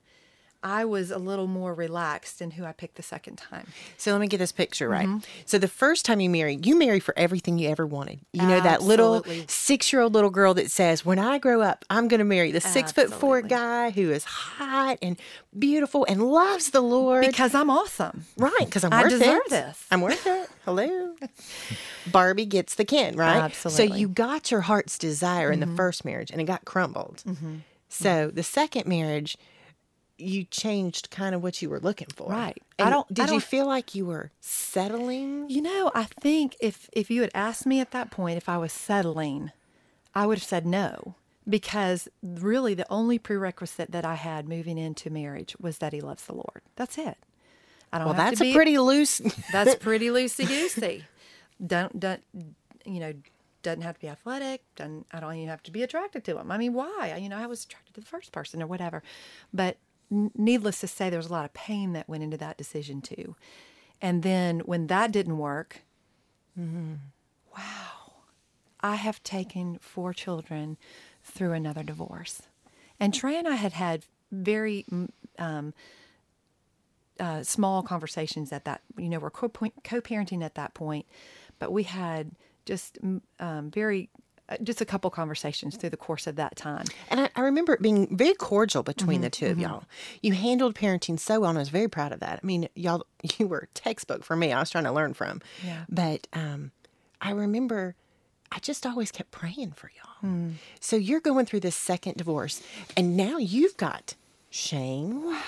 I 0.63 0.85
was 0.85 1.11
a 1.11 1.19
little 1.19 1.47
more 1.47 1.75
relaxed 1.75 2.41
in 2.43 2.53
who 2.53 2.65
I 2.65 2.73
picked 2.73 2.97
the 2.97 3.03
second 3.03 3.37
time. 3.37 3.67
So 3.97 4.13
let 4.13 4.21
me 4.21 4.27
get 4.27 4.39
this 4.39 4.53
picture 4.53 4.89
right. 4.89 5.07
Mm-hmm. 5.07 5.19
So 5.45 5.59
the 5.59 5.69
first 5.69 6.05
time 6.05 6.21
you 6.21 6.31
married, 6.31 6.67
you 6.67 6.79
married 6.79 7.03
for 7.03 7.17
everything 7.19 7.59
you 7.59 7.69
ever 7.69 7.87
wanted. 7.87 8.21
You 8.33 8.43
know 8.43 8.61
that 8.61 8.83
little 8.83 9.25
six-year-old 9.49 10.15
little 10.15 10.31
girl 10.31 10.55
that 10.55 10.71
says, 10.71 11.05
"When 11.05 11.19
I 11.19 11.39
grow 11.39 11.61
up, 11.63 11.85
I'm 11.91 12.09
going 12.09 12.19
to 12.19 12.25
marry 12.25 12.51
the 12.53 12.61
six 12.61 12.93
foot 12.93 13.13
four 13.13 13.43
guy 13.43 13.91
who 13.91 14.11
is 14.11 14.25
hot 14.25 14.99
and 15.03 15.17
beautiful 15.59 16.07
and 16.09 16.23
loves 16.31 16.71
the 16.71 16.81
Lord." 16.81 17.25
Because 17.27 17.55
I'm 17.55 17.71
awesome. 17.71 18.25
right, 18.37 18.53
because 18.65 18.85
I'm 18.85 18.93
I 18.93 19.03
worth 19.03 19.11
deserve 19.11 19.43
it. 19.47 19.51
this. 19.51 19.87
I'm 19.91 20.01
worth 20.01 20.27
it. 20.27 20.49
Hello. 20.65 21.15
Barbie 22.11 22.47
gets 22.47 22.75
the 22.75 22.85
Ken, 22.85 23.17
right? 23.17 23.37
Absolutely. 23.37 23.85
Mm-hmm. 23.85 23.93
So 23.95 23.99
you 23.99 24.09
got 24.09 24.51
your 24.51 24.63
heart's 24.63 24.99
desire 24.99 25.51
in 25.53 25.61
the 25.61 25.67
first 25.69 26.05
marriage, 26.05 26.31
and 26.31 26.41
it 26.41 26.45
got 26.45 26.65
crumbled. 26.65 27.23
So 27.89 28.31
the 28.33 28.43
second 28.43 28.87
marriage. 28.87 29.37
You 30.19 30.45
changed 30.45 31.11
kind 31.11 31.35
of 31.35 31.43
what 31.43 31.61
you 31.61 31.69
were 31.69 31.81
looking 31.81 32.09
for, 32.15 32.31
Right. 32.31 32.57
I 32.79 32.89
don't- 32.91 33.07
Did 33.13 33.25
you 33.25 33.27
don't- 33.33 33.43
feel 33.43 33.67
like 33.67 33.95
you 33.95 34.07
were 34.07 34.31
settling? 34.41 35.49
You 35.51 35.63
know, 35.63 35.91
I 35.95 36.05
think 36.05 36.57
if 36.61 36.89
if 36.93 37.11
you 37.11 37.21
had 37.23 37.31
asked 37.35 37.67
me 37.67 37.81
at 37.81 37.91
that 37.93 38.11
point 38.11 38.37
if 38.37 38.49
I 38.49 38.57
was 38.59 38.73
settling, 38.73 39.53
I 40.15 40.27
would 40.27 40.39
have 40.39 40.45
said 40.47 40.67
no 40.67 41.15
because 41.49 42.09
really 42.23 42.75
the 42.75 42.91
only 42.91 43.19
prerequisite 43.19 43.91
that 43.93 44.05
I 44.05 44.15
had 44.15 44.49
moving 44.49 44.79
into 44.79 45.11
marriage 45.11 45.55
was 45.61 45.79
that 45.79 45.93
he 45.93 46.01
loves 46.01 46.25
the 46.27 46.35
Lord. 46.35 46.63
That's 46.77 46.99
it. 46.99 47.19
I 47.93 47.99
don't 47.99 48.07
Well, 48.09 48.15
that's 48.15 48.41
to 48.41 48.47
a 48.51 48.53
pretty 48.55 48.79
loose. 48.79 49.19
that's 49.53 49.75
pretty 49.77 50.07
loosey 50.09 50.47
goosey. 50.49 51.05
don't 51.65 51.99
don't 52.01 52.23
you 52.85 53.01
know 53.01 53.13
doesn't 53.63 53.83
have 53.83 53.95
to 53.97 54.01
be 54.01 54.09
athletic. 54.09 54.63
Doesn't 54.77 55.07
I 55.13 55.21
don't 55.21 55.35
even 55.35 55.49
have 55.49 55.63
to 55.65 55.71
be 55.73 55.83
attracted 55.83 56.25
to 56.25 56.39
him. 56.39 56.51
I 56.53 56.59
mean, 56.59 56.73
why? 56.73 57.17
You 57.21 57.29
know, 57.29 57.37
I 57.37 57.47
was 57.47 57.65
attracted 57.65 57.95
to 57.95 58.01
the 58.01 58.07
first 58.07 58.33
person 58.33 58.63
or 58.63 58.67
whatever. 58.67 59.03
But 59.53 59.77
needless 60.11 60.81
to 60.81 60.87
say, 60.87 61.11
there 61.11 61.19
was 61.19 61.29
a 61.29 61.33
lot 61.33 61.45
of 61.45 61.55
pain 61.55 61.93
that 61.93 62.09
went 62.09 62.23
into 62.23 62.37
that 62.37 62.57
decision 62.57 63.01
too. 63.01 63.35
And 64.01 64.23
then 64.23 64.61
when 64.61 64.87
that 64.89 65.11
didn't 65.13 65.39
work, 65.39 65.83
wow, 67.57 68.13
I 68.81 68.97
have 68.97 69.23
taken 69.23 69.79
four 69.81 70.13
children 70.13 70.77
through 71.25 71.53
another 71.53 71.83
divorce. 71.83 72.43
And 73.01 73.13
Tray 73.13 73.37
and 73.37 73.49
I 73.49 73.57
had 73.57 73.73
had 73.73 74.05
very 74.33 74.85
um, 75.39 75.75
uh, 77.21 77.43
small 77.43 77.83
conversations 77.83 78.53
at 78.53 78.65
that, 78.65 78.83
you 78.97 79.09
know, 79.09 79.19
we're 79.19 79.31
co 79.31 79.49
parenting 79.49 80.43
at 80.45 80.55
that 80.55 80.75
point, 80.75 81.07
but 81.59 81.73
we 81.73 81.83
had 81.85 82.33
just 82.65 82.99
um, 83.41 83.71
very, 83.71 84.11
just 84.63 84.81
a 84.81 84.85
couple 84.85 85.11
conversations 85.11 85.77
through 85.77 85.91
the 85.91 85.97
course 85.97 86.27
of 86.27 86.37
that 86.37 86.55
time. 86.57 86.85
and 87.11 87.21
I, 87.21 87.31
I 87.35 87.41
remember 87.41 87.75
it 87.75 87.83
being 87.83 88.17
very 88.17 88.35
cordial 88.35 88.83
between 88.83 89.17
Mm-hmm, 89.19 89.23
the 89.25 89.31
2 89.31 89.47
of 89.47 89.59
y'all. 89.59 89.85
You 90.23 90.33
handled 90.35 90.75
parenting 90.75 91.19
so 91.19 91.41
well, 91.41 91.51
and 91.51 91.59
I 91.59 91.63
was 91.63 91.69
very 91.69 91.89
proud 91.89 92.13
of 92.13 92.21
that. 92.21 92.41
I 92.43 92.47
mean, 92.47 92.69
y'all, 92.75 93.07
you 93.39 93.49
were 93.49 93.69
textbook 93.75 94.23
for 94.25 94.37
me. 94.37 94.53
I 94.53 94.61
was 94.61 94.71
trying 94.71 94.85
to 94.85 94.93
learn 94.93 95.15
from. 95.15 95.41
Yeah. 95.65 95.85
But 95.89 96.27
um, 96.33 96.71
I 97.21 97.31
remember 97.33 97.95
I 98.53 98.61
just 98.61 98.87
always 98.87 99.11
kept 99.11 99.33
praying 99.33 99.73
for 99.73 99.91
y'all. 99.97 100.15
Hmm. 100.21 100.51
So 100.81 100.95
you're 100.97 101.21
going 101.21 101.47
through 101.47 101.61
this 101.61 101.75
second 101.77 102.17
divorce, 102.17 102.63
and 102.97 103.17
now 103.17 103.39
you've 103.39 103.77
got 103.77 104.15
shame. 104.51 105.23
Oh, 105.25 105.43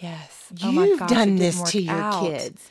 yes. 0.00 0.46
You've 0.56 0.98
done 1.00 1.08
it 1.10 1.14
didn't 1.14 1.36
this 1.36 1.62
to 1.72 1.82
your 1.82 1.94
out. 1.94 2.22
kids. 2.24 2.70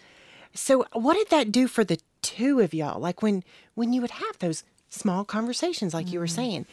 So 0.53 0.85
what 0.93 1.13
did 1.13 1.29
that 1.29 1.51
do 1.51 1.67
for 1.67 1.83
the 1.83 1.99
two 2.23 2.59
of 2.61 2.73
y'all? 2.73 2.99
Like 2.99 3.21
when 3.21 3.43
when 3.75 3.93
you 3.93 4.01
would 4.01 4.11
have 4.11 4.39
those 4.39 4.63
small 4.89 5.25
conversations, 5.25 5.93
like 5.93 6.07
Mm. 6.07 6.13
you 6.13 6.19
were 6.19 6.25
mm. 6.25 6.35
saying, 6.35 6.65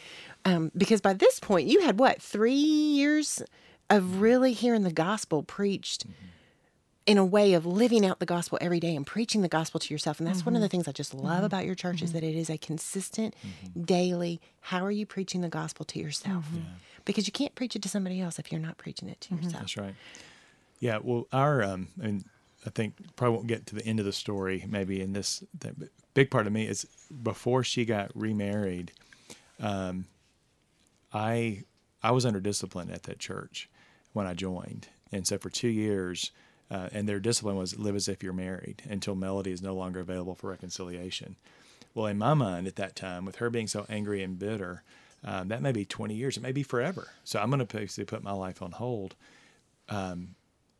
um, 0.45 0.71
because 0.75 1.01
by 1.01 1.13
this 1.13 1.39
point 1.39 1.67
you 1.67 1.81
had 1.81 1.99
what 1.99 2.21
three 2.21 2.53
years 2.53 3.41
of 3.89 4.03
mm. 4.03 4.21
really 4.21 4.53
hearing 4.53 4.83
the 4.83 4.91
gospel 4.91 5.43
preached 5.43 6.07
mm-hmm. 6.07 6.25
in 7.05 7.17
a 7.17 7.25
way 7.25 7.53
of 7.53 7.65
living 7.65 8.05
out 8.05 8.19
the 8.19 8.25
gospel 8.25 8.57
every 8.61 8.79
day 8.79 8.95
and 8.95 9.05
preaching 9.05 9.41
the 9.41 9.47
gospel 9.47 9.79
to 9.79 9.93
yourself. 9.93 10.19
And 10.19 10.27
that's 10.27 10.45
one 10.45 10.55
of 10.55 10.61
the 10.61 10.67
mm-hmm. 10.67 10.71
things 10.71 10.87
I 10.87 10.91
just 10.91 11.13
love 11.13 11.37
mm-hmm. 11.37 11.45
about 11.45 11.65
your 11.65 11.75
church 11.75 12.01
is 12.01 12.13
that 12.13 12.23
it 12.23 12.35
is 12.35 12.49
a 12.49 12.57
consistent, 12.57 13.35
daily, 13.79 14.41
how 14.61 14.83
are 14.83 14.91
you 14.91 15.05
preaching 15.05 15.41
the 15.41 15.49
gospel 15.49 15.85
to 15.85 15.99
yourself? 15.99 16.45
Because 17.03 17.27
you 17.27 17.31
can't 17.31 17.53
preach 17.53 17.75
it 17.75 17.83
to 17.83 17.89
somebody 17.89 18.21
else 18.21 18.39
if 18.39 18.51
you're 18.51 18.61
not 18.61 18.77
preaching 18.77 19.09
it 19.09 19.21
to 19.21 19.35
yourself. 19.35 19.53
That's 19.53 19.77
right. 19.77 19.95
Yeah. 20.79 20.99
Well, 21.01 21.27
our 21.31 21.63
um, 21.63 21.89
and 22.01 22.25
I 22.65 22.69
think 22.71 22.95
probably 23.15 23.35
won't 23.35 23.47
get 23.47 23.67
to 23.67 23.75
the 23.75 23.85
end 23.85 23.99
of 23.99 24.05
the 24.05 24.13
story 24.13 24.65
maybe 24.67 25.01
in 25.01 25.13
this. 25.13 25.43
Big 26.15 26.31
part 26.31 26.47
of 26.47 26.53
me 26.53 26.65
is 26.65 26.87
before 27.21 27.63
she 27.63 27.85
got 27.85 28.09
remarried. 28.15 28.91
Um, 29.61 30.05
I 31.13 31.63
I 32.01 32.11
was 32.11 32.25
under 32.25 32.39
discipline 32.39 32.89
at 32.89 33.03
that 33.03 33.19
church 33.19 33.69
when 34.13 34.25
I 34.25 34.33
joined, 34.33 34.87
and 35.11 35.27
so 35.27 35.37
for 35.37 35.51
two 35.51 35.67
years, 35.67 36.31
uh, 36.71 36.89
and 36.91 37.07
their 37.07 37.19
discipline 37.19 37.57
was 37.57 37.77
live 37.77 37.95
as 37.95 38.07
if 38.07 38.23
you're 38.23 38.33
married 38.33 38.81
until 38.89 39.13
Melody 39.13 39.51
is 39.51 39.61
no 39.61 39.75
longer 39.75 39.99
available 39.99 40.33
for 40.33 40.49
reconciliation. 40.49 41.35
Well, 41.93 42.07
in 42.07 42.17
my 42.17 42.33
mind 42.33 42.67
at 42.67 42.75
that 42.77 42.95
time, 42.95 43.23
with 43.23 43.37
her 43.37 43.49
being 43.49 43.67
so 43.67 43.85
angry 43.87 44.21
and 44.23 44.37
bitter, 44.37 44.83
um, 45.23 45.47
that 45.47 45.61
may 45.61 45.71
be 45.71 45.85
20 45.85 46.13
years. 46.13 46.37
It 46.37 46.43
may 46.43 46.51
be 46.51 46.63
forever. 46.63 47.09
So 47.23 47.39
I'm 47.39 47.49
going 47.49 47.65
to 47.65 47.77
basically 47.77 48.05
put 48.05 48.23
my 48.23 48.33
life 48.33 48.61
on 48.61 48.71
hold. 48.71 49.15
Um, 49.87 50.35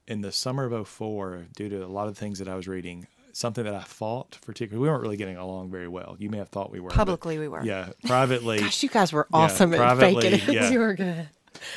in 0.07 0.21
the 0.21 0.31
summer 0.31 0.65
of 0.65 0.87
04, 0.87 1.47
due 1.55 1.69
to 1.69 1.83
a 1.83 1.87
lot 1.87 2.07
of 2.07 2.17
things 2.17 2.39
that 2.39 2.47
I 2.47 2.55
was 2.55 2.67
reading, 2.67 3.07
something 3.37 3.65
that 3.65 3.75
I 3.75 3.81
thought 3.81 4.37
particularly, 4.45 4.81
we 4.81 4.89
weren't 4.89 5.03
really 5.03 5.17
getting 5.17 5.35
along 5.35 5.69
very 5.69 5.89
well. 5.89 6.15
You 6.17 6.29
may 6.29 6.37
have 6.37 6.47
thought 6.49 6.71
we 6.71 6.79
were. 6.79 6.87
but- 6.89 6.95
Publicly, 6.95 7.37
we 7.37 7.47
were. 7.49 7.63
Yeah, 7.63 7.89
privately. 8.05 8.59
Gosh, 8.59 8.81
you 8.81 8.89
guys 8.89 9.11
were 9.11 9.27
awesome 9.33 9.73
at 9.73 9.77
privately, 9.77 10.31
faking 10.31 10.49
it. 10.49 10.55
yeah. 10.55 10.69
You 10.71 10.79
were 10.79 10.93
good. 10.93 11.27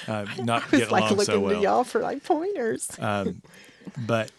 uh, 0.07 0.25
not 0.43 0.63
I 0.63 0.69
was 0.71 0.81
get 0.81 0.91
like 0.93 1.01
along 1.03 1.11
looking 1.19 1.25
so 1.35 1.41
well. 1.41 1.55
to 1.57 1.61
y'all 1.61 1.85
for 1.85 2.01
like 2.01 2.23
pointers. 2.23 2.89
Um, 3.01 3.43
but 4.07 4.31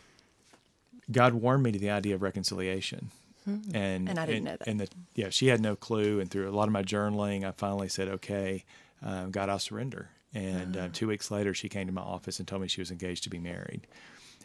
God 1.12 1.34
warned 1.34 1.64
me 1.64 1.72
to 1.74 1.80
the 1.80 1.90
idea 1.90 2.16
of 2.16 2.22
reconciliation. 2.22 3.10
And, 3.46 4.08
And 4.08 4.20
I 4.20 4.26
didn't 4.28 4.44
know 4.44 4.58
that. 4.58 4.68
And 4.68 4.80
the, 4.80 4.88
yeah, 5.16 5.30
she 5.30 5.48
had 5.48 5.60
no 5.60 5.76
clue. 5.76 6.20
And 6.20 6.30
through 6.30 6.48
a 6.48 6.52
lot 6.52 6.68
of 6.68 6.72
my 6.72 6.84
journaling, 6.84 7.44
I 7.48 7.52
finally 7.52 7.90
said, 7.90 8.08
okay, 8.08 8.64
um, 9.04 9.32
God, 9.32 9.50
I'll 9.50 9.58
surrender. 9.60 10.10
And 10.36 10.78
uh, 10.78 10.90
two 10.94 11.08
weeks 11.08 11.32
later, 11.32 11.56
she 11.56 11.68
came 11.68 11.88
to 11.88 11.94
my 11.94 12.02
office 12.04 12.38
and 12.38 12.48
told 12.48 12.62
me 12.62 12.68
she 12.68 12.80
was 12.82 12.92
engaged 12.92 13.24
to 13.24 13.30
be 13.32 13.40
married. 13.40 13.88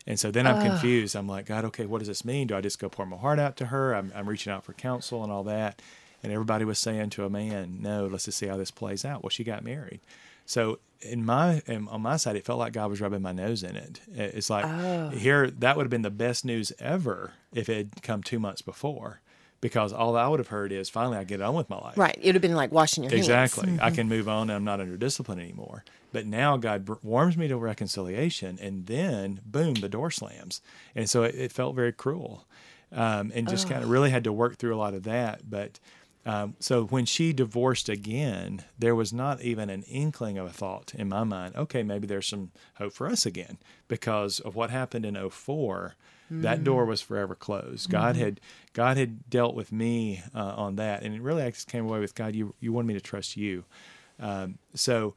And 0.06 0.20
so 0.20 0.30
then 0.30 0.46
I'm 0.46 0.56
confused. 0.70 1.16
I'm 1.16 1.26
like, 1.26 1.46
God, 1.46 1.64
okay, 1.66 1.86
what 1.86 1.98
does 2.00 2.08
this 2.08 2.24
mean? 2.24 2.46
Do 2.48 2.56
I 2.56 2.60
just 2.60 2.78
go 2.78 2.88
pour 2.90 3.06
my 3.06 3.16
heart 3.16 3.38
out 3.38 3.56
to 3.58 3.66
her? 3.66 3.94
I'm, 3.94 4.12
I'm 4.14 4.28
reaching 4.28 4.52
out 4.52 4.64
for 4.64 4.74
counsel 4.74 5.22
and 5.22 5.32
all 5.32 5.44
that. 5.44 5.80
And 6.22 6.32
everybody 6.32 6.64
was 6.64 6.78
saying 6.78 7.10
to 7.10 7.24
a 7.24 7.30
man, 7.30 7.78
no, 7.80 8.06
let's 8.06 8.24
just 8.26 8.38
see 8.38 8.46
how 8.46 8.56
this 8.56 8.70
plays 8.70 9.04
out. 9.04 9.22
Well, 9.22 9.30
she 9.30 9.44
got 9.44 9.64
married. 9.64 10.00
So 10.46 10.78
in 11.00 11.24
my 11.24 11.62
in, 11.66 11.88
on 11.88 12.02
my 12.02 12.16
side, 12.16 12.36
it 12.36 12.44
felt 12.44 12.58
like 12.58 12.72
God 12.74 12.90
was 12.90 13.00
rubbing 13.00 13.22
my 13.22 13.32
nose 13.32 13.62
in 13.62 13.76
it. 13.76 14.00
It- 14.14 14.34
It's 14.34 14.50
like 14.50 14.64
oh. 14.66 15.08
here 15.10 15.50
that 15.50 15.76
would 15.76 15.84
have 15.84 15.90
been 15.90 16.02
the 16.02 16.10
best 16.10 16.44
news 16.44 16.70
ever 16.78 17.32
if 17.54 17.68
it 17.70 17.76
had 17.76 18.02
come 18.02 18.22
two 18.22 18.38
months 18.38 18.60
before, 18.62 19.20
because 19.64 19.94
all 19.94 20.14
I 20.14 20.28
would 20.28 20.40
have 20.40 20.48
heard 20.48 20.72
is 20.72 20.90
finally 20.90 21.16
I 21.16 21.24
get 21.24 21.40
on 21.40 21.54
with 21.54 21.70
my 21.70 21.78
life. 21.78 21.96
right. 21.96 22.18
It 22.20 22.26
would 22.26 22.34
have 22.34 22.42
been 22.42 22.54
like 22.54 22.70
washing 22.70 23.02
your 23.02 23.10
hands. 23.10 23.26
Exactly. 23.26 23.78
I 23.80 23.90
can 23.90 24.10
move 24.10 24.28
on 24.28 24.50
and 24.50 24.52
I'm 24.52 24.64
not 24.64 24.78
under 24.78 24.98
discipline 24.98 25.40
anymore. 25.40 25.84
But 26.12 26.26
now 26.26 26.58
God 26.58 26.84
br- 26.84 26.92
warms 27.02 27.38
me 27.38 27.48
to 27.48 27.56
reconciliation, 27.56 28.58
and 28.60 28.84
then 28.84 29.40
boom, 29.46 29.72
the 29.72 29.88
door 29.88 30.10
slams. 30.10 30.60
And 30.94 31.08
so 31.08 31.22
it, 31.22 31.34
it 31.34 31.50
felt 31.50 31.74
very 31.74 31.92
cruel, 31.92 32.46
um, 32.92 33.32
and 33.34 33.48
just 33.48 33.66
kind 33.66 33.82
of 33.82 33.88
really 33.88 34.10
had 34.10 34.24
to 34.24 34.32
work 34.34 34.58
through 34.58 34.74
a 34.74 34.76
lot 34.76 34.92
of 34.92 35.04
that. 35.04 35.48
But 35.48 35.80
um, 36.26 36.56
so 36.60 36.84
when 36.84 37.06
she 37.06 37.32
divorced 37.32 37.88
again, 37.88 38.64
there 38.78 38.94
was 38.94 39.14
not 39.14 39.40
even 39.40 39.70
an 39.70 39.82
inkling 39.84 40.36
of 40.36 40.44
a 40.44 40.50
thought 40.50 40.92
in 40.94 41.08
my 41.08 41.24
mind. 41.24 41.56
Okay, 41.56 41.82
maybe 41.82 42.06
there's 42.06 42.26
some 42.28 42.50
hope 42.74 42.92
for 42.92 43.06
us 43.06 43.24
again 43.24 43.56
because 43.88 44.40
of 44.40 44.54
what 44.54 44.68
happened 44.68 45.06
in 45.06 45.30
04 45.30 45.96
that 46.30 46.64
door 46.64 46.84
was 46.84 47.00
forever 47.00 47.34
closed. 47.34 47.90
God 47.90 48.16
had 48.16 48.40
God 48.72 48.96
had 48.96 49.28
dealt 49.30 49.54
with 49.54 49.70
me 49.72 50.22
uh, 50.34 50.54
on 50.56 50.76
that, 50.76 51.02
and 51.02 51.14
it 51.14 51.20
really 51.22 51.42
I 51.42 51.50
just 51.50 51.68
came 51.68 51.84
away 51.84 52.00
with 52.00 52.14
God. 52.14 52.34
You 52.34 52.54
you 52.60 52.72
wanted 52.72 52.88
me 52.88 52.94
to 52.94 53.00
trust 53.00 53.36
you. 53.36 53.64
Um, 54.18 54.58
so 54.74 55.14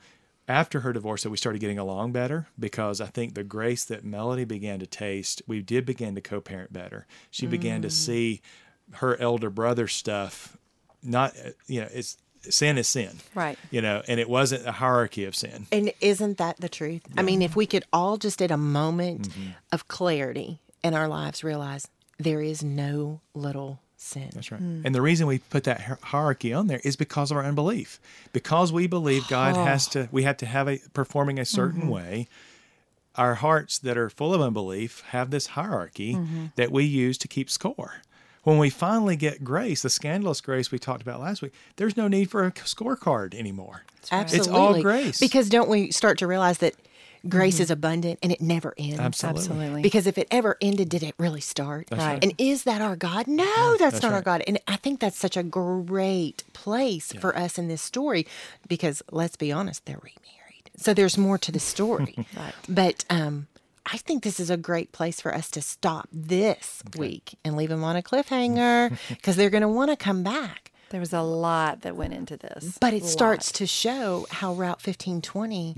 after 0.48 0.80
her 0.82 0.94
divorce, 0.94 1.24
so 1.24 1.30
we 1.30 1.38
started 1.38 1.60
getting 1.60 1.78
along 1.80 2.12
better 2.14 2.48
because 2.60 3.02
I 3.02 3.08
think 3.08 3.34
the 3.36 3.44
grace 3.44 3.84
that 3.86 4.04
Melody 4.06 4.46
began 4.46 4.80
to 4.80 4.88
taste, 4.88 5.42
we 5.48 5.62
did 5.62 5.86
begin 5.86 6.16
to 6.16 6.22
co-parent 6.22 6.72
better. 6.72 7.06
She 7.32 7.48
began 7.48 7.82
to 7.82 7.90
see 7.90 8.42
her 8.94 9.20
elder 9.20 9.50
brother 9.50 9.88
stuff. 9.88 10.58
Not 11.04 11.34
you 11.68 11.82
know, 11.82 11.90
it's 11.94 12.18
sin 12.42 12.78
is 12.78 12.88
sin, 12.88 13.18
Right. 13.36 13.58
You 13.72 13.82
know, 13.82 14.02
and 14.08 14.20
it 14.20 14.30
wasn't 14.30 14.66
a 14.68 14.72
hierarchy 14.72 15.26
of 15.26 15.36
sin. 15.36 15.68
And 15.72 15.92
isn't 16.00 16.38
that 16.38 16.58
the 16.62 16.70
truth? 16.70 17.02
I 17.18 17.22
mean, 17.24 17.42
if 17.42 17.56
we 17.58 17.66
could 17.66 17.84
all 17.92 18.16
just 18.18 18.42
at 18.42 18.52
a 18.52 18.58
moment 18.58 19.30
Mm-hmm. 19.30 19.50
of 19.74 19.88
clarity 19.90 20.60
in 20.84 20.94
our 20.94 21.08
lives 21.08 21.44
realize 21.44 21.88
there 22.18 22.42
is 22.42 22.64
no 22.64 23.22
little 23.34 23.80
sin. 23.96 24.30
That's 24.34 24.52
right. 24.52 24.62
And 24.62 24.94
the 24.94 25.02
reason 25.02 25.28
we 25.28 25.40
put 25.40 25.64
that 25.66 26.00
hierarchy 26.02 26.54
on 26.54 26.68
there 26.68 26.82
is 26.84 26.96
because 26.96 27.32
of 27.32 27.38
our 27.38 27.44
unbelief. 27.44 28.00
Because 28.32 28.72
we 28.72 28.88
believe 28.88 29.28
God 29.28 29.58
oh. 29.58 29.66
has 29.66 29.88
to, 29.90 30.08
we 30.12 30.24
have 30.24 30.38
to 30.38 30.46
have 30.46 30.68
a 30.68 30.80
performing 30.94 31.40
a 31.40 31.46
certain 31.46 31.82
mm-hmm. 31.82 31.92
way. 31.92 32.28
Our 33.16 33.36
hearts 33.36 33.80
that 33.80 33.98
are 33.98 34.12
full 34.12 34.34
of 34.34 34.42
unbelief 34.42 35.02
have 35.10 35.32
this 35.32 35.48
hierarchy 35.48 36.14
mm-hmm. 36.14 36.46
that 36.56 36.72
we 36.72 36.84
use 36.84 37.18
to 37.20 37.28
keep 37.28 37.50
score. 37.50 38.02
When 38.44 38.60
we 38.60 38.70
finally 38.70 39.18
get 39.18 39.44
grace, 39.44 39.82
the 39.82 39.90
scandalous 39.90 40.40
grace 40.40 40.72
we 40.72 40.80
talked 40.80 41.02
about 41.02 41.20
last 41.20 41.42
week, 41.42 41.54
there's 41.76 41.98
no 41.98 42.08
need 42.08 42.30
for 42.30 42.46
a 42.46 42.52
scorecard 42.52 43.36
anymore. 43.36 43.84
Absolutely. 44.10 44.38
It's 44.38 44.48
all 44.48 44.82
grace. 44.82 45.20
Because 45.20 45.50
don't 45.50 45.68
we 45.68 45.92
start 45.92 46.20
to 46.20 46.28
realize 46.28 46.60
that 46.60 46.76
grace 47.30 47.60
is 47.60 47.70
abundant 47.72 48.20
and 48.24 48.32
it 48.32 48.42
never 48.42 48.74
ends? 48.78 49.00
Absolutely. 49.00 49.40
Absolutely. 49.42 49.82
Because 49.82 50.08
if 50.08 50.18
it 50.18 50.28
ever 50.32 50.58
ended, 50.62 50.90
did 50.90 51.04
it 51.04 51.16
really 51.18 51.42
start? 51.42 51.88
That's 51.90 52.00
Right. 52.02 52.14
right. 52.14 52.24
And 52.24 52.34
is 52.38 52.64
that 52.64 52.82
our 52.82 52.96
God? 52.96 53.28
No, 53.28 53.46
that's, 53.78 53.94
That's 53.94 54.04
not 54.04 54.14
our. 54.14 54.22
God. 54.22 54.44
And 54.48 54.60
I 54.68 54.76
think 54.78 55.00
that's 55.00 55.18
such 55.18 55.38
a 55.38 55.44
great 55.44 56.44
place 56.54 57.14
for 57.14 57.38
us 57.38 57.58
in 57.58 57.68
this 57.68 57.82
story 57.82 58.26
because 58.68 59.02
let's 59.12 59.36
be 59.36 59.52
honest, 59.52 59.86
they're 59.86 59.98
remarried. 59.98 60.72
So 60.78 60.94
there's 60.94 61.18
more 61.18 61.38
to 61.40 61.52
the 61.52 61.60
story. 61.60 62.16
Right. 62.38 62.54
But 62.70 63.06
um, 63.10 63.48
I 63.86 63.98
think 63.98 64.24
this 64.24 64.40
is 64.40 64.50
a 64.50 64.58
great 64.58 64.92
place 64.92 65.20
for 65.22 65.34
us 65.34 65.50
to 65.52 65.62
stop 65.62 66.08
this 66.12 66.84
week 66.98 67.36
and 67.44 67.56
leave 67.56 67.70
them 67.70 67.84
on 67.84 67.96
a 67.96 68.02
cliffhanger 68.02 68.98
because 69.10 69.36
they're 69.38 69.50
going 69.50 69.62
to 69.62 69.68
want 69.70 69.92
to 69.92 69.96
come 69.98 70.24
back. 70.24 70.72
There 70.90 71.00
was 71.02 71.12
a 71.14 71.22
lot 71.22 71.82
that 71.82 71.96
went 71.98 72.14
into 72.14 72.38
this. 72.38 72.78
But 72.80 72.94
it 72.94 73.04
starts 73.04 73.52
to 73.54 73.68
show 73.68 74.26
how 74.32 74.54
Route 74.54 74.80
1520 74.86 75.76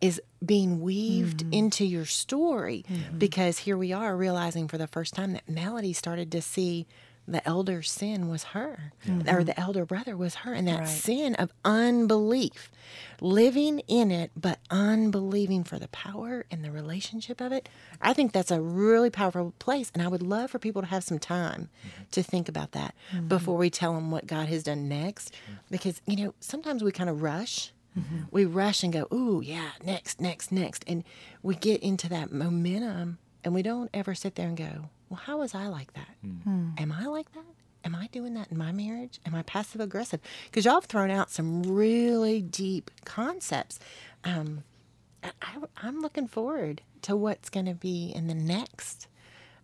is 0.00 0.20
being 0.44 0.80
weaved 0.80 1.44
mm. 1.44 1.52
into 1.52 1.84
your 1.84 2.04
story 2.04 2.84
because 3.16 3.58
here 3.58 3.76
we 3.76 3.92
are 3.92 4.16
realizing 4.16 4.68
for 4.68 4.78
the 4.78 4.86
first 4.86 5.14
time 5.14 5.32
that 5.32 5.48
Melody 5.48 5.92
started 5.92 6.30
to 6.32 6.42
see 6.42 6.86
the 7.28 7.46
elder 7.46 7.82
sin 7.82 8.28
was 8.28 8.44
her 8.44 8.92
mm-hmm. 9.06 9.28
or 9.28 9.42
the 9.42 9.58
elder 9.58 9.84
brother 9.84 10.16
was 10.16 10.36
her 10.36 10.52
and 10.52 10.68
that 10.68 10.80
Right. 10.80 10.88
sin 10.88 11.34
of 11.34 11.52
unbelief 11.64 12.70
living 13.20 13.80
in 13.88 14.10
it 14.10 14.30
but 14.36 14.60
unbelieving 14.70 15.64
for 15.64 15.78
the 15.78 15.88
power 15.88 16.46
and 16.50 16.64
the 16.64 16.70
relationship 16.70 17.40
of 17.40 17.50
it. 17.50 17.68
I 18.00 18.12
think 18.12 18.32
that's 18.32 18.50
a 18.50 18.60
really 18.60 19.10
powerful 19.10 19.54
place 19.58 19.90
and 19.92 20.02
i 20.02 20.08
would 20.08 20.22
love 20.22 20.50
for 20.50 20.58
people 20.58 20.82
to 20.82 20.88
have 20.88 21.02
some 21.02 21.18
time 21.18 21.68
mm-hmm. 21.80 22.02
to 22.12 22.22
think 22.22 22.48
about 22.48 22.72
that 22.72 22.94
mm-hmm. 23.12 23.28
before 23.28 23.56
we 23.56 23.70
tell 23.70 23.94
them 23.94 24.10
what 24.10 24.26
god 24.26 24.48
has 24.48 24.62
done 24.62 24.88
next 24.88 25.34
because 25.70 26.00
you 26.06 26.16
know 26.16 26.34
sometimes 26.40 26.84
we 26.84 26.92
kind 26.92 27.10
of 27.10 27.22
rush 27.22 27.72
we 28.30 28.44
rush 28.44 28.82
and 28.82 28.92
go 28.92 29.06
ooh 29.12 29.40
yeah 29.44 29.70
next 29.82 30.20
next 30.20 30.52
next 30.52 30.84
and 30.86 31.04
we 31.42 31.54
get 31.54 31.82
into 31.82 32.08
that 32.08 32.32
momentum 32.32 33.18
and 33.44 33.54
we 33.54 33.62
don't 33.62 33.90
ever 33.94 34.14
sit 34.14 34.34
there 34.34 34.48
and 34.48 34.56
go 34.56 34.90
well 35.08 35.20
how 35.24 35.38
was 35.38 35.54
i 35.54 35.66
like 35.66 35.92
that 35.94 36.08
am 36.78 36.92
i 36.92 37.06
like 37.06 37.32
that 37.32 37.44
am 37.86 37.94
I 37.94 38.08
doing 38.08 38.34
that 38.34 38.50
in 38.50 38.58
my 38.58 38.72
marriage? 38.72 39.20
Am 39.24 39.34
I 39.34 39.42
passive 39.42 39.80
aggressive? 39.80 40.20
Because 40.46 40.64
y'all 40.64 40.74
have 40.74 40.86
thrown 40.86 41.10
out 41.10 41.30
some 41.30 41.62
really 41.62 42.42
deep 42.42 42.90
concepts. 43.04 43.78
Um, 44.24 44.64
I, 45.22 45.30
I, 45.80 45.88
am 45.88 46.00
looking 46.00 46.26
forward 46.26 46.82
to 47.02 47.16
what's 47.16 47.48
going 47.48 47.66
to 47.66 47.74
be 47.74 48.12
in 48.14 48.26
the 48.26 48.34
next 48.34 49.06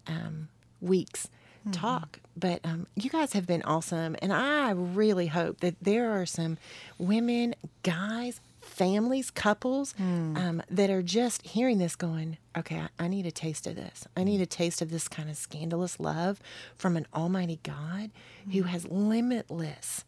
um, 0.06 0.48
week's 0.80 1.28
talk. 1.70 2.18
But 2.36 2.60
um, 2.64 2.86
you 2.96 3.10
guys 3.10 3.32
have 3.34 3.46
been 3.46 3.62
awesome. 3.62 4.16
And 4.20 4.32
I 4.32 4.70
really 4.70 5.28
hope 5.28 5.60
that 5.60 5.76
there 5.80 6.10
are 6.12 6.26
some 6.26 6.58
women, 6.98 7.54
guys, 7.82 8.40
families, 8.60 9.30
couples 9.30 9.94
um, 10.36 10.62
that 10.70 10.88
are 10.90 11.02
just 11.02 11.42
hearing 11.42 11.78
this 11.78 11.94
going, 11.94 12.38
okay, 12.56 12.78
I, 12.98 13.04
I 13.04 13.08
need 13.08 13.26
a 13.26 13.30
taste 13.30 13.66
of 13.66 13.76
this. 13.76 14.06
I 14.16 14.24
need 14.24 14.40
a 14.40 14.46
taste 14.46 14.80
of 14.80 14.90
this 14.90 15.08
kind 15.08 15.28
of 15.28 15.36
scandalous 15.36 16.00
love 16.00 16.40
from 16.74 16.96
an 16.96 17.06
almighty 17.14 17.60
God 17.62 18.10
who 18.52 18.62
has 18.62 18.86
limitless 18.88 20.04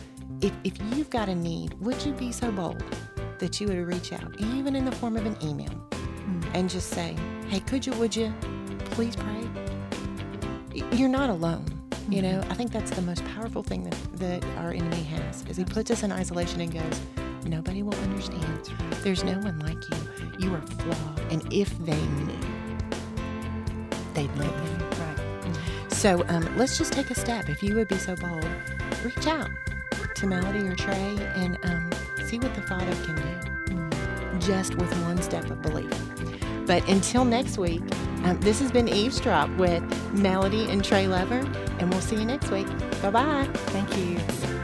if, 0.42 0.52
if 0.64 0.74
you've 0.94 1.10
got 1.10 1.30
a 1.30 1.36
need, 1.36 1.74
would 1.76 2.04
you 2.06 2.12
be 2.14 2.32
so 2.32 2.52
bold 2.52 2.84
that 3.40 3.60
you 3.60 3.68
would 3.68 3.88
reach 3.88 4.14
out, 4.14 4.40
even 4.40 4.76
in 4.76 4.86
the 4.86 4.92
form 4.92 5.16
of 5.18 5.26
an 5.26 5.38
email, 5.42 5.72
and 6.54 6.70
just 6.70 6.90
say, 6.90 7.16
hey, 7.48 7.60
could 7.62 7.86
you, 7.86 7.94
would 7.94 8.16
you 8.16 8.34
please 8.92 9.16
pray? 9.16 9.50
You're 10.92 11.10
not 11.10 11.30
alone. 11.30 11.66
You 12.10 12.22
know, 12.22 12.40
I 12.50 12.54
think 12.54 12.72
that's 12.72 12.92
the 12.92 13.02
most 13.02 13.26
powerful 13.26 13.64
thing 13.64 13.84
that, 13.84 13.98
that 14.14 14.46
our 14.58 14.72
enemy 14.72 15.04
has 15.04 15.44
is 15.48 15.58
he 15.58 15.66
puts 15.66 15.92
us 15.92 16.04
in 16.04 16.12
isolation 16.12 16.62
and 16.62 16.72
goes, 16.72 17.02
nobody 17.46 17.84
will 17.84 17.96
understand. 17.96 18.72
There's 19.04 19.24
no 19.24 19.38
one 19.40 19.60
like 19.60 19.78
you. 19.92 20.48
You 20.48 20.56
are 20.56 20.62
flawed. 20.62 21.20
And 21.32 21.54
if 21.54 21.78
they 21.80 22.00
knew, 22.00 22.40
they'd 24.14 24.34
let 24.38 24.48
you. 24.48 24.86
Right. 25.00 25.92
So 25.92 26.24
um, 26.30 26.48
let's 26.58 26.78
just 26.78 26.94
take 26.94 27.10
a 27.12 27.16
step. 27.16 27.50
If 27.50 27.62
you 27.62 27.76
would 27.76 27.88
be 27.88 27.98
so 27.98 28.16
bold, 28.16 28.46
reach 29.04 29.28
out 29.28 29.50
to 30.16 30.28
Melody 30.28 30.60
or 30.60 30.76
Tray 30.76 31.18
and 31.36 31.58
um, 31.64 31.87
see 32.28 32.40
what 32.40 32.54
the 32.56 32.62
Father 32.64 32.94
can 33.06 33.16
do 33.16 34.40
just 34.40 34.76
with 34.76 34.92
one 35.04 35.22
step 35.22 35.50
of 35.50 35.62
belief. 35.62 35.90
But 36.66 36.88
until 36.90 37.24
next 37.24 37.58
week, 37.58 37.82
um, 38.24 38.38
this 38.42 38.60
has 38.60 38.72
been 38.72 38.88
Eve's 38.90 39.20
Drop 39.22 39.50
with 39.52 39.84
Melody 40.14 40.70
and 40.70 40.84
Tray 40.84 41.06
Lovvorn, 41.06 41.54
and 41.80 41.90
we'll 41.90 42.02
see 42.02 42.18
you 42.18 42.26
next 42.26 42.52
week. 42.52 42.68
Bye 43.02 43.12
bye. 43.12 43.50
Thank 43.68 43.98
you. 43.98 44.57